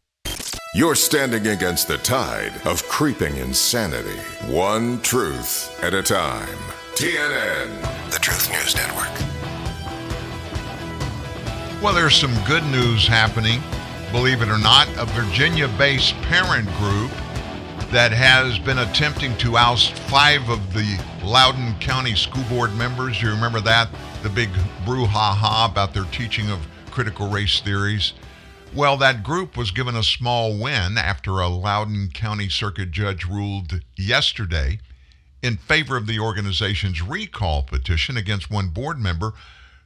[0.78, 4.16] You're standing against the tide of creeping insanity.
[4.46, 6.56] One truth at a time.
[6.94, 9.10] TNN, the Truth News Network.
[11.82, 13.60] Well, there's some good news happening.
[14.12, 17.10] Believe it or not, a Virginia based parent group
[17.90, 23.20] that has been attempting to oust five of the Loudoun County School Board members.
[23.20, 23.88] You remember that?
[24.22, 24.50] The big
[24.86, 28.12] brouhaha about their teaching of critical race theories.
[28.74, 33.80] Well, that group was given a small win after a Loudoun County Circuit judge ruled
[33.96, 34.78] yesterday
[35.42, 39.32] in favor of the organization's recall petition against one board member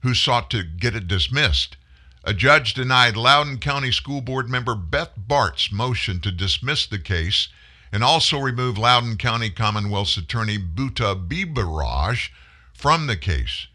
[0.03, 1.77] who sought to get it dismissed.
[2.25, 7.49] A judge denied Loudoun County School Board member Beth Barts' motion to dismiss the case
[7.93, 12.31] and also remove Loudoun County Commonwealth's attorney Buta Biberaj
[12.73, 13.69] from the case.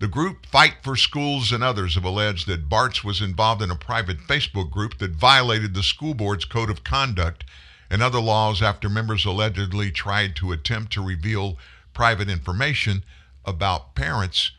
[0.00, 3.76] The group Fight for Schools and others have alleged that Barts was involved in a
[3.76, 7.44] private Facebook group that violated the school board's code of conduct
[7.90, 11.58] and other laws after members allegedly tried to attempt to reveal
[11.92, 13.04] private information
[13.44, 14.52] about parents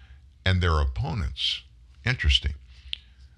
[0.46, 1.64] and their opponents.
[2.06, 2.54] Interesting.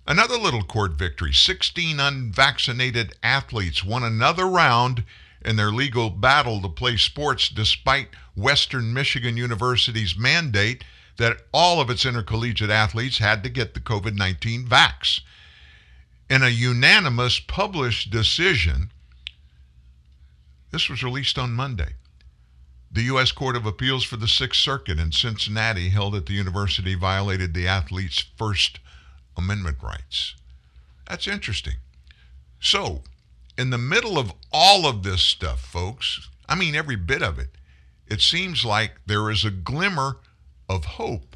[0.06, 5.06] Another little court victory 16 unvaccinated athletes won another round
[5.46, 10.84] in their legal battle to play sports despite Western Michigan University's mandate
[11.18, 15.22] that all of its intercollegiate athletes had to get the COVID 19 vax.
[16.30, 18.92] In a unanimous published decision,
[20.72, 21.94] this was released on Monday.
[22.92, 23.32] The U.S.
[23.32, 27.68] Court of Appeals for the Sixth Circuit in Cincinnati held that the university violated the
[27.68, 28.80] athlete's First
[29.36, 30.36] Amendment rights.
[31.08, 31.76] That's interesting.
[32.60, 33.02] So,
[33.58, 37.50] in the middle of all of this stuff, folks, I mean every bit of it,
[38.08, 40.18] it seems like there is a glimmer
[40.70, 41.36] of hope.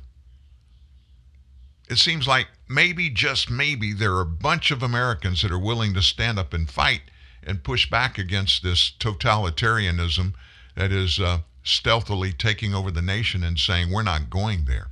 [1.90, 5.94] It seems like maybe, just maybe, there are a bunch of Americans that are willing
[5.94, 7.02] to stand up and fight
[7.44, 10.34] and push back against this totalitarianism
[10.76, 14.88] that is uh, stealthily taking over the nation and saying, we're not going there.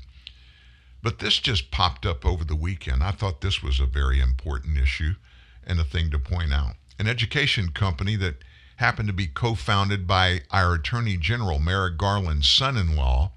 [1.02, 3.03] But this just popped up over the weekend.
[3.03, 5.16] I thought this was a very important issue
[5.64, 6.76] and a thing to point out.
[6.98, 8.38] An education company that
[8.78, 13.32] happened to be co founded by our Attorney General, Merrick Garland's son in law,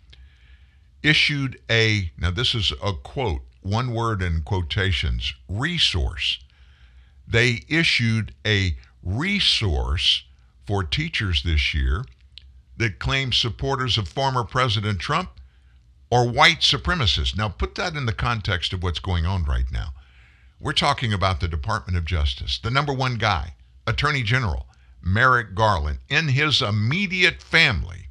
[1.02, 6.38] issued a, now this is a quote, one word in quotations, resource.
[7.26, 10.24] They issued a resource
[10.66, 12.04] for teachers this year
[12.76, 15.30] that claims supporters of former President Trump
[16.10, 17.36] are white supremacists.
[17.36, 19.92] Now, put that in the context of what's going on right now.
[20.60, 23.54] We're talking about the Department of Justice, the number one guy,
[23.86, 24.66] Attorney General
[25.02, 28.07] Merrick Garland, in his immediate family.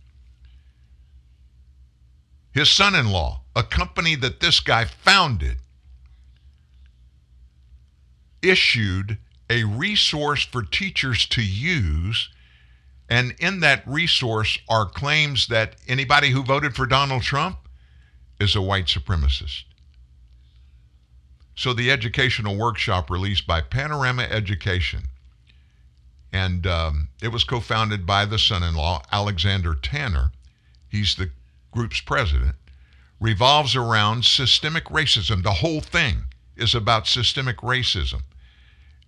[2.58, 5.58] His son in law, a company that this guy founded,
[8.42, 12.30] issued a resource for teachers to use.
[13.08, 17.60] And in that resource are claims that anybody who voted for Donald Trump
[18.40, 19.66] is a white supremacist.
[21.54, 25.04] So the educational workshop released by Panorama Education,
[26.34, 30.32] and um, it was co-founded by the son-in-law Alexander Tanner.
[30.90, 31.30] He's the
[31.72, 32.56] group's president.
[33.20, 35.44] Revolves around systemic racism.
[35.44, 36.26] The whole thing
[36.56, 38.24] is about systemic racism.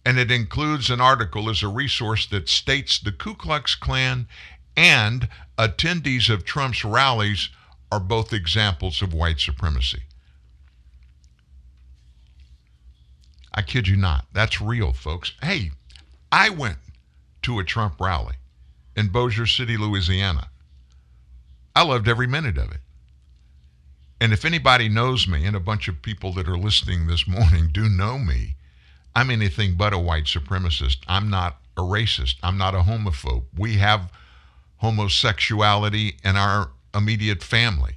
[0.05, 4.27] And it includes an article as a resource that states the Ku Klux Klan
[4.75, 5.27] and
[5.57, 7.49] attendees of Trump's rallies
[7.91, 10.03] are both examples of white supremacy.
[13.53, 14.27] I kid you not.
[14.31, 15.33] That's real, folks.
[15.41, 15.71] Hey,
[16.31, 16.77] I went
[17.41, 18.35] to a Trump rally
[18.95, 20.49] in Bossier City, Louisiana.
[21.75, 22.81] I loved every minute of it.
[24.21, 27.69] And if anybody knows me, and a bunch of people that are listening this morning
[27.71, 28.55] do know me,
[29.15, 30.97] I'm anything but a white supremacist.
[31.07, 32.35] I'm not a racist.
[32.43, 33.45] I'm not a homophobe.
[33.57, 34.11] We have
[34.77, 37.95] homosexuality in our immediate family.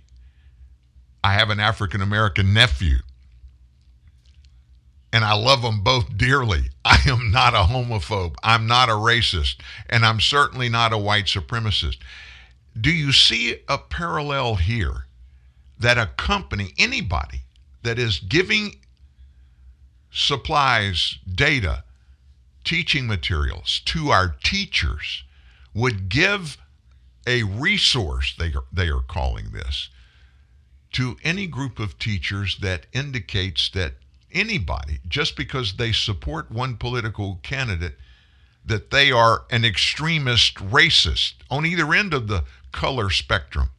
[1.25, 2.99] I have an African American nephew,
[5.13, 6.71] and I love them both dearly.
[6.85, 8.35] I am not a homophobe.
[8.43, 9.57] I'm not a racist,
[9.89, 11.99] and I'm certainly not a white supremacist.
[12.79, 15.07] Do you see a parallel here
[15.79, 17.43] that a company, anybody
[17.83, 18.77] that is giving
[20.11, 21.85] supplies, data,
[22.65, 25.25] teaching materials to our teachers
[25.75, 26.59] would give
[27.27, 29.89] a resource, they are, they are calling this,
[30.93, 33.95] to any group of teachers that indicates that
[34.33, 37.97] anybody, just because they support one political candidate,
[38.65, 43.71] that they are an extremist racist on either end of the color spectrum.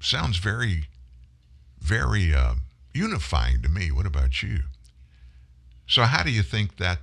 [0.00, 0.88] Sounds very,
[1.80, 2.54] very uh,
[2.92, 3.90] unifying to me.
[3.90, 4.60] What about you?
[5.86, 7.00] So, how do you think that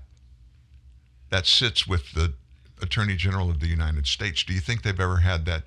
[1.29, 2.33] that sits with the
[2.81, 4.43] Attorney General of the United States?
[4.43, 5.63] Do you think they've ever had that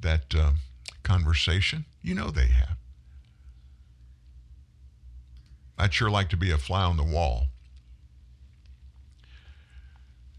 [0.00, 0.52] that uh,
[1.02, 1.84] conversation?
[2.02, 2.76] You know they have.
[5.78, 7.48] I'd sure like to be a fly on the wall.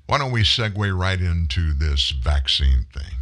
[0.08, 3.18] Why don't we segue right into this vaccine thing?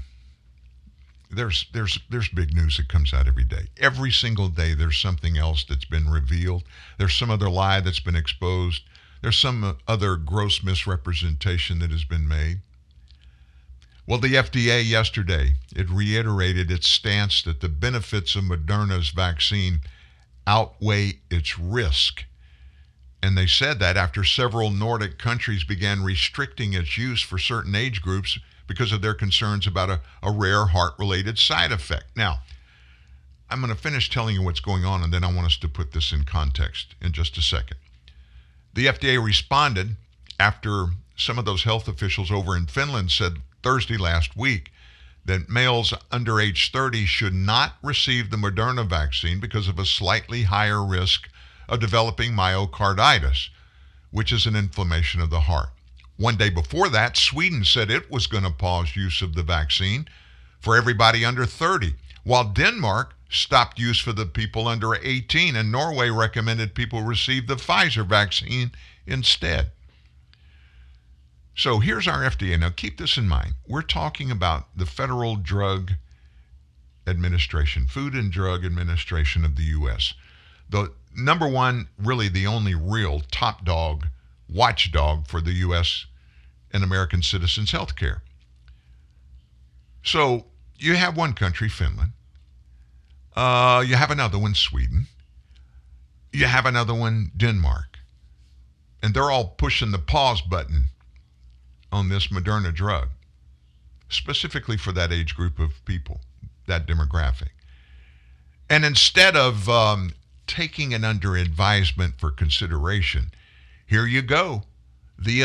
[1.32, 3.68] There's there's there's big news that comes out every day.
[3.78, 6.64] Every single day there's something else that's been revealed.
[7.00, 8.84] There's some other lie that's been exposed.
[9.22, 12.60] There's some other gross misrepresentation that has been made.
[14.06, 19.80] Well, the FDA yesterday, it reiterated its stance that the benefits of Moderna's vaccine
[20.46, 22.26] outweigh its risk.
[23.22, 28.02] And they said that after several Nordic countries began restricting its use for certain age
[28.02, 28.38] groups
[28.68, 32.06] because of their concerns about a, a rare heart related side effect.
[32.16, 32.40] Now,
[33.50, 35.70] I'm going to finish telling you what's going on, and then I want us to
[35.70, 37.78] put this in context in just a second.
[38.74, 39.96] The FDA responded
[40.40, 44.72] after some of those health officials over in Finland said Thursday last week
[45.26, 50.44] that males under age 30 should not receive the Moderna vaccine because of a slightly
[50.44, 51.30] higher risk
[51.70, 53.50] of developing myocarditis,
[54.12, 55.70] which is an inflammation of the heart.
[56.18, 60.08] One day before that, Sweden said it was going to pause use of the vaccine
[60.60, 66.10] for everybody under 30, while Denmark stopped use for the people under 18, and Norway
[66.10, 68.72] recommended people receive the Pfizer vaccine
[69.08, 69.72] instead.
[71.56, 72.60] So here's our FDA.
[72.60, 73.54] Now keep this in mind.
[73.68, 75.92] We're talking about the Federal Drug
[77.06, 80.14] Administration, Food and Drug Administration of the U.S.
[80.70, 84.08] the number one, really the only real top dog,
[84.50, 86.06] watchdog for the U.S.
[86.72, 88.24] and American citizens' health care.
[90.04, 90.46] So
[90.78, 92.14] you have one country, Finland.
[93.36, 95.08] Uh, you have another one, Sweden.
[96.32, 98.00] You have another one, Denmark.
[99.02, 100.86] And they're all pushing the pause button
[101.94, 103.10] on this Moderna drug,
[104.10, 106.22] specifically for that age group of people,
[106.68, 107.50] that demographic.
[108.70, 110.14] And instead of um,
[110.48, 113.32] taking it under advisement for consideration,
[113.86, 114.64] here you go.
[115.18, 115.42] The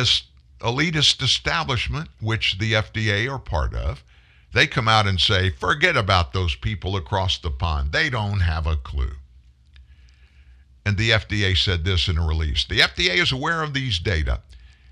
[0.61, 4.03] elitist establishment, which the FDA are part of,
[4.55, 7.93] they come out and say, forget about those people across the pond.
[7.93, 9.17] They don't have a clue.
[10.87, 14.41] And the FDA said this in a release The FDA is aware of these data.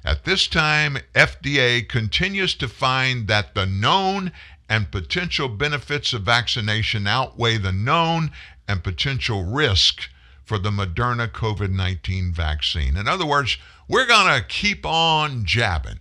[0.06, 4.30] At this time, FDA continues to find that the known
[4.68, 8.30] and potential benefits of vaccination outweigh the known
[8.68, 10.08] and potential risk
[10.44, 12.96] for the Moderna COVID 19 vaccine.
[12.96, 13.58] In other words,
[13.88, 15.98] we're going to keep on jabbing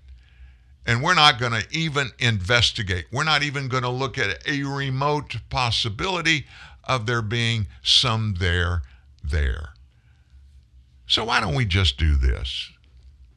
[0.86, 3.06] and we're not going to even investigate.
[3.11, 6.45] We're not even going to look at a remote possibility
[6.84, 8.84] of there being some there
[9.23, 9.69] there.
[11.07, 12.69] So why don't we just do this?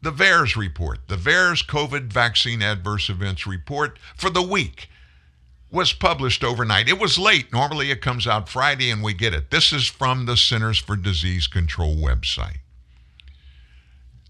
[0.01, 4.89] The VAERS report, the VAERS COVID vaccine adverse events report for the week
[5.71, 6.89] was published overnight.
[6.89, 7.53] It was late.
[7.53, 9.51] Normally it comes out Friday and we get it.
[9.51, 12.59] This is from the Centers for Disease Control website.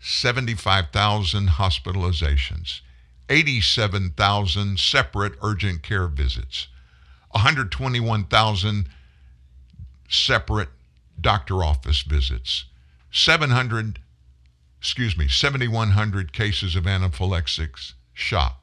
[0.00, 2.82] 75,000 hospitalizations,
[3.30, 6.68] 87,000 separate urgent care visits,
[7.30, 8.86] 121,000
[10.08, 10.68] separate
[11.18, 12.66] doctor office visits,
[13.10, 13.98] 700,
[14.84, 18.62] excuse me, 7,100 cases of anaphylaxis shock,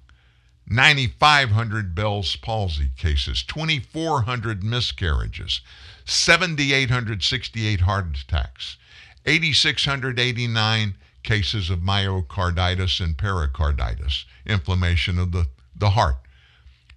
[0.68, 5.62] 9,500 Bell's palsy cases, 2,400 miscarriages,
[6.06, 8.78] 7,868 heart attacks,
[9.26, 16.18] 8,689 cases of myocarditis and pericarditis, inflammation of the, the heart.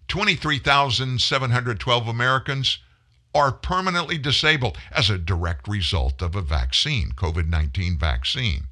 [0.09, 2.76] 23,712 Americans
[3.34, 8.66] are permanently disabled as a direct result of a vaccine, COVID 19 vaccine.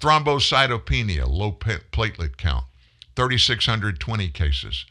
[0.00, 2.64] Thrombocytopenia, low platelet count,
[3.16, 4.86] 3,620 cases.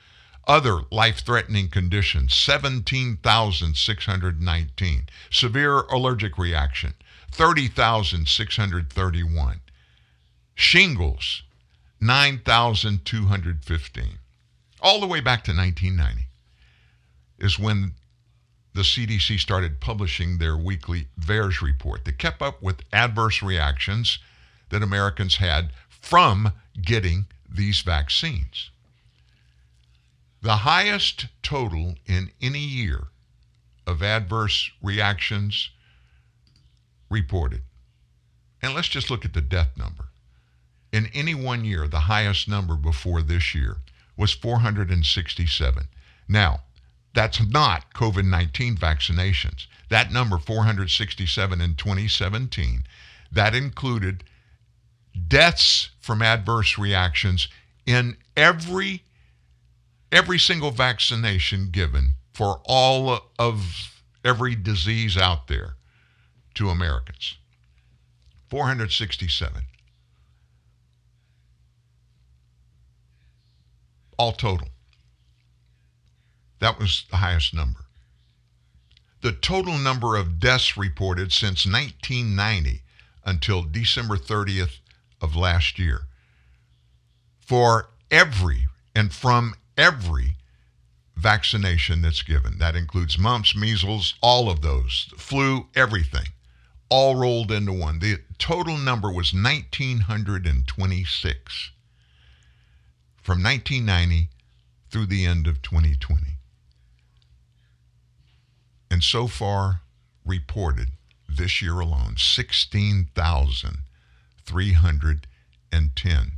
[0.48, 5.10] Other life threatening conditions, 17,619.
[5.32, 6.94] Severe allergic reaction,
[7.32, 9.62] 30,631.
[10.56, 11.44] Shingles,
[12.00, 14.20] 9,215.
[14.82, 16.28] All the way back to 1990
[17.40, 17.94] is when
[18.74, 24.20] the CDC started publishing their weekly VAERS report that kept up with adverse reactions
[24.70, 28.70] that Americans had from getting these vaccines.
[30.42, 33.08] The highest total in any year
[33.86, 35.72] of adverse reactions
[37.10, 37.62] reported.
[38.62, 40.10] And let's just look at the death number
[40.92, 43.78] in any one year, the highest number before this year
[44.18, 45.88] was 467.
[46.28, 46.62] Now,
[47.14, 49.68] that's not COVID 19 vaccinations.
[49.90, 52.84] That number, 467 in 2017,
[53.32, 54.24] that included
[55.28, 57.48] deaths from adverse reactions
[57.86, 59.04] in every
[60.12, 63.94] every single vaccination given for all of
[64.26, 65.76] every disease out there
[66.56, 67.38] to Americans.
[68.50, 69.64] 467.
[74.20, 74.68] all total.
[76.60, 77.86] That was the highest number.
[79.22, 82.82] The total number of deaths reported since 1990
[83.26, 84.80] until December 30th
[85.22, 86.02] of last year
[87.40, 90.36] for every and from every
[91.16, 92.58] vaccination that's given.
[92.60, 96.28] That includes mumps, measles, all of those, flu, everything.
[96.90, 98.00] all rolled into one.
[98.00, 101.72] The total number was 1,926
[103.22, 104.30] from 1990
[104.90, 106.24] through the end of 2020.
[108.90, 109.82] And so far,
[110.26, 110.90] reported
[111.28, 112.16] this year alone,
[114.50, 116.32] 16,310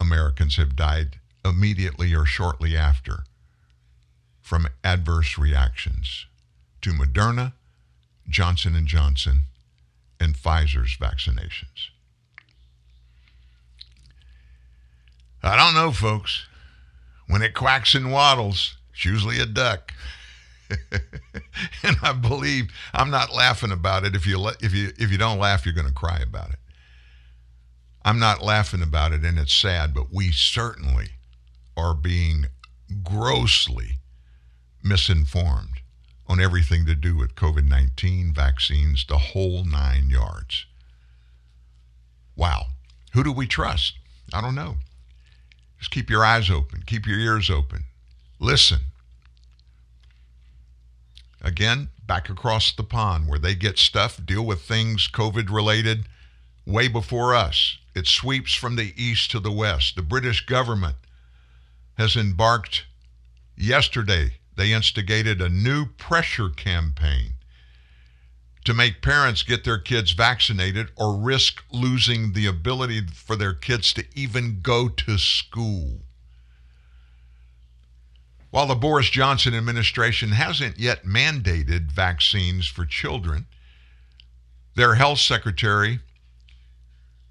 [0.00, 3.24] Americans have died immediately or shortly after
[4.40, 6.26] from adverse reactions
[6.80, 7.52] to Moderna,
[8.28, 9.42] Johnson & Johnson,
[10.18, 11.90] and Pfizer's vaccinations.
[15.42, 16.46] I don't know, folks.
[17.26, 19.92] When it quacks and waddles, it's usually a duck.
[21.82, 24.14] and I believe I'm not laughing about it.
[24.14, 26.58] If you if you if you don't laugh, you're going to cry about it.
[28.04, 31.10] I'm not laughing about it, and it's sad, but we certainly
[31.76, 32.46] are being
[33.02, 33.98] grossly
[34.82, 35.80] misinformed
[36.26, 40.66] on everything to do with COVID 19, vaccines, the whole nine yards.
[42.36, 42.66] Wow.
[43.12, 43.94] Who do we trust?
[44.32, 44.76] I don't know.
[45.78, 47.84] Just keep your eyes open, keep your ears open.
[48.38, 48.80] Listen.
[51.40, 56.06] Again, back across the pond where they get stuff, deal with things COVID related
[56.66, 57.78] way before us.
[57.94, 59.94] It sweeps from the east to the west.
[59.96, 60.96] The British government
[61.96, 62.86] has embarked
[63.56, 64.38] yesterday.
[64.56, 67.34] They instigated a new pressure campaign
[68.64, 73.92] to make parents get their kids vaccinated or risk losing the ability for their kids
[73.92, 76.00] to even go to school.
[78.50, 83.46] While the Boris Johnson administration hasn't yet mandated vaccines for children,
[84.76, 86.00] their health secretary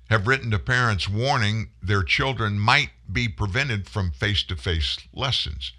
[0.10, 5.74] have written to parents warning their children might be prevented from face to face lessons.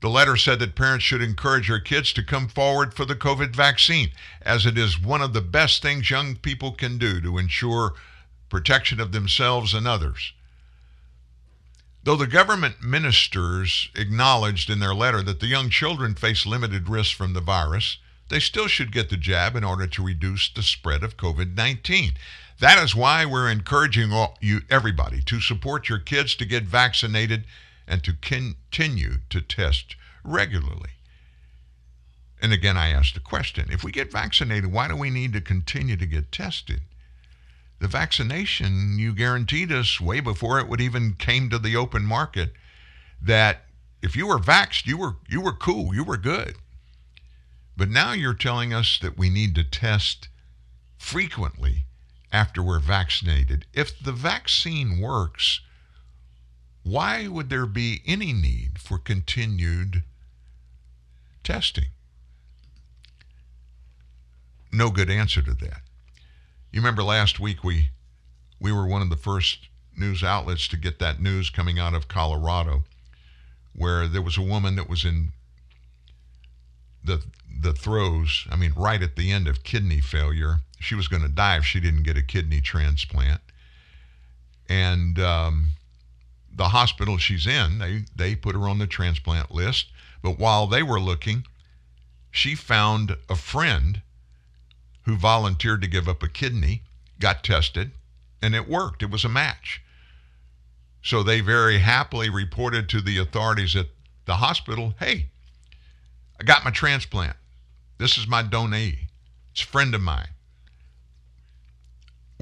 [0.00, 3.54] The letter said that parents should encourage their kids to come forward for the COVID
[3.54, 4.10] vaccine,
[4.40, 7.94] as it is one of the best things young people can do to ensure
[8.48, 10.32] protection of themselves and others.
[12.02, 17.16] Though the government ministers acknowledged in their letter that the young children face limited risk
[17.16, 17.98] from the virus,
[18.28, 22.14] they still should get the jab in order to reduce the spread of COVID 19.
[22.62, 27.44] That is why we're encouraging all, you, everybody to support your kids to get vaccinated
[27.88, 30.90] and to continue to test regularly.
[32.40, 35.40] And again, I asked the question if we get vaccinated, why do we need to
[35.40, 36.82] continue to get tested?
[37.80, 42.52] The vaccination you guaranteed us way before it would even came to the open market
[43.20, 43.64] that
[44.02, 46.54] if you were vaxxed, you were you were cool, you were good.
[47.76, 50.28] But now you're telling us that we need to test
[50.96, 51.86] frequently
[52.32, 53.66] after we're vaccinated.
[53.74, 55.60] If the vaccine works,
[56.82, 60.02] why would there be any need for continued
[61.44, 61.86] testing?
[64.72, 65.82] No good answer to that.
[66.72, 67.90] You remember last week we
[68.58, 72.08] we were one of the first news outlets to get that news coming out of
[72.08, 72.84] Colorado
[73.74, 75.32] where there was a woman that was in
[77.04, 77.22] the
[77.60, 80.60] the throes, I mean right at the end of kidney failure.
[80.82, 83.40] She was going to die if she didn't get a kidney transplant.
[84.68, 85.70] And um,
[86.54, 89.86] the hospital she's in, they, they put her on the transplant list.
[90.22, 91.44] But while they were looking,
[92.30, 94.02] she found a friend
[95.02, 96.82] who volunteered to give up a kidney,
[97.18, 97.92] got tested,
[98.40, 99.02] and it worked.
[99.02, 99.82] It was a match.
[101.02, 103.86] So they very happily reported to the authorities at
[104.24, 105.26] the hospital hey,
[106.40, 107.36] I got my transplant.
[107.98, 109.08] This is my donee.
[109.52, 110.28] It's a friend of mine.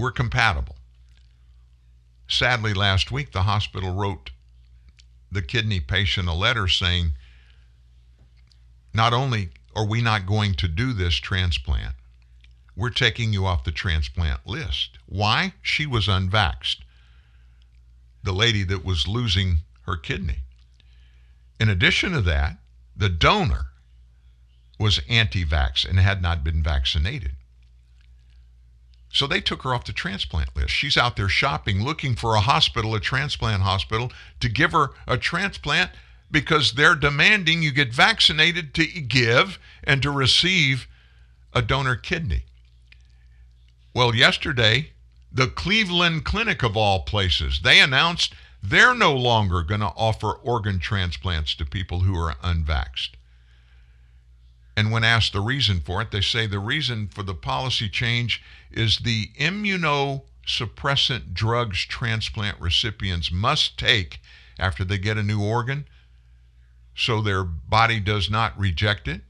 [0.00, 0.76] We're compatible.
[2.26, 4.30] Sadly, last week, the hospital wrote
[5.30, 7.12] the kidney patient a letter saying,
[8.94, 11.96] not only are we not going to do this transplant,
[12.74, 14.96] we're taking you off the transplant list.
[15.04, 15.52] Why?
[15.60, 16.78] She was unvaxxed.
[18.22, 20.38] The lady that was losing her kidney.
[21.60, 22.56] In addition to that,
[22.96, 23.66] the donor
[24.78, 27.32] was anti vax and had not been vaccinated.
[29.12, 30.70] So they took her off the transplant list.
[30.70, 35.18] She's out there shopping, looking for a hospital, a transplant hospital, to give her a
[35.18, 35.90] transplant
[36.30, 40.86] because they're demanding you get vaccinated to give and to receive
[41.52, 42.44] a donor kidney.
[43.92, 44.92] Well, yesterday,
[45.32, 50.78] the Cleveland Clinic, of all places, they announced they're no longer going to offer organ
[50.78, 53.10] transplants to people who are unvaxxed.
[54.76, 58.42] And when asked the reason for it, they say the reason for the policy change
[58.70, 64.20] is the immunosuppressant drugs transplant recipients must take
[64.58, 65.86] after they get a new organ
[66.94, 69.22] so their body does not reject it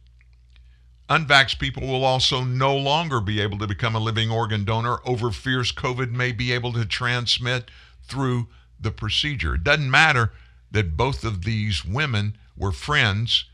[1.10, 5.32] Unvaxxed people will also no longer be able to become a living organ donor over
[5.32, 7.68] fears COVID may be able to transmit
[8.04, 8.46] through
[8.78, 9.56] the procedure.
[9.56, 10.32] It doesn't matter
[10.70, 13.46] that both of these women were friends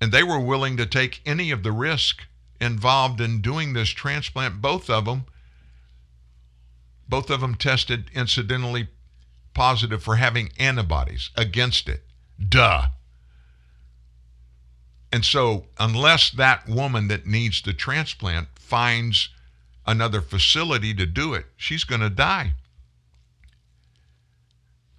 [0.00, 2.28] and they were willing to take any of the risk
[2.60, 4.60] involved in doing this transplant.
[4.60, 5.26] Both of them,
[7.08, 8.88] both of them tested incidentally
[9.54, 12.02] positive for having antibodies against it.
[12.48, 12.86] Duh.
[15.12, 19.28] And so, unless that woman that needs the transplant finds
[19.86, 22.54] another facility to do it, she's going to die.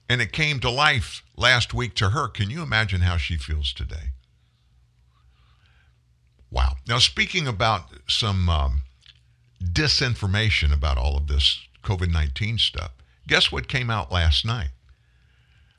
[0.07, 2.29] And it came to life last week to her.
[2.29, 4.11] Can you imagine how she feels today?
[6.55, 6.77] Wow.
[6.87, 8.83] Now, speaking about some um,
[9.61, 12.91] disinformation about all of this COVID 19 stuff,
[13.27, 14.69] guess what came out last night?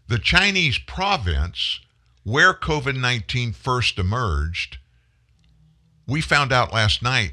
[0.06, 1.80] The Chinese province
[2.24, 4.76] where COVID 19 first emerged,
[6.06, 7.32] we found out last night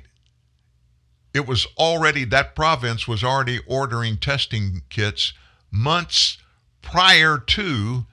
[1.34, 5.34] it was already, that province was already ordering testing kits
[5.70, 6.38] months
[6.82, 8.06] prior to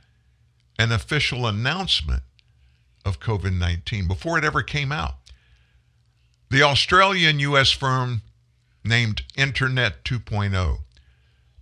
[0.77, 2.25] an official announcement
[3.05, 5.20] of COVID 19, before it ever came out.
[6.53, 7.71] The Australian U.S.
[7.71, 8.23] firm
[8.83, 10.79] named Internet 2.0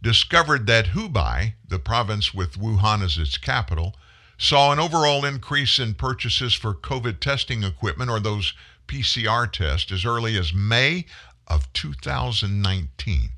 [0.01, 3.97] discovered that Hubei, the province with Wuhan as its capital,
[4.39, 8.55] saw an overall increase in purchases for COVID testing equipment or those
[8.87, 11.05] PCR tests as early as May
[11.47, 13.33] of 2019.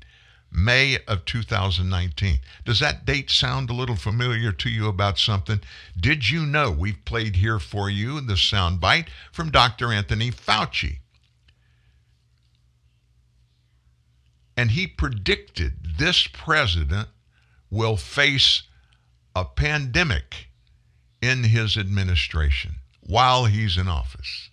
[0.53, 2.39] May of 2019.
[2.63, 5.59] Does that date sound a little familiar to you about something?
[5.99, 9.91] Did you know we've played here for you the soundbite from Dr.
[9.91, 11.00] Anthony Fauci?
[14.61, 17.09] And he predicted this president
[17.71, 18.61] will face
[19.35, 20.49] a pandemic
[21.19, 24.51] in his administration while he's in office.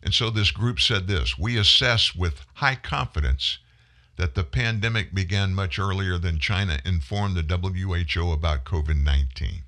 [0.00, 3.58] And so this group said this We assess with high confidence
[4.14, 9.64] that the pandemic began much earlier than China informed the WHO about COVID 19.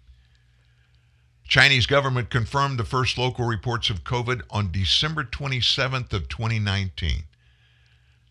[1.49, 7.25] Chinese government confirmed the first local reports of COVID on December 27th of 2019.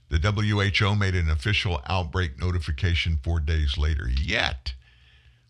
[0.09, 4.07] The WHO made an official outbreak notification 4 days later.
[4.09, 4.73] Yet,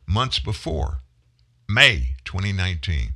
[0.07, 1.02] months before,
[1.68, 3.14] May 2019,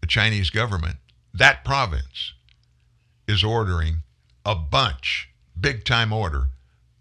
[0.00, 0.96] the Chinese government,
[1.34, 2.32] that province,
[3.26, 4.02] is ordering
[4.44, 6.48] a bunch, big time order,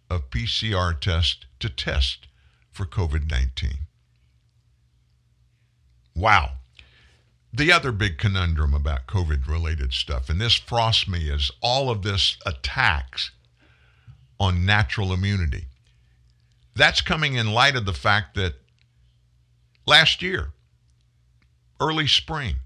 [0.09, 2.27] of PCR tests to test
[2.71, 3.87] for COVID 19.
[6.15, 6.53] Wow.
[7.53, 12.01] The other big conundrum about COVID related stuff, and this frosts me, is all of
[12.01, 13.31] this attacks
[14.39, 15.65] on natural immunity.
[16.75, 18.55] That's coming in light of the fact that
[19.85, 20.49] last year,
[21.79, 22.57] early spring,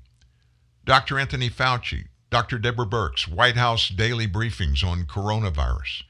[0.83, 1.17] Dr.
[1.17, 2.57] Anthony Fauci, Dr.
[2.57, 6.03] Deborah Birx, White House daily briefings on coronavirus,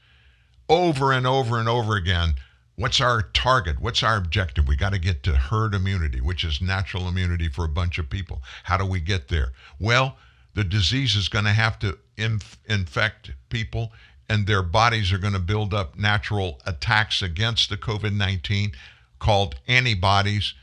[0.68, 2.34] over and over and over again.
[2.76, 3.80] What's our target?
[3.80, 4.66] What's our objective?
[4.66, 8.08] We got to get to herd immunity, which is natural immunity for a bunch of
[8.08, 8.42] people.
[8.64, 9.52] How do we get there?
[9.78, 10.16] Well,
[10.54, 13.92] the disease is going to have to inf- infect people,
[14.32, 18.72] and their bodies are going to build up natural attacks against the COVID 19
[19.18, 20.54] called antibodies.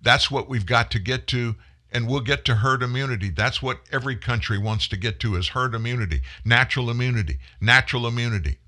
[0.00, 1.56] That's what we've got to get to,
[1.90, 3.30] and we'll get to herd immunity.
[3.30, 8.58] That's what every country wants to get to is herd immunity, natural immunity, natural immunity.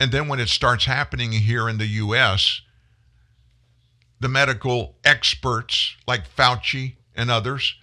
[0.00, 2.60] And then when it starts happening here in the US,
[4.18, 7.76] the medical experts like Fauci and others,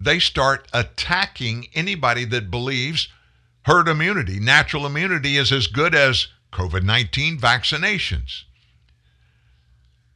[0.00, 3.08] they start attacking anybody that believes
[3.68, 8.44] herd immunity, natural immunity is as good as COVID 19 vaccinations.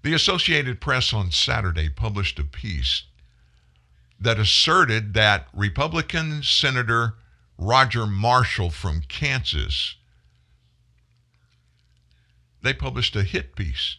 [0.03, 3.03] The Associated Press on Saturday published a piece
[4.19, 7.17] that asserted that Republican Senator
[7.59, 9.97] Roger Marshall from Kansas
[12.63, 13.99] they published a hit piece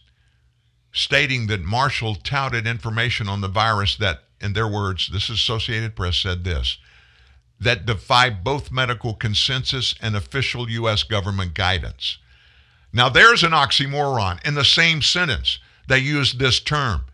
[0.90, 6.16] stating that Marshall touted information on the virus that in their words this Associated Press
[6.16, 6.78] said this
[7.64, 12.18] that defy both medical consensus and official US government guidance.
[12.92, 15.58] Now there's an oxymoron in the same sentence
[15.88, 17.04] they used this term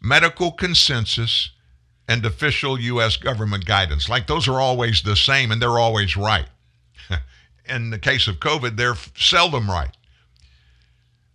[0.00, 1.50] medical consensus
[2.08, 3.16] and official U.S.
[3.16, 4.08] government guidance.
[4.08, 6.48] Like those are always the same and they're always right.
[7.68, 9.96] in the case of COVID, they're seldom right.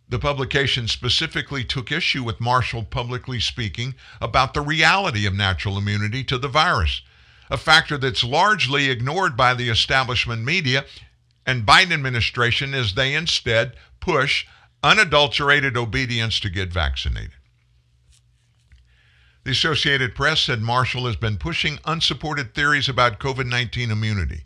[0.09, 6.23] The publication specifically took issue with Marshall publicly speaking about the reality of natural immunity
[6.25, 7.01] to the virus,
[7.49, 10.85] a factor that's largely ignored by the establishment media
[11.45, 14.45] and Biden administration as they instead push
[14.83, 17.31] unadulterated obedience to get vaccinated.
[19.43, 24.43] The Associated Press said Marshall has been pushing unsupported theories about COVID 19 immunity,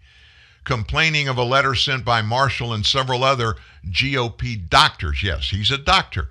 [0.66, 3.56] complaining of a letter sent by Marshall and several other
[3.88, 5.24] GOP doctors.
[5.24, 6.28] Yes, he's a doctor.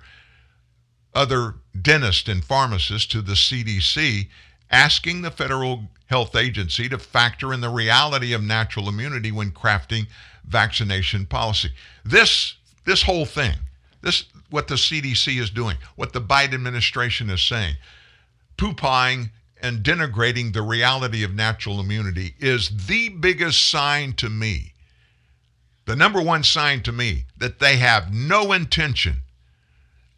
[1.15, 4.27] Other dentists and pharmacists to the CDC
[4.71, 10.07] asking the Federal Health Agency to factor in the reality of natural immunity when crafting
[10.45, 11.71] vaccination policy.
[12.03, 12.55] This
[12.85, 13.55] this whole thing,
[14.01, 17.75] this what the CDC is doing, what the Biden administration is saying,
[18.57, 19.29] pooping
[19.61, 24.73] and denigrating the reality of natural immunity is the biggest sign to me,
[25.85, 29.21] the number one sign to me that they have no intention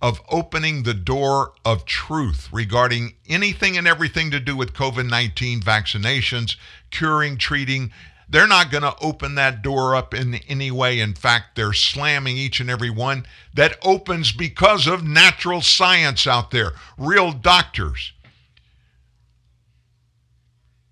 [0.02, 5.62] of opening the door of truth regarding anything and everything to do with COVID 19
[5.62, 6.56] vaccinations,
[6.90, 7.92] curing, treating.
[8.28, 11.00] They're not going to open that door up in any way.
[11.00, 16.50] In fact, they're slamming each and every one that opens because of natural science out
[16.52, 18.14] there, real doctors.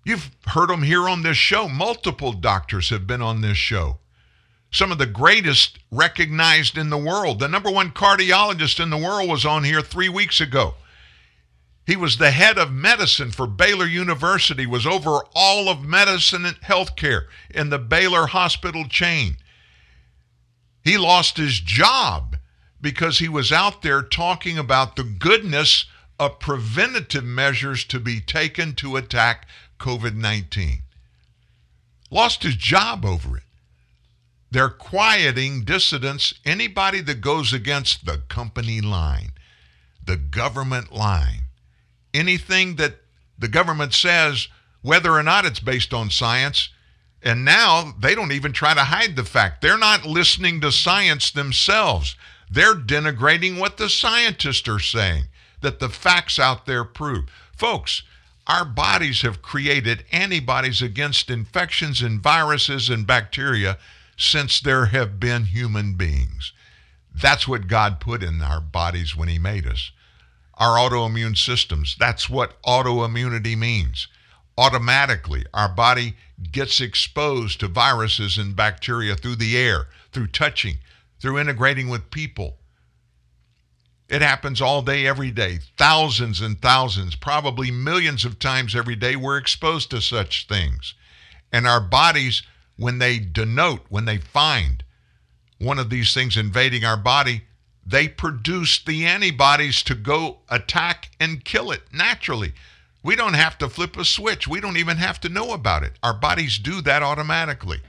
[0.04, 1.68] You've heard them here on this show.
[1.68, 3.98] Multiple doctors have been on this show
[4.70, 7.40] some of the greatest recognized in the world.
[7.40, 10.74] The number one cardiologist in the world was on here three weeks ago.
[11.86, 16.60] He was the head of medicine for Baylor University, was over all of medicine and
[16.60, 19.38] healthcare in the Baylor hospital chain.
[20.84, 22.36] He lost his job
[22.80, 25.86] because he was out there talking about the goodness
[26.18, 29.48] of preventative measures to be taken to attack
[29.80, 30.82] COVID 19.
[32.10, 33.42] Lost his job over it.
[34.50, 39.30] They're quieting dissidents, anybody that goes against the company line,
[40.04, 41.42] the government line.
[42.12, 42.96] Anything that
[43.38, 44.48] the government says,
[44.82, 46.70] whether or not it's based on science,
[47.22, 49.60] and now they don't even try to hide the fact.
[49.60, 52.16] They're not listening to science themselves.
[52.50, 55.24] They're denigrating what the scientists are saying,
[55.60, 57.26] that the facts out there prove.
[57.56, 58.02] Folks,
[58.46, 63.78] our bodies have created antibodies against infections and viruses and bacteria
[64.20, 66.52] since there have been human beings.
[67.14, 69.92] That's what God put in our bodies when He made us.
[70.54, 74.08] Our autoimmune systems, that's what autoimmunity means.
[74.58, 76.16] Automatically, our body
[76.52, 80.76] gets exposed to viruses and bacteria through the air, through touching,
[81.18, 82.58] through integrating with people.
[84.10, 85.60] It happens all day, every day.
[85.78, 90.94] Thousands and thousands, probably millions of times every day, we're exposed to such things.
[91.52, 92.42] And our bodies
[92.80, 94.82] when they denote, when they find
[95.58, 97.42] one of these things invading our body,
[97.84, 102.54] they produce the antibodies to go attack and kill it naturally.
[103.02, 104.48] We don't have to flip a switch.
[104.48, 105.98] We don't even have to know about it.
[106.02, 107.80] Our bodies do that automatically.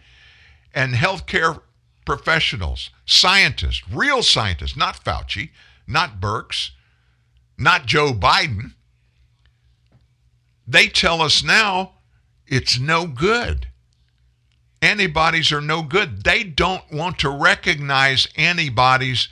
[0.73, 1.61] And healthcare
[2.05, 5.51] professionals, scientists, real scientists, not Fauci,
[5.87, 6.71] not Birx,
[7.57, 8.73] not Joe Biden,
[10.67, 11.93] they tell us now
[12.45, 13.67] it's no good
[14.81, 16.23] antibodies are no good.
[16.23, 19.27] They don't want to recognize antibodies,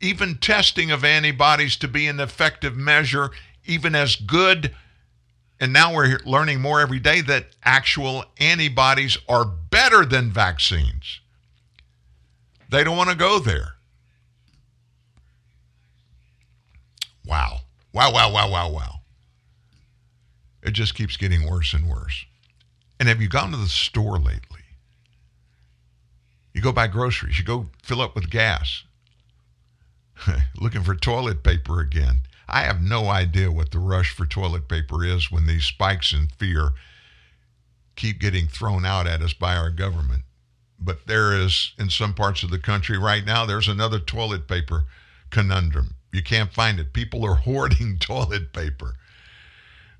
[0.00, 3.30] even testing of antibodies to be an effective measure,
[3.64, 4.74] even as good.
[5.60, 11.20] And now we're learning more every day that actual antibodies are better than vaccines.
[12.70, 13.74] They don't want to go there.
[17.26, 17.60] Wow.
[17.92, 18.94] Wow, wow, wow, wow, wow.
[20.62, 22.24] It just keeps getting worse and worse.
[22.98, 24.49] And have you gone to the store lately?
[26.52, 28.84] You go buy groceries, you go fill up with gas.
[30.60, 32.20] Looking for toilet paper again.
[32.48, 36.26] I have no idea what the rush for toilet paper is when these spikes in
[36.26, 36.72] fear
[37.94, 40.22] keep getting thrown out at us by our government.
[40.78, 44.84] But there is, in some parts of the country right now, there's another toilet paper
[45.30, 45.94] conundrum.
[46.12, 46.92] You can't find it.
[46.92, 48.94] People are hoarding toilet paper.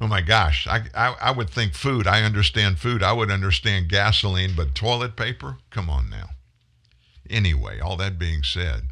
[0.00, 2.06] Oh my gosh, I, I, I would think food.
[2.06, 3.02] I understand food.
[3.02, 5.58] I would understand gasoline, but toilet paper?
[5.70, 6.30] Come on now.
[7.30, 8.88] Anyway, all that being said,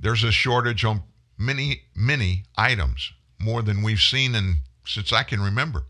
[0.00, 1.02] there's a shortage on
[1.38, 5.84] many, many items, more than we've seen in, since I can remember.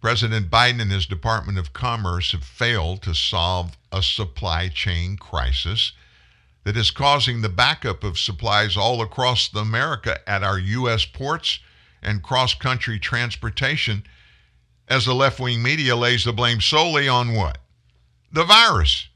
[0.00, 5.92] President Biden and his Department of Commerce have failed to solve a supply chain crisis
[6.64, 11.04] that is causing the backup of supplies all across America at our U.S.
[11.04, 11.58] ports
[12.02, 14.04] and cross country transportation
[14.86, 17.58] as the left wing media lays the blame solely on what?
[18.32, 19.07] The virus.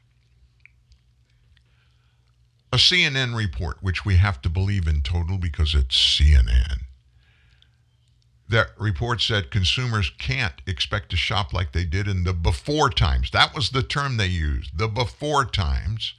[2.73, 6.85] A CNN report, which we have to believe in total because it's CNN.
[8.49, 13.31] That report said consumers can't expect to shop like they did in the before times.
[13.31, 16.15] That was the term they used, the before times,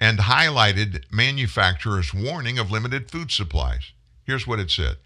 [0.00, 3.92] and highlighted manufacturers' warning of limited food supplies.
[4.24, 4.96] Here's what it said.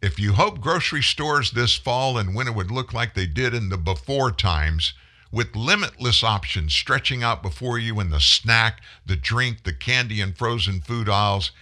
[0.00, 3.68] If you hope grocery stores this fall and winter would look like they did in
[3.68, 4.94] the before times,
[5.32, 10.36] with limitless options stretching out before you in the snack, the drink, the candy, and
[10.36, 11.52] frozen food aisles,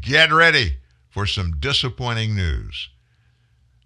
[0.00, 0.76] get ready
[1.08, 2.90] for some disappointing news.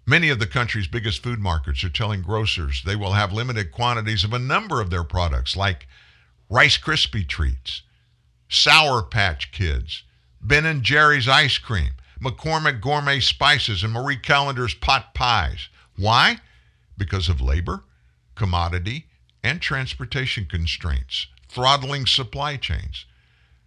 [0.05, 4.23] Many of the country's biggest food markets are telling grocers they will have limited quantities
[4.23, 5.87] of a number of their products, like
[6.49, 7.83] Rice Krispie treats,
[8.49, 10.03] Sour Patch Kids,
[10.41, 15.69] Ben and Jerry's ice cream, McCormick gourmet spices, and Marie Callender's pot pies.
[15.95, 16.39] Why?
[16.97, 17.83] Because of labor,
[18.35, 19.05] commodity,
[19.43, 23.05] and transportation constraints, throttling supply chains.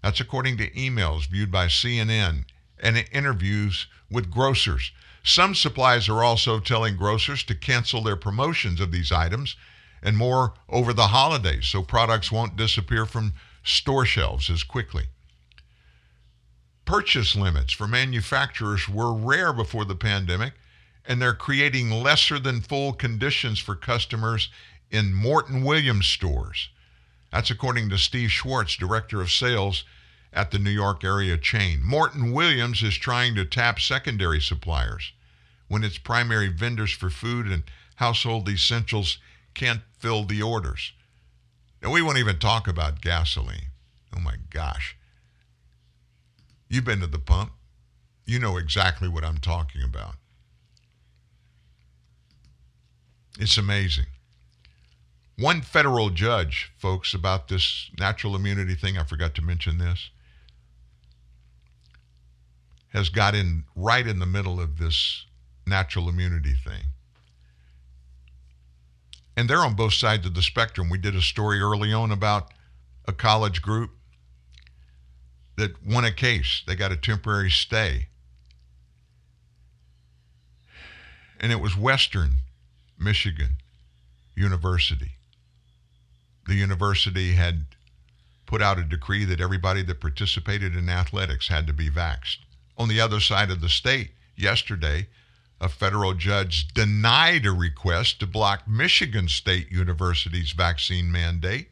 [0.03, 2.45] That's according to emails viewed by CNN
[2.81, 4.91] and interviews with grocers.
[5.25, 9.57] Some suppliers are also telling grocers to cancel their promotions of these items
[10.03, 15.05] and more over the holidays so products won't disappear from store shelves as quickly.
[16.85, 20.55] Purchase limits for manufacturers were rare before the pandemic,
[21.07, 24.49] and they're creating lesser than full conditions for customers
[24.93, 26.69] in Morton Williams stores.
[27.33, 29.85] That's according to Steve Schwartz, director of sales
[30.33, 31.83] at the New York area chain.
[31.83, 35.13] Morton Williams is trying to tap secondary suppliers
[35.67, 37.63] when its primary vendors for food and
[37.97, 39.19] household essentials
[39.55, 40.93] can't fill the orders.
[41.83, 43.71] Now, we won't even talk about gasoline.
[44.15, 44.97] Oh my gosh.
[46.69, 47.53] You've been to the pump.
[48.27, 50.15] You know exactly what I'm talking about.
[53.39, 54.07] It's amazing.
[55.43, 60.11] One federal judge, folks, about this natural immunity thing, I forgot to mention this,
[62.91, 65.27] has got in right in the middle of this
[65.67, 66.85] natural immunity thing.
[69.37, 70.89] And they're on both sides of the spectrum.
[70.89, 72.53] We did a story early on about
[73.09, 73.91] a college group
[75.57, 76.63] that won a case.
[76.69, 78.11] They got a temporary stay.
[81.41, 82.35] And it was Western
[82.97, 83.57] Michigan
[84.37, 85.17] University.
[86.47, 87.67] The university had
[88.47, 92.39] put out a decree that everybody that participated in athletics had to be vaxxed.
[92.77, 95.07] On the other side of the state, yesterday,
[95.61, 101.69] a federal judge denied a request to block Michigan State University's vaccine mandate.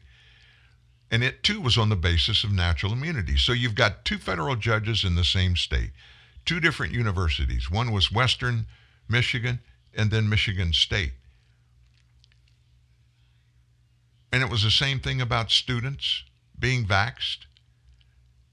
[1.11, 3.35] And it too was on the basis of natural immunity.
[3.35, 5.91] So you've got two federal judges in the same state,
[6.45, 7.69] two different universities.
[7.69, 8.65] One was Western
[9.09, 9.59] Michigan
[9.93, 11.11] and then Michigan State.
[14.31, 16.23] And it was the same thing about students
[16.57, 17.45] being vaxxed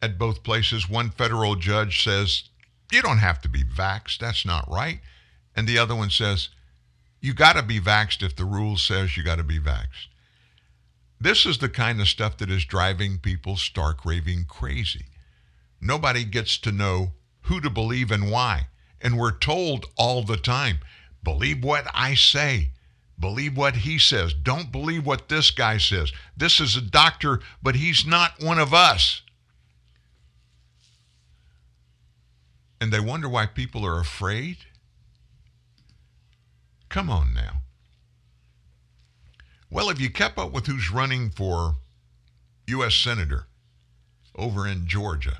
[0.02, 0.88] at both places.
[0.88, 2.44] One federal judge says,
[2.90, 4.18] you don't have to be vaxxed.
[4.18, 5.00] That's not right.
[5.54, 6.48] And the other one says,
[7.20, 10.08] you got to be vaxxed if the rule says you got to be vaxxed.
[11.20, 15.06] This is the kind of stuff that is driving people stark raving crazy.
[15.80, 18.68] Nobody gets to know who to believe and why.
[19.00, 20.78] And we're told all the time
[21.24, 22.70] believe what I say,
[23.18, 24.32] believe what he says.
[24.32, 26.12] Don't believe what this guy says.
[26.36, 29.22] This is a doctor, but he's not one of us.
[32.80, 34.58] And they wonder why people are afraid.
[36.88, 37.62] Come on now.
[39.70, 41.74] Well, have you kept up with who's running for
[42.68, 42.94] U.S.
[42.94, 43.46] Senator
[44.34, 45.38] over in Georgia?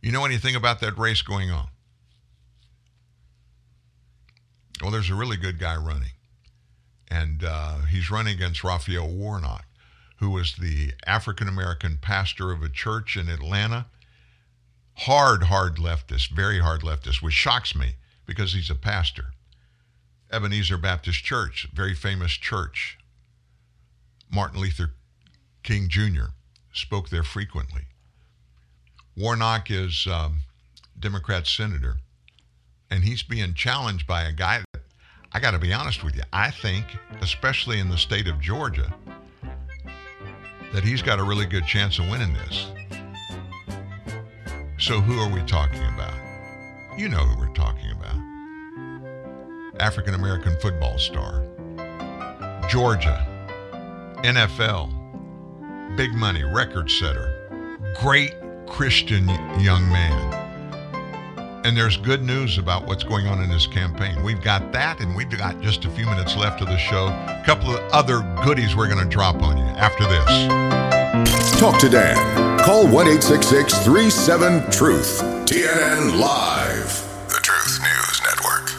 [0.00, 1.68] You know anything about that race going on?
[4.80, 6.12] Well, there's a really good guy running.
[7.08, 9.64] And uh, he's running against Raphael Warnock,
[10.18, 13.86] who was the African American pastor of a church in Atlanta.
[15.00, 17.96] Hard, hard leftist, very hard leftist, which shocks me
[18.26, 19.26] because he's a pastor.
[20.32, 22.98] Ebenezer Baptist Church, very famous church.
[24.30, 24.90] Martin Luther
[25.62, 26.30] King Jr.
[26.72, 27.82] spoke there frequently.
[29.16, 30.40] Warnock is um,
[30.98, 31.98] Democrat senator,
[32.90, 34.62] and he's being challenged by a guy
[35.32, 36.22] I got to be honest with you.
[36.32, 36.86] I think,
[37.20, 38.94] especially in the state of Georgia,
[40.72, 42.66] that he's got a really good chance of winning this.
[44.78, 46.14] So, who are we talking about?
[46.98, 48.16] You know who we're talking about.
[49.80, 51.44] African American football star.
[52.68, 53.26] Georgia.
[54.22, 54.92] NFL.
[55.96, 57.32] Big money, record setter.
[58.00, 58.34] Great
[58.66, 59.28] Christian
[59.60, 60.45] young man.
[61.66, 64.22] And there's good news about what's going on in this campaign.
[64.22, 67.06] We've got that, and we've got just a few minutes left of the show.
[67.06, 71.58] A couple of other goodies we're going to drop on you after this.
[71.58, 72.14] Talk to Dan.
[72.60, 75.22] Call 1 866 37 Truth.
[75.46, 77.28] TNN Live.
[77.30, 78.70] The Truth News Network.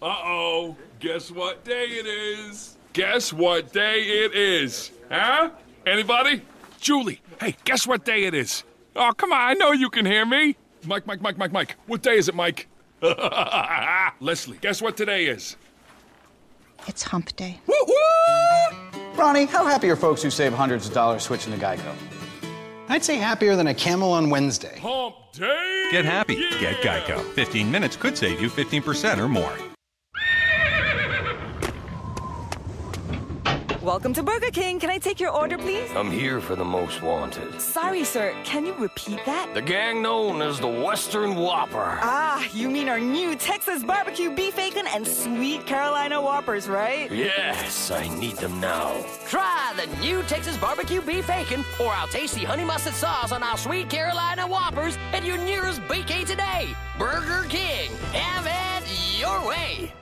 [0.00, 0.76] Uh oh.
[1.00, 2.76] Guess what day it is?
[2.92, 4.92] Guess what day it is?
[5.10, 5.50] Huh?
[5.84, 6.42] Anybody?
[6.78, 8.62] Julie, hey, guess what day it is?
[8.94, 10.56] Oh, come on, I know you can hear me.
[10.86, 11.76] Mike, Mike, Mike, Mike, Mike.
[11.86, 12.68] What day is it, Mike?
[14.20, 15.56] Leslie, guess what today is?
[16.86, 17.60] It's hump day.
[19.16, 21.94] Ronnie, how happy are folks who save hundreds of dollars switching to Geico?
[22.88, 24.78] I'd say happier than a camel on Wednesday.
[24.80, 25.88] Hump day?
[25.90, 26.36] Get happy.
[26.60, 27.22] Get Geico.
[27.32, 29.52] 15 minutes could save you 15% or more.
[33.86, 34.80] Welcome to Burger King.
[34.80, 35.88] Can I take your order, please?
[35.92, 37.60] I'm here for the most wanted.
[37.60, 38.34] Sorry, sir.
[38.42, 39.54] Can you repeat that?
[39.54, 42.00] The gang known as the Western Whopper.
[42.02, 47.08] Ah, you mean our new Texas barbecue beef bacon and sweet Carolina Whoppers, right?
[47.12, 48.92] Yes, I need them now.
[49.28, 53.56] Try the new Texas barbecue beef bacon or our tasty honey mustard sauce on our
[53.56, 56.74] sweet Carolina Whoppers at your nearest BK today.
[56.98, 57.92] Burger King.
[58.12, 58.48] Have
[58.82, 59.92] it your way.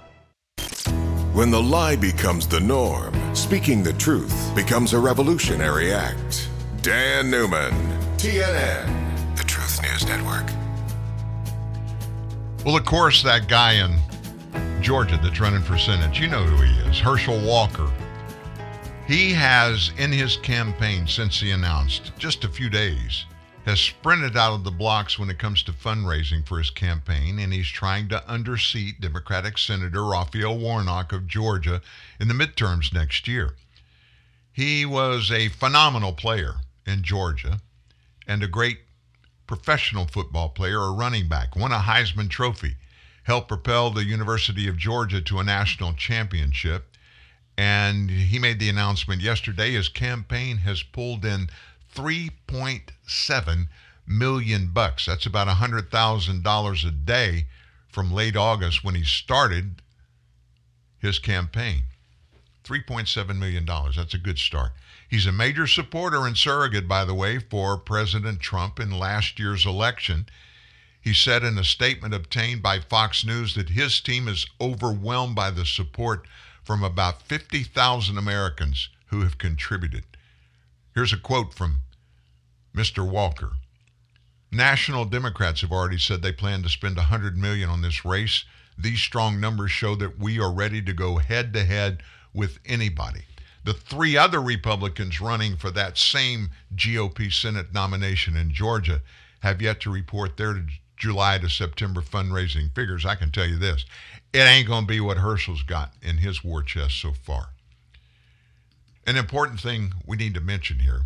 [1.35, 6.49] When the lie becomes the norm, speaking the truth becomes a revolutionary act.
[6.81, 7.73] Dan Newman,
[8.19, 10.49] TNN, the Truth News Network.
[12.65, 13.99] Well, of course, that guy in
[14.81, 17.91] Georgia that's running for Senate, you know who he is Herschel Walker.
[19.09, 23.25] He has, in his campaign since he announced, just a few days,
[23.65, 27.53] has sprinted out of the blocks when it comes to fundraising for his campaign, and
[27.53, 31.81] he's trying to underseat Democratic Senator Raphael Warnock of Georgia
[32.21, 33.55] in the midterms next year.
[34.53, 37.61] He was a phenomenal player in Georgia
[38.27, 38.81] and a great
[39.47, 42.77] professional football player, a running back, won a Heisman Trophy,
[43.25, 46.97] helped propel the University of Georgia to a national championship.
[47.57, 51.49] And he made the announcement yesterday his campaign has pulled in
[51.95, 53.69] 3.7
[54.07, 55.07] million bucks.
[55.07, 57.47] That's about $100,000 a day
[57.89, 59.83] from late August when he started
[60.99, 61.85] his campaign.
[62.65, 63.67] $3.7 million.
[63.67, 64.73] That's a good start.
[65.09, 69.67] He's a major supporter and surrogate, by the way, for President Trump in last year's
[69.67, 70.27] election.
[71.01, 75.51] He said in a statement obtained by Fox News that his team is overwhelmed by
[75.51, 76.27] the support
[76.65, 80.05] from about 50,000 Americans who have contributed.
[80.95, 81.81] Here's a quote from
[82.75, 83.09] Mr.
[83.09, 83.53] Walker.
[84.51, 88.45] National Democrats have already said they plan to spend 100 million on this race.
[88.79, 92.03] These strong numbers show that we are ready to go head to head
[92.33, 93.23] with anybody.
[93.65, 99.01] The three other Republicans running for that same GOP Senate nomination in Georgia
[99.41, 103.07] have yet to report their July to September fundraising figures.
[103.07, 103.85] I can tell you this
[104.33, 107.51] it ain't going to be what Herschel's got in his war chest so far.
[109.07, 111.03] An important thing we need to mention here,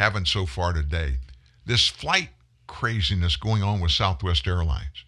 [0.00, 1.18] having so far today,
[1.66, 2.30] this flight
[2.66, 5.04] craziness going on with Southwest Airlines.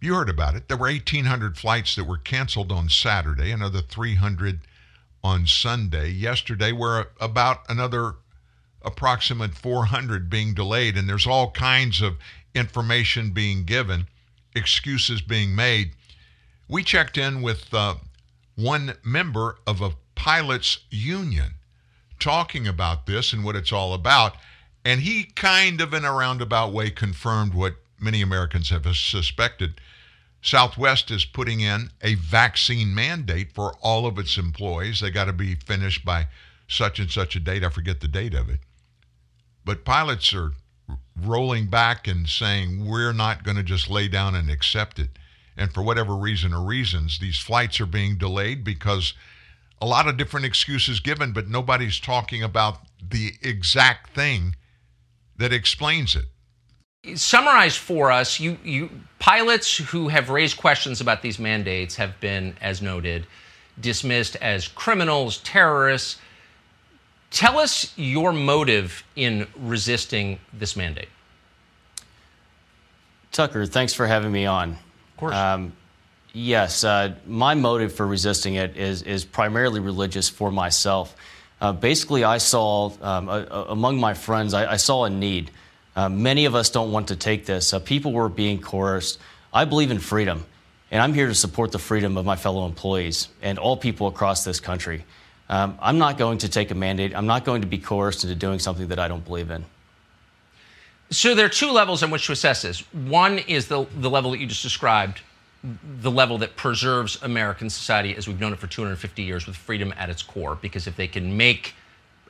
[0.00, 0.66] You heard about it.
[0.66, 4.60] There were 1,800 flights that were canceled on Saturday, another 300
[5.22, 6.08] on Sunday.
[6.08, 8.14] Yesterday, were about another
[8.80, 12.16] approximate 400 being delayed, and there's all kinds of
[12.54, 14.06] information being given,
[14.56, 15.90] excuses being made.
[16.66, 17.96] We checked in with uh,
[18.56, 21.56] one member of a pilots union
[22.20, 24.36] talking about this and what it's all about,
[24.84, 29.80] and he kind of in a roundabout way confirmed what many Americans have suspected.
[30.42, 35.00] Southwest is putting in a vaccine mandate for all of its employees.
[35.00, 36.28] They got to be finished by
[36.66, 37.62] such and such a date.
[37.62, 38.60] I forget the date of it.
[39.64, 40.52] But pilots are
[41.20, 45.10] rolling back and saying, we're not going to just lay down and accept it.
[45.56, 49.12] And for whatever reason or reasons, these flights are being delayed because
[49.80, 54.56] a lot of different excuses given, but nobody's talking about the exact thing
[55.36, 56.26] that explains it.
[57.16, 62.54] Summarize for us you, you pilots who have raised questions about these mandates have been
[62.60, 63.26] as noted
[63.80, 66.20] dismissed as criminals terrorists.
[67.30, 71.08] Tell us your motive in resisting this mandate.
[73.32, 74.72] Tucker thanks for having me on.
[74.72, 75.34] Of course.
[75.34, 75.72] Um,
[76.32, 81.16] yes uh, my motive for resisting it is, is primarily religious for myself
[81.60, 85.50] uh, basically i saw um, among my friends I, I saw a need
[85.96, 87.74] uh, many of us don't want to take this.
[87.74, 89.18] Uh, people were being coerced.
[89.52, 90.46] I believe in freedom,
[90.90, 94.44] and I'm here to support the freedom of my fellow employees and all people across
[94.44, 95.04] this country.
[95.48, 97.14] Um, I'm not going to take a mandate.
[97.16, 99.64] I'm not going to be coerced into doing something that I don't believe in.
[101.10, 102.80] So there are two levels in which to assess this.
[102.92, 105.20] One is the, the level that you just described,
[106.00, 109.92] the level that preserves American society as we've known it for 250 years with freedom
[109.96, 110.56] at its core.
[110.60, 111.74] Because if they can make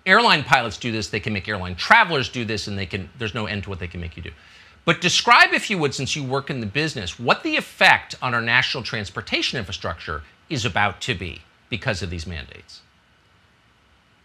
[0.05, 3.35] airline pilots do this, they can make airline travelers do this, and they can there's
[3.35, 4.31] no end to what they can make you do.
[4.85, 8.35] But describe, if you would, since you work in the business, what the effect on
[8.35, 12.81] our national transportation infrastructure is about to be because of these mandates.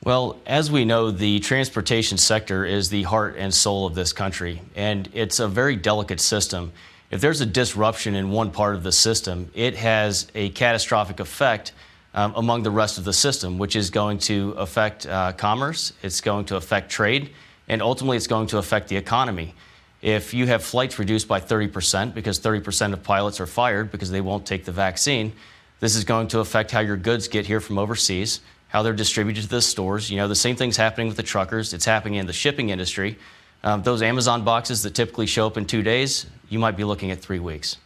[0.03, 4.61] Well, as we know, the transportation sector is the heart and soul of this country,
[4.75, 6.71] and it's a very delicate system.
[7.11, 11.71] If there's a disruption in one part of the system, it has a catastrophic effect
[12.15, 16.21] um, among the rest of the system, which is going to affect uh, commerce, it's
[16.21, 17.29] going to affect trade,
[17.67, 19.53] and ultimately it's going to affect the economy.
[20.01, 24.21] If you have flights reduced by 30% because 30% of pilots are fired because they
[24.21, 25.33] won't take the vaccine,
[25.79, 29.43] this is going to affect how your goods get here from overseas, how they're distributed
[29.43, 30.09] to the stores.
[30.09, 33.17] You know, the same thing's happening with the truckers, it's happening in the shipping industry.
[33.65, 37.09] Um, those Amazon boxes that typically show up in two days, you might be looking
[37.09, 37.77] at three weeks.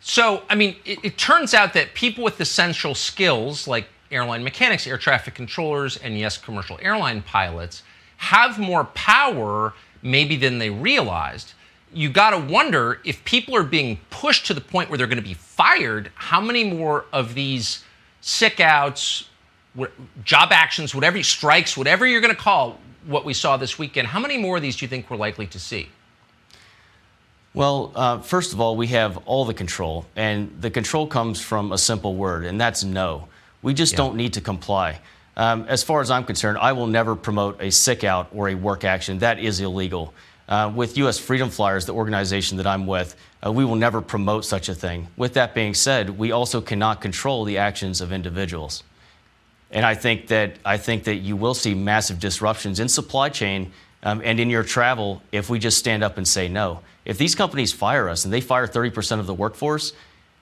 [0.00, 4.88] So, I mean, it, it turns out that people with essential skills like airline mechanics,
[4.88, 7.84] air traffic controllers, and yes, commercial airline pilots
[8.16, 9.72] have more power
[10.02, 11.52] maybe than they realized.
[11.92, 15.16] You got to wonder if people are being pushed to the point where they're going
[15.16, 17.84] to be fired, how many more of these
[18.20, 19.28] sick outs,
[20.24, 24.20] job actions, whatever strikes, whatever you're going to call what we saw this weekend, how
[24.20, 25.88] many more of these do you think we're likely to see?
[27.52, 31.72] Well, uh, first of all, we have all the control, and the control comes from
[31.72, 33.26] a simple word, and that's no.
[33.62, 33.98] We just yeah.
[33.98, 35.00] don't need to comply.
[35.36, 38.54] Um, as far as I'm concerned, I will never promote a sick out or a
[38.54, 39.18] work action.
[39.18, 40.14] That is illegal.
[40.48, 41.18] Uh, with U.S.
[41.18, 45.08] Freedom Flyers, the organization that I'm with, uh, we will never promote such a thing.
[45.16, 48.82] With that being said, we also cannot control the actions of individuals.
[49.70, 53.72] And I think that I think that you will see massive disruptions in supply chain
[54.02, 56.80] um, and in your travel if we just stand up and say no.
[57.04, 59.92] If these companies fire us and they fire 30% of the workforce,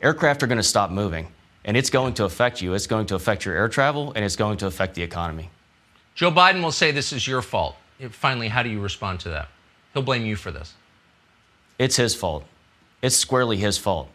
[0.00, 1.28] aircraft are going to stop moving.
[1.64, 2.74] And it's going to affect you.
[2.74, 5.50] It's going to affect your air travel and it's going to affect the economy.
[6.14, 7.76] Joe Biden will say this is your fault.
[8.10, 9.48] Finally, how do you respond to that?
[9.92, 10.74] He'll blame you for this.
[11.78, 12.44] It's his fault.
[13.02, 14.08] It's squarely his fault.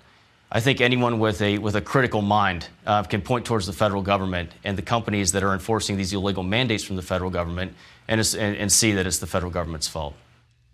[0.56, 4.04] I think anyone with a, with a critical mind uh, can point towards the federal
[4.04, 7.74] government and the companies that are enforcing these illegal mandates from the federal government
[8.08, 10.14] and, and, and see that it's the federal government's fault.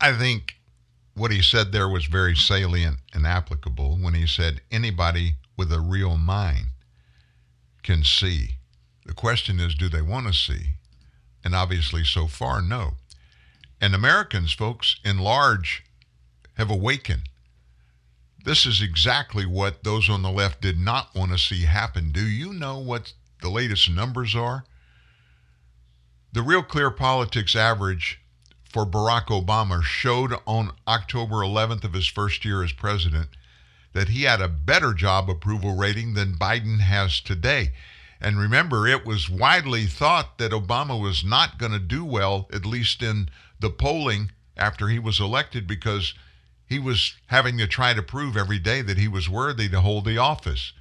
[0.01, 0.55] I think
[1.15, 5.79] what he said there was very salient and applicable when he said anybody with a
[5.79, 6.67] real mind
[7.81, 8.55] can see.
[9.05, 10.73] The question is, do they want to see?
[11.41, 12.95] And obviously, so far, no.
[13.79, 15.85] And Americans, folks, in large,
[16.57, 17.29] have awakened
[18.49, 22.09] this is exactly what those on the left did not want to see happen.
[22.09, 23.13] Do you know what
[23.43, 24.65] the latest numbers are?
[26.33, 28.19] The Real Clear Politics average
[28.67, 33.27] for Barack Obama showed on October 11th of his first year as president
[33.93, 37.73] that he had a better job approval rating than Biden has today.
[38.19, 42.65] And remember, it was widely thought that Obama was not going to do well, at
[42.65, 46.15] least in the polling after he was elected, because
[46.69, 50.05] he was having to try to prove every day that he was worthy to hold
[50.05, 50.71] the office.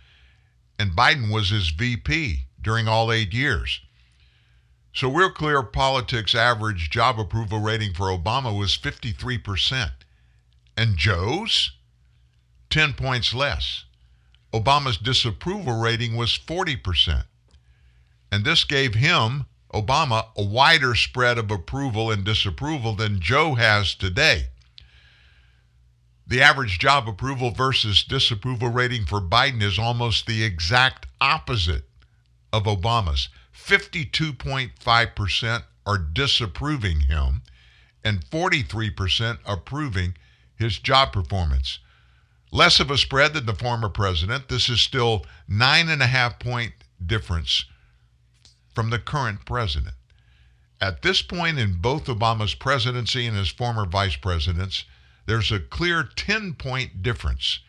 [0.79, 3.81] And Biden was his VP during all eight years.
[4.93, 9.91] So, Real Clear Politics average job approval rating for Obama was 53%.
[10.77, 11.73] And Joe's?
[12.69, 13.85] 10 points less.
[14.53, 17.25] Obama's disapproval rating was 40%.
[18.31, 23.95] And this gave him, Obama, a wider spread of approval and disapproval than Joe has
[23.95, 24.49] today.
[26.29, 31.89] The average job approval versus disapproval rating for Biden is almost the exact opposite
[32.53, 33.31] of Obama's.
[33.57, 37.41] 52.5% are disapproving him,
[38.05, 40.17] and 43% approving
[40.55, 41.79] his job performance.
[42.51, 44.49] Less of a spread than the former president.
[44.49, 46.75] This is still nine and a half point
[47.05, 47.65] difference
[48.75, 49.95] from the current president.
[50.79, 54.85] At this point in both Obama's presidency and his former vice presidents,
[55.29, 57.61] there's a clear 10 point difference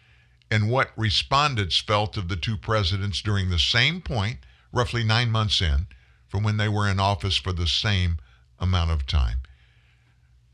[0.49, 4.37] in what respondents felt of the two presidents during the same point,
[4.71, 5.87] roughly nine months in,
[6.29, 8.17] from when they were in office for the same
[8.59, 9.39] amount of time.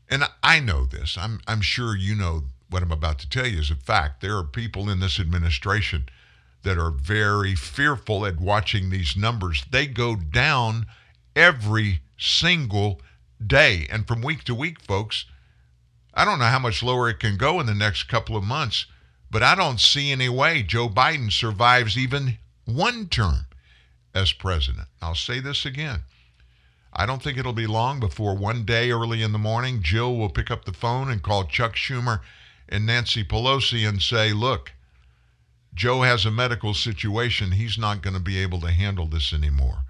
[0.08, 1.16] And I know this.
[1.16, 4.20] I'm, I'm sure you know what I'm about to tell you is a fact.
[4.20, 6.08] There are people in this administration
[6.64, 9.64] that are very fearful at watching these numbers.
[9.70, 10.86] They go down
[11.36, 13.00] every single
[13.44, 13.86] day.
[13.90, 15.26] And from week to week, folks,
[16.16, 18.86] I don't know how much lower it can go in the next couple of months,
[19.30, 23.46] but I don't see any way Joe Biden survives even one term
[24.14, 24.88] as president.
[25.02, 26.00] I'll say this again.
[26.90, 30.30] I don't think it'll be long before one day early in the morning, Jill will
[30.30, 32.20] pick up the phone and call Chuck Schumer
[32.66, 34.72] and Nancy Pelosi and say, look,
[35.74, 37.52] Joe has a medical situation.
[37.52, 39.80] He's not going to be able to handle this anymore.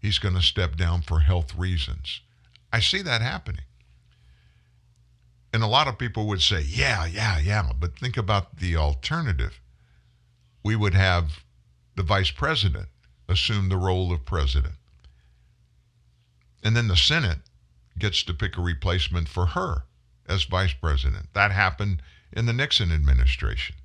[0.00, 2.20] He's going to step down for health reasons.
[2.72, 3.62] I see that happening.
[5.52, 7.70] And a lot of people would say, yeah, yeah, yeah.
[7.78, 9.60] But think about the alternative.
[10.64, 11.42] We would have
[11.96, 12.88] the vice president
[13.28, 14.74] assume the role of president.
[16.62, 17.38] And then the Senate
[17.98, 19.84] gets to pick a replacement for her
[20.28, 21.26] as vice president.
[21.34, 22.02] That happened
[22.32, 23.76] in the Nixon administration.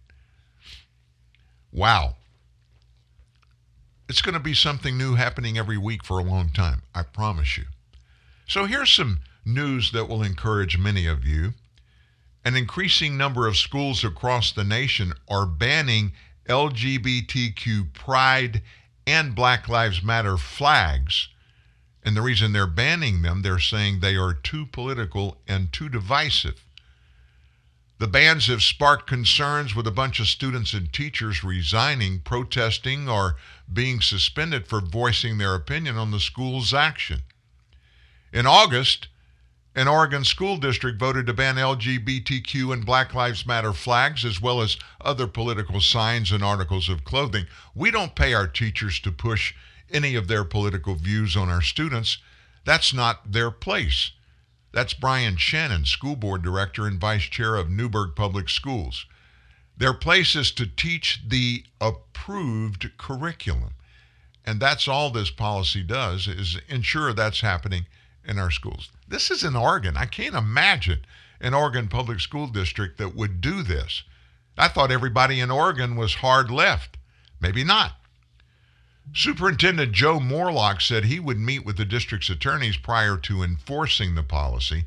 [1.71, 2.15] Wow.
[4.07, 7.57] It's going to be something new happening every week for a long time, I promise
[7.57, 7.65] you.
[8.47, 11.53] So here's some news that will encourage many of you.
[12.43, 16.13] An increasing number of schools across the nation are banning
[16.47, 18.61] LGBTQ pride
[19.07, 21.30] and Black Lives Matter flags.
[22.03, 26.65] And the reason they're banning them, they're saying they are too political and too divisive.
[27.97, 33.38] The bans have sparked concerns with a bunch of students and teachers resigning, protesting, or
[33.72, 37.22] being suspended for voicing their opinion on the school's action.
[38.34, 39.07] In August,
[39.76, 44.61] an Oregon school district voted to ban LGBTQ and Black Lives Matter flags as well
[44.61, 47.45] as other political signs and articles of clothing.
[47.76, 49.53] We don't pay our teachers to push
[49.91, 52.19] any of their political views on our students.
[52.64, 54.11] That's not their place.
[54.72, 59.06] That's Brian Shannon, school board director and vice chair of Newberg Public Schools.
[59.77, 63.73] Their place is to teach the approved curriculum.
[64.45, 67.88] And that's all this policy does is ensure that's happening
[68.27, 68.89] in our schools.
[69.07, 69.97] This is in Oregon.
[69.97, 71.06] I can't imagine
[71.39, 74.03] an Oregon public school district that would do this.
[74.57, 76.97] I thought everybody in Oregon was hard left.
[77.39, 77.99] Maybe not.
[79.14, 84.23] Superintendent Joe Morelock said he would meet with the district's attorneys prior to enforcing the
[84.23, 84.85] policy.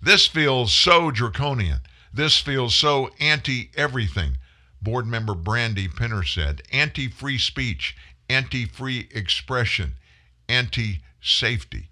[0.00, 1.80] This feels so draconian.
[2.12, 4.38] This feels so anti everything.
[4.80, 7.96] Board member Brandy Penner said anti free speech,
[8.30, 9.96] anti free expression,
[10.48, 11.87] anti safety.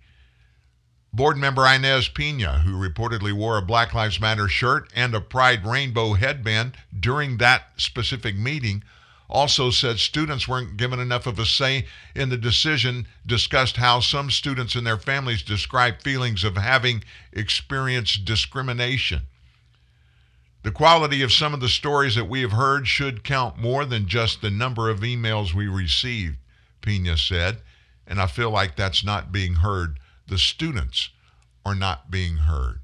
[1.17, 5.65] Board member Ines Peña, who reportedly wore a Black Lives Matter shirt and a Pride
[5.65, 8.85] rainbow headband during that specific meeting,
[9.27, 14.31] also said students weren't given enough of a say in the decision, discussed how some
[14.31, 17.03] students and their families describe feelings of having
[17.33, 19.23] experienced discrimination.
[20.65, 24.07] The quality of some of the stories that we have heard should count more than
[24.07, 26.37] just the number of emails we received,
[26.83, 27.63] Pina said,
[28.07, 29.99] and I feel like that's not being heard.
[30.29, 31.11] The students
[31.65, 32.81] are not being heard.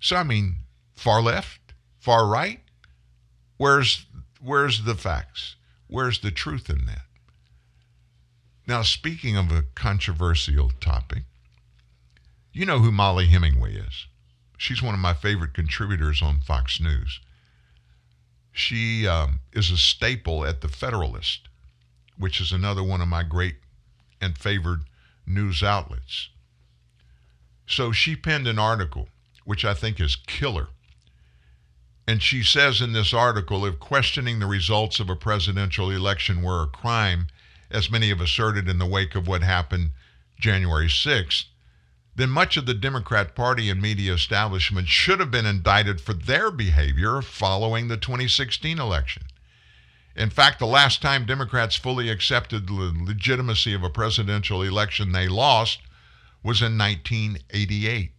[0.00, 0.56] So, I mean,
[0.94, 1.60] far left,
[1.98, 2.60] far right,
[3.56, 4.06] where's
[4.40, 5.56] where's the facts?
[5.86, 7.02] Where's the truth in that?
[8.66, 11.24] Now, speaking of a controversial topic,
[12.52, 14.06] you know who Mollie Hemingway is.
[14.56, 17.20] She's one of my favorite contributors on Fox News.
[18.52, 21.48] She um, is a staple at The Federalist,
[22.18, 23.56] which is another one of my great
[24.20, 24.82] and favored
[25.26, 26.28] news outlets.
[27.66, 29.08] So she penned an article,
[29.44, 30.68] which I think is killer.
[32.06, 36.62] And she says in this article if questioning the results of a presidential election were
[36.62, 37.28] a crime,
[37.70, 39.90] as many have asserted in the wake of what happened
[40.40, 41.44] January 6th,
[42.16, 46.50] then much of the Democrat Party and media establishment should have been indicted for their
[46.50, 49.22] behavior following the 2016 election.
[50.16, 55.28] In fact, the last time Democrats fully accepted the legitimacy of a presidential election they
[55.28, 55.80] lost
[56.42, 58.12] was in 1988.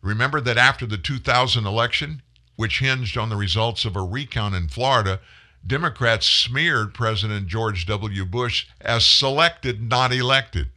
[0.00, 2.22] Remember that after the 2000 election,
[2.56, 5.20] which hinged on the results of a recount in Florida,
[5.66, 8.24] Democrats smeared President George W.
[8.24, 10.70] Bush as selected, not elected.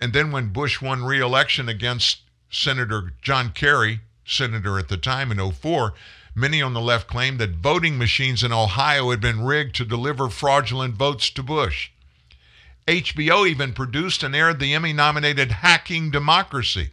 [0.00, 2.20] And then when Bush won re election against
[2.50, 5.94] Senator John Kerry, senator at the time in 04,
[6.34, 10.28] many on the left claimed that voting machines in Ohio had been rigged to deliver
[10.28, 11.90] fraudulent votes to Bush.
[12.88, 16.90] HBO even produced and aired the Emmy nominated Hacking Democracy,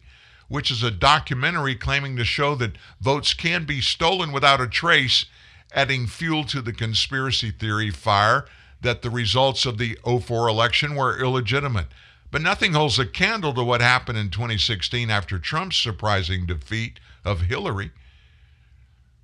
[0.48, 5.26] which is a documentary claiming to show that votes can be stolen without a trace,
[5.74, 8.45] adding fuel to the conspiracy theory fire
[8.82, 11.88] that the results of the 04 election were illegitimate.
[12.32, 17.41] But nothing holds a candle to what happened in 2016 after Trump's surprising defeat of
[17.41, 17.91] Hillary.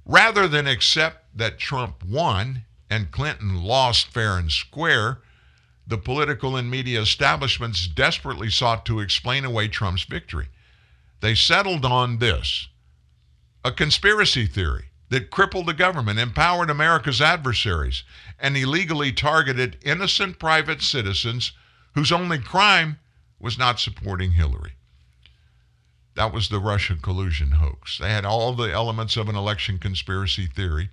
[0.06, 5.20] Rather than accept that Trump won and Clinton lost fair and square,
[5.88, 10.48] the political and media establishments desperately sought to explain away Trump's victory.
[11.22, 12.68] They settled on this
[13.64, 18.04] a conspiracy theory that crippled the government, empowered America's adversaries,
[18.40, 21.52] and illegally targeted innocent private citizens
[21.94, 23.00] whose only crime
[23.40, 24.74] was not supporting Hillary.
[26.16, 27.98] That was the Russian collusion hoax.
[27.98, 30.90] They had all the elements of an election conspiracy theory,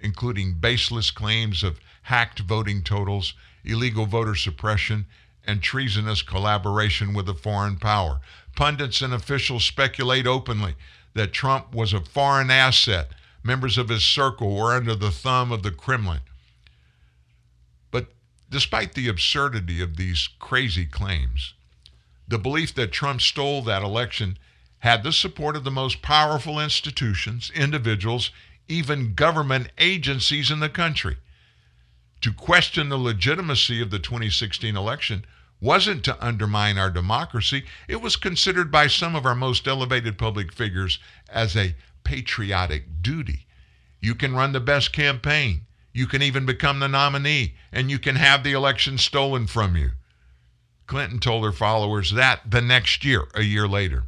[0.00, 3.34] including baseless claims of hacked voting totals,
[3.64, 5.06] illegal voter suppression,
[5.44, 8.20] and treasonous collaboration with a foreign power.
[8.56, 10.74] Pundits and officials speculate openly
[11.14, 13.10] that Trump was a foreign asset.
[13.42, 16.20] Members of his circle were under the thumb of the Kremlin.
[17.90, 18.06] But
[18.48, 21.54] despite the absurdity of these crazy claims,
[22.28, 24.38] The belief that Trump stole that election
[24.82, 28.32] had the support of the most powerful institutions, individuals,
[28.66, 31.16] even government agencies in the country.
[32.22, 35.24] To question the legitimacy of the 2016 election
[35.60, 40.52] wasn't to undermine our democracy, it was considered by some of our most elevated public
[40.52, 40.98] figures
[41.28, 43.46] as a patriotic duty.
[44.00, 45.60] You can run the best campaign,
[45.92, 49.92] you can even become the nominee, and you can have the election stolen from you.
[50.88, 54.06] Clinton told her followers that the next year, a year later.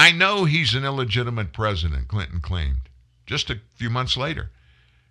[0.00, 2.88] I know he's an illegitimate president, Clinton claimed,
[3.26, 4.50] just a few months later.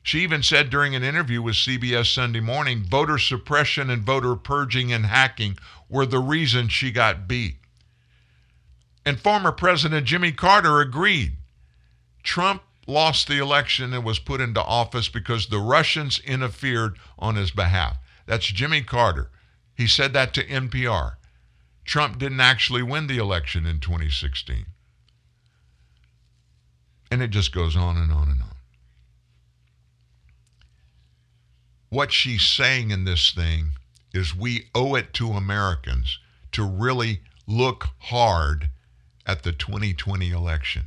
[0.02, 4.91] She even said during an interview with CBS Sunday Morning voter suppression and voter purging
[4.91, 5.60] and hacking
[5.90, 7.57] were the reason she got beat.
[9.06, 11.34] And former President Jimmy Carter agreed.
[12.24, 17.52] Trump lost the election and was put into office because the Russians interfered on his
[17.52, 17.98] behalf.
[18.26, 19.30] That's Jimmy Carter.
[19.76, 21.18] He said that to NPR.
[21.86, 24.66] Trump didn't actually win the election in 2016.
[27.11, 28.56] And it just goes on and on and on.
[31.90, 33.72] What she's saying in this thing
[34.14, 36.19] is we owe it to Americans
[36.52, 38.69] to really look hard
[39.26, 40.84] at the 2020 election.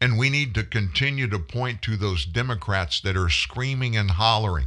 [0.00, 4.66] And we need to continue to point to those Democrats that are screaming and hollering,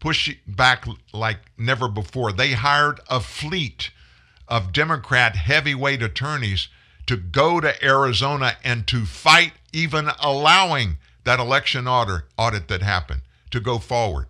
[0.00, 2.32] pushing back like never before.
[2.32, 3.90] They hired a fleet
[4.48, 6.68] of Democrat heavyweight attorneys
[7.06, 13.22] to go to Arizona and to fight even allowing that election audit, audit that happened
[13.50, 14.26] to go forward.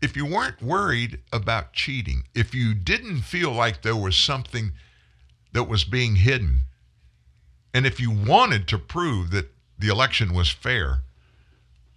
[0.00, 4.72] If you weren't worried about cheating, if you didn't feel like there was something
[5.52, 6.62] that was being hidden,
[7.74, 11.00] and if you wanted to prove that the election was fair,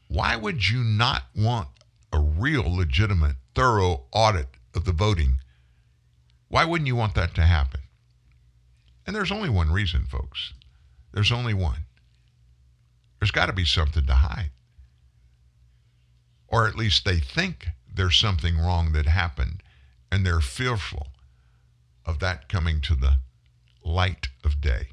[0.08, 1.70] why would you not want
[2.12, 5.36] a real, legitimate, thorough audit of the voting?
[6.50, 7.82] Why wouldn't you want that to happen?
[9.06, 10.54] And there's only one reason, folks.
[11.12, 11.86] There's only one.
[13.20, 14.52] There's got to be something to hide.
[16.48, 19.64] Or at least they think there's something wrong that happened,
[20.12, 21.08] and they're fearful
[22.06, 23.18] of that coming to the
[23.84, 24.90] light of day.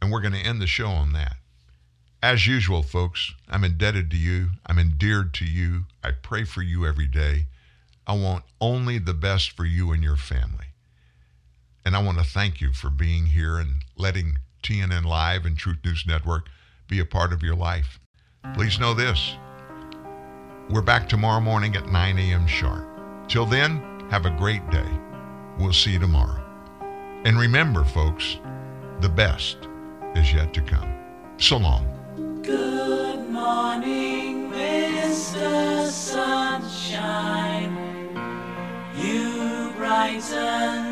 [0.00, 1.36] And we're going to end the show on that.
[2.22, 4.50] As usual, folks, I'm indebted to you.
[4.66, 5.86] I'm endeared to you.
[6.04, 7.46] I pray for you every day.
[8.06, 10.69] I want only the best for you and your family.
[11.90, 15.78] And I want to thank you for being here and letting TNN Live and Truth
[15.84, 16.46] News Network
[16.86, 17.98] be a part of your life.
[18.54, 19.34] Please know this
[20.68, 22.46] we're back tomorrow morning at 9 a.m.
[22.46, 22.86] sharp.
[23.26, 24.86] Till then, have a great day.
[25.58, 26.40] We'll see you tomorrow.
[27.24, 28.38] And remember, folks,
[29.00, 29.56] the best
[30.14, 30.94] is yet to come.
[31.38, 31.88] So long.
[32.44, 35.88] Good morning, Mr.
[35.88, 37.74] Sunshine.
[38.96, 40.89] You brighten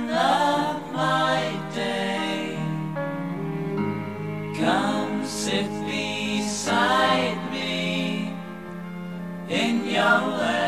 [10.08, 10.67] down land.